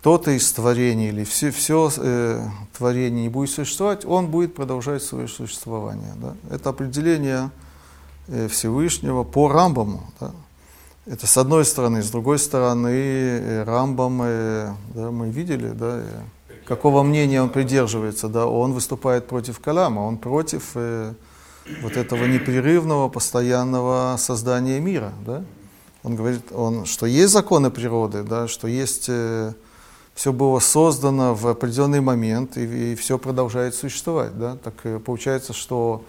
кто-то 0.01 0.31
из 0.31 0.51
творений 0.52 1.09
или 1.09 1.24
все, 1.24 1.51
все 1.51 1.90
э, 1.98 2.43
творение 2.77 3.24
не 3.24 3.28
будет 3.28 3.51
существовать, 3.51 4.06
он 4.06 4.28
будет 4.28 4.55
продолжать 4.55 5.02
свое 5.02 5.28
существование. 5.28 6.14
Да? 6.16 6.35
Это 6.51 6.70
определение 6.70 7.51
э, 8.27 8.48
Всевышнего 8.48 9.24
по 9.24 9.48
Рамбаму. 9.48 10.02
Да? 10.18 10.32
Это 11.05 11.27
с 11.27 11.36
одной 11.36 11.66
стороны. 11.66 12.02
С 12.02 12.10
другой 12.10 12.39
стороны, 12.39 12.89
э, 12.89 13.64
Рамбам, 13.64 14.22
э, 14.24 14.72
да, 14.94 15.10
мы 15.10 15.28
видели, 15.28 15.68
да, 15.68 16.01
э, 16.02 16.22
какого 16.64 17.02
мнения 17.02 17.43
он 17.43 17.51
придерживается. 17.51 18.28
Да? 18.28 18.47
Он 18.47 18.72
выступает 18.72 19.27
против 19.27 19.60
Калама, 19.60 20.01
он 20.01 20.16
против 20.16 20.70
э, 20.77 21.12
вот 21.82 21.98
этого 21.98 22.24
непрерывного, 22.24 23.10
постоянного 23.10 24.16
создания 24.18 24.81
мира. 24.81 25.12
Да? 25.27 25.44
Он 26.02 26.16
говорит, 26.16 26.51
он, 26.52 26.86
что 26.86 27.05
есть 27.05 27.35
законы 27.35 27.70
природы, 27.70 28.22
да, 28.22 28.48
что 28.48 28.66
есть, 28.66 29.06
э, 29.09 29.52
все 30.20 30.34
было 30.34 30.59
создано 30.59 31.34
в 31.34 31.47
определенный 31.47 32.02
момент, 32.02 32.59
и, 32.59 32.92
и 32.92 32.94
все 32.94 33.16
продолжает 33.16 33.74
существовать. 33.74 34.38
Да? 34.38 34.59
Так 34.62 34.74
э, 34.84 34.98
получается, 34.98 35.55
что, 35.55 36.05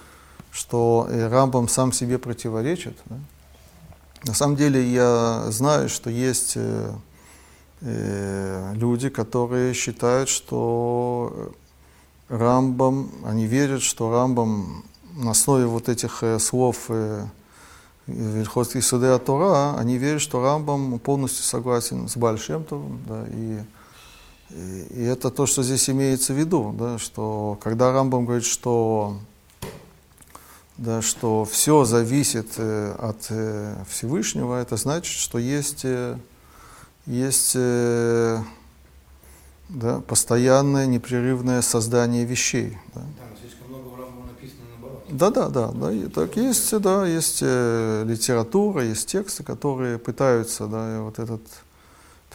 что 0.51 1.07
э, 1.09 1.29
Рамбам 1.29 1.69
сам 1.69 1.93
себе 1.93 2.17
противоречит. 2.17 2.97
Да? 3.05 3.15
На 4.25 4.33
самом 4.33 4.57
деле 4.57 4.85
я 4.85 5.45
знаю, 5.49 5.88
что 5.88 6.09
есть 6.09 6.57
э, 6.57 6.91
э, 7.79 8.73
люди, 8.75 9.07
которые 9.07 9.73
считают, 9.73 10.27
что 10.27 11.53
Рамбам, 12.27 13.11
они 13.23 13.45
верят, 13.45 13.81
что 13.81 14.11
Рамбам 14.11 14.83
на 15.13 15.31
основе 15.31 15.67
вот 15.67 15.88
этих 15.88 16.21
э, 16.21 16.38
слов 16.39 16.88
э, 16.89 17.25
Вильхот 18.07 18.75
и 18.75 18.81
Судея 18.81 19.19
Тора, 19.19 19.77
они 19.77 19.97
верят, 19.97 20.21
что 20.21 20.43
Рамбам 20.43 20.99
полностью 20.99 21.45
согласен 21.45 22.09
с 22.09 22.17
Бальшемтовым, 22.17 22.99
да, 23.07 23.23
и, 23.29 23.59
и, 24.53 25.03
это 25.03 25.30
то, 25.30 25.45
что 25.45 25.64
здесь 25.64 25.90
имеется 25.90 26.34
в 26.34 26.38
виду, 26.38 26.76
да, 26.78 26.98
что 26.98 27.57
когда 27.61 27.91
Рамбам 27.91 28.26
говорит, 28.26 28.45
что, 28.45 29.18
да, 30.78 31.02
что 31.02 31.45
все 31.45 31.86
зависит 31.86 32.48
э, 32.57 32.95
от 32.99 33.28
э, 33.30 33.84
Всевышнего, 33.90 34.61
это 34.61 34.78
значит, 34.78 35.14
что 35.14 35.38
есть, 35.38 35.82
э, 35.84 36.18
есть 37.06 37.56
да, 39.69 40.02
постоянное, 40.02 40.86
непрерывное 40.86 41.61
создание 41.61 42.26
вещей. 42.26 42.78
Да. 42.94 43.02
Да, 45.10 45.30
да, 45.30 45.49
да, 45.49 45.68
да, 45.72 45.91
и 45.91 46.07
так 46.07 46.38
есть, 46.38 46.80
да, 46.80 47.06
есть 47.06 47.41
литература, 47.41 48.82
есть 48.86 49.10
тексты, 49.10 49.44
которые 49.44 49.99
пытаются, 49.99 50.68
да, 50.68 51.02
вот 51.02 51.19
этот 51.19 51.41
это 51.41 51.70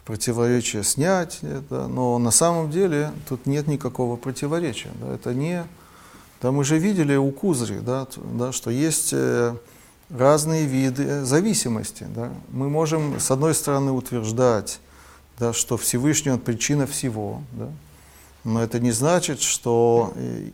противоречие 0.07 0.85
снять, 0.85 1.41
э, 1.43 1.61
да, 1.69 1.89
но 1.89 2.17
на 2.19 2.31
самом 2.31 2.71
деле 2.71 3.13
тут 3.29 3.45
нет 3.45 3.67
никакого 3.67 4.17
противоречия, 4.17 4.91
да, 5.01 5.15
это 5.15 5.35
не, 5.35 5.67
да, 6.41 6.53
мы 6.53 6.65
же 6.65 6.79
видели 6.79 7.17
у 7.17 7.31
Кузри, 7.33 7.81
да, 7.81 8.07
да, 8.17 8.53
что 8.53 8.71
есть 8.71 9.11
э, 9.13 9.55
разные 10.09 10.65
виды 10.65 11.25
зависимости, 11.25 12.07
да, 12.15 12.31
мы 12.51 12.71
можем 12.71 13.21
с 13.21 13.31
одной 13.31 13.55
стороны 13.55 13.91
утверждать, 13.91 14.81
да, 15.39 15.53
что 15.53 15.77
Всевышний 15.77 16.31
он 16.31 16.39
причина 16.39 16.87
всего, 16.87 17.43
да, 17.53 17.69
но 18.45 18.63
это 18.63 18.79
не 18.79 18.93
значит, 18.93 19.41
что 19.41 20.13
э, 20.15 20.51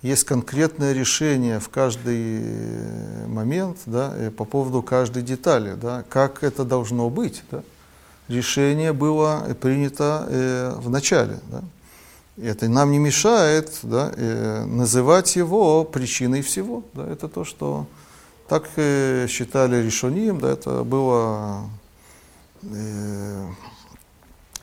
есть 0.00 0.24
конкретное 0.24 0.94
решение 0.94 1.60
в 1.60 1.68
каждый 1.68 2.40
э, 2.40 3.26
момент 3.26 3.78
да, 3.84 4.12
э, 4.16 4.30
по 4.30 4.46
поводу 4.46 4.82
каждой 4.82 5.22
детали, 5.22 5.74
да, 5.74 6.02
как 6.08 6.42
это 6.42 6.64
должно 6.64 7.10
быть. 7.10 7.42
Да. 7.50 7.62
Решение 8.28 8.92
было 8.92 9.44
э, 9.46 9.54
принято 9.54 10.26
э, 10.28 10.74
в 10.76 10.90
начале. 10.90 11.38
Да. 11.50 11.62
Это 12.36 12.68
нам 12.68 12.90
не 12.90 12.98
мешает 12.98 13.78
да, 13.82 14.12
э, 14.14 14.64
называть 14.64 15.36
его 15.36 15.84
причиной 15.84 16.42
всего. 16.42 16.82
Да. 16.92 17.06
Это 17.06 17.28
то, 17.28 17.44
что 17.44 17.86
так 18.48 18.68
э, 18.76 19.26
считали 19.28 19.82
решением, 19.82 20.40
да, 20.40 20.52
это 20.52 20.84
было 20.84 21.70
э, 22.62 23.46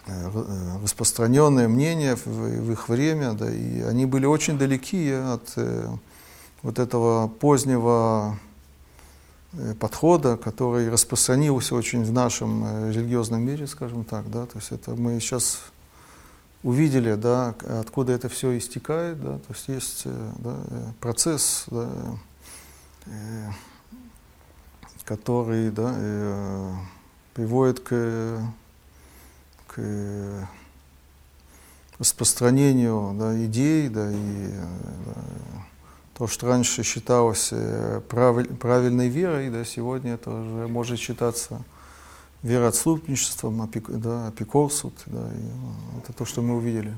э, 0.07 0.29
распространенное 0.83 1.67
мнение 1.67 2.15
в, 2.15 2.25
в 2.25 2.71
их 2.71 2.89
время, 2.89 3.33
да, 3.33 3.49
и 3.49 3.81
они 3.81 4.05
были 4.05 4.25
очень 4.25 4.57
далеки 4.57 5.11
от 5.11 5.53
э, 5.55 5.87
вот 6.61 6.79
этого 6.79 7.27
позднего 7.27 8.37
э, 8.37 8.52
подхода, 9.79 10.37
который 10.37 10.89
распространился 10.89 11.75
очень 11.75 12.03
в 12.03 12.11
нашем 12.11 12.63
э, 12.65 12.91
религиозном 12.91 13.41
мире, 13.41 13.67
скажем 13.67 14.03
так, 14.03 14.29
да, 14.31 14.45
то 14.45 14.57
есть 14.57 14.71
это 14.71 14.95
мы 14.95 15.19
сейчас 15.19 15.61
увидели, 16.63 17.15
да, 17.15 17.55
откуда 17.79 18.13
это 18.13 18.29
все 18.29 18.57
истекает, 18.57 19.21
да, 19.21 19.37
то 19.37 19.53
есть 19.53 19.67
есть 19.67 20.01
э, 20.05 20.31
да, 20.39 20.55
э, 20.69 20.91
процесс, 20.99 21.65
да, 21.67 21.89
э, 23.05 23.49
который, 25.05 25.69
да, 25.69 25.93
э, 25.95 26.73
приводит 27.33 27.79
к 27.79 28.39
к 29.67 30.47
распространению 31.97 33.15
да, 33.17 33.45
идей, 33.45 33.89
да, 33.89 34.11
и 34.11 34.51
да, 35.05 35.15
то, 36.23 36.27
что 36.27 36.47
раньше 36.47 36.83
считалось 36.83 37.49
э, 37.51 37.99
правиль, 38.07 38.47
правильной 38.55 39.09
верой, 39.09 39.49
да, 39.49 39.65
сегодня 39.65 40.13
это 40.13 40.29
уже 40.29 40.69
может 40.69 40.97
считаться 40.97 41.61
вероотступничеством, 42.43 43.61
опек, 43.61 43.89
да, 43.89 44.27
апикорсут, 44.27 44.93
да, 45.07 45.19
и, 45.19 45.41
ну, 45.41 45.99
это 45.99 46.13
то, 46.13 46.23
что 46.23 46.41
мы 46.41 46.55
увидели. 46.55 46.93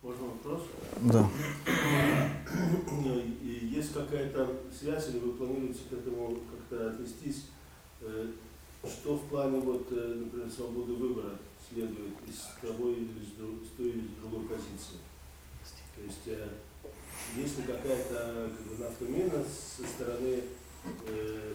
Можно 0.00 0.26
вопрос? 0.26 0.62
Да. 1.00 1.28
Есть 3.42 3.94
какая-то 3.94 4.48
связь, 4.78 5.08
или 5.08 5.18
вы 5.18 5.32
планируете 5.32 5.80
к 5.90 5.92
этому 5.92 6.38
как-то 6.52 6.90
отнестись? 6.90 7.46
Что 8.86 9.16
в 9.16 9.20
плане, 9.30 9.60
вот, 9.60 9.86
э, 9.90 10.14
например, 10.24 10.50
свободы 10.50 10.92
выбора 10.92 11.30
следует 11.70 12.14
из 12.28 12.36
того 12.60 12.90
или 12.90 13.04
из, 13.04 13.68
той 13.76 13.86
или 13.88 13.98
из 14.00 14.10
другой 14.20 14.46
позиции? 14.46 14.98
То 15.96 16.02
есть, 16.04 16.26
э, 16.26 16.48
есть 17.36 17.58
ли 17.58 17.64
какая-то 17.64 18.50
как 18.56 18.76
бы, 18.76 18.84
навкамина 18.84 19.44
со 19.76 19.86
стороны 19.86 20.40
э, 21.08 21.52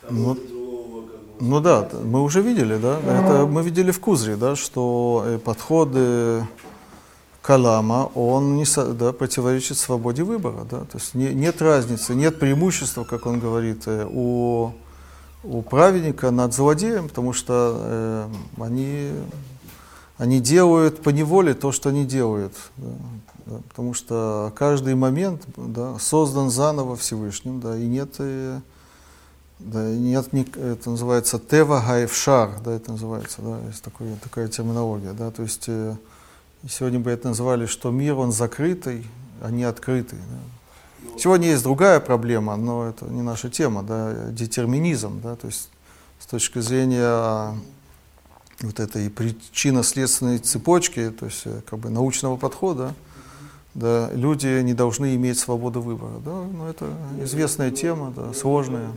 того 0.00 0.12
Ну, 0.14 0.34
или 0.34 0.46
другого 0.46 1.06
как 1.08 1.20
бы, 1.20 1.32
Ну 1.40 1.60
да, 1.60 1.90
мы 2.04 2.22
уже 2.22 2.40
видели, 2.40 2.76
да, 2.78 2.98
это 3.00 3.46
мы 3.46 3.62
видели 3.62 3.90
в 3.90 4.00
Кузре, 4.00 4.36
да, 4.36 4.56
что 4.56 5.22
э, 5.26 5.38
подходы 5.38 6.46
Калама, 7.42 8.10
он 8.14 8.56
не 8.56 8.64
да, 8.94 9.12
противоречит 9.12 9.76
свободе 9.76 10.22
выбора, 10.22 10.66
да, 10.70 10.80
то 10.80 10.98
есть 10.98 11.14
не- 11.14 11.34
нет 11.34 11.60
разницы, 11.60 12.14
нет 12.14 12.40
преимущества, 12.40 13.04
как 13.04 13.26
он 13.26 13.38
говорит, 13.40 13.84
у, 13.86 14.72
у 15.42 15.62
праведника 15.62 16.30
над 16.30 16.54
злодеем, 16.54 17.08
потому 17.08 17.32
что 17.32 17.76
э, 17.78 18.28
они, 18.62 19.12
они 20.18 20.40
делают 20.40 21.02
по 21.02 21.10
неволе 21.10 21.54
то, 21.54 21.72
что 21.72 21.90
они 21.90 22.04
делают, 22.04 22.52
да, 22.76 22.88
да, 23.46 23.56
потому 23.68 23.94
что 23.94 24.52
каждый 24.56 24.94
момент 24.94 25.42
да, 25.56 25.98
создан 25.98 26.50
заново 26.50 26.96
Всевышним, 26.96 27.60
да, 27.60 27.76
и 27.76 27.86
нет 27.86 28.14
э, 28.18 28.60
да, 29.58 29.88
и 29.90 29.96
нет, 29.96 30.28
это 30.56 30.90
называется 30.90 31.38
тева 31.38 31.82
гайфшар, 31.86 32.60
да, 32.64 32.72
это 32.72 32.92
называется, 32.92 33.40
да, 33.42 33.58
есть 33.68 33.82
такой, 33.82 34.08
такая 34.22 34.48
терминология, 34.48 35.12
да, 35.12 35.30
то 35.30 35.42
есть 35.42 35.64
э, 35.68 35.96
сегодня 36.68 36.98
бы 36.98 37.10
это 37.10 37.28
называли, 37.28 37.66
что 37.66 37.90
мир, 37.90 38.16
он 38.16 38.32
закрытый, 38.32 39.06
а 39.40 39.50
не 39.50 39.64
открытый. 39.64 40.18
да. 40.18 40.55
Сегодня 41.18 41.48
есть 41.48 41.62
другая 41.62 42.00
проблема, 42.00 42.56
но 42.56 42.88
это 42.88 43.06
не 43.06 43.22
наша 43.22 43.48
тема, 43.48 43.82
да, 43.82 44.30
детерминизм, 44.30 45.20
да, 45.22 45.36
то 45.36 45.46
есть 45.46 45.70
с 46.18 46.26
точки 46.26 46.58
зрения 46.58 47.54
вот 48.60 48.80
этой 48.80 49.10
причинно-следственной 49.10 50.38
цепочки, 50.38 51.10
то 51.10 51.26
есть 51.26 51.42
э, 51.44 51.60
как 51.68 51.78
бы 51.78 51.90
научного 51.90 52.36
подхода, 52.36 52.94
да, 53.74 54.10
люди 54.12 54.62
не 54.62 54.74
должны 54.74 55.14
иметь 55.16 55.38
свободу 55.38 55.82
выбора, 55.82 56.18
да, 56.24 56.42
но 56.42 56.68
это 56.68 56.86
известная 57.22 57.70
тема, 57.70 58.12
да, 58.16 58.32
сложная. 58.32 58.88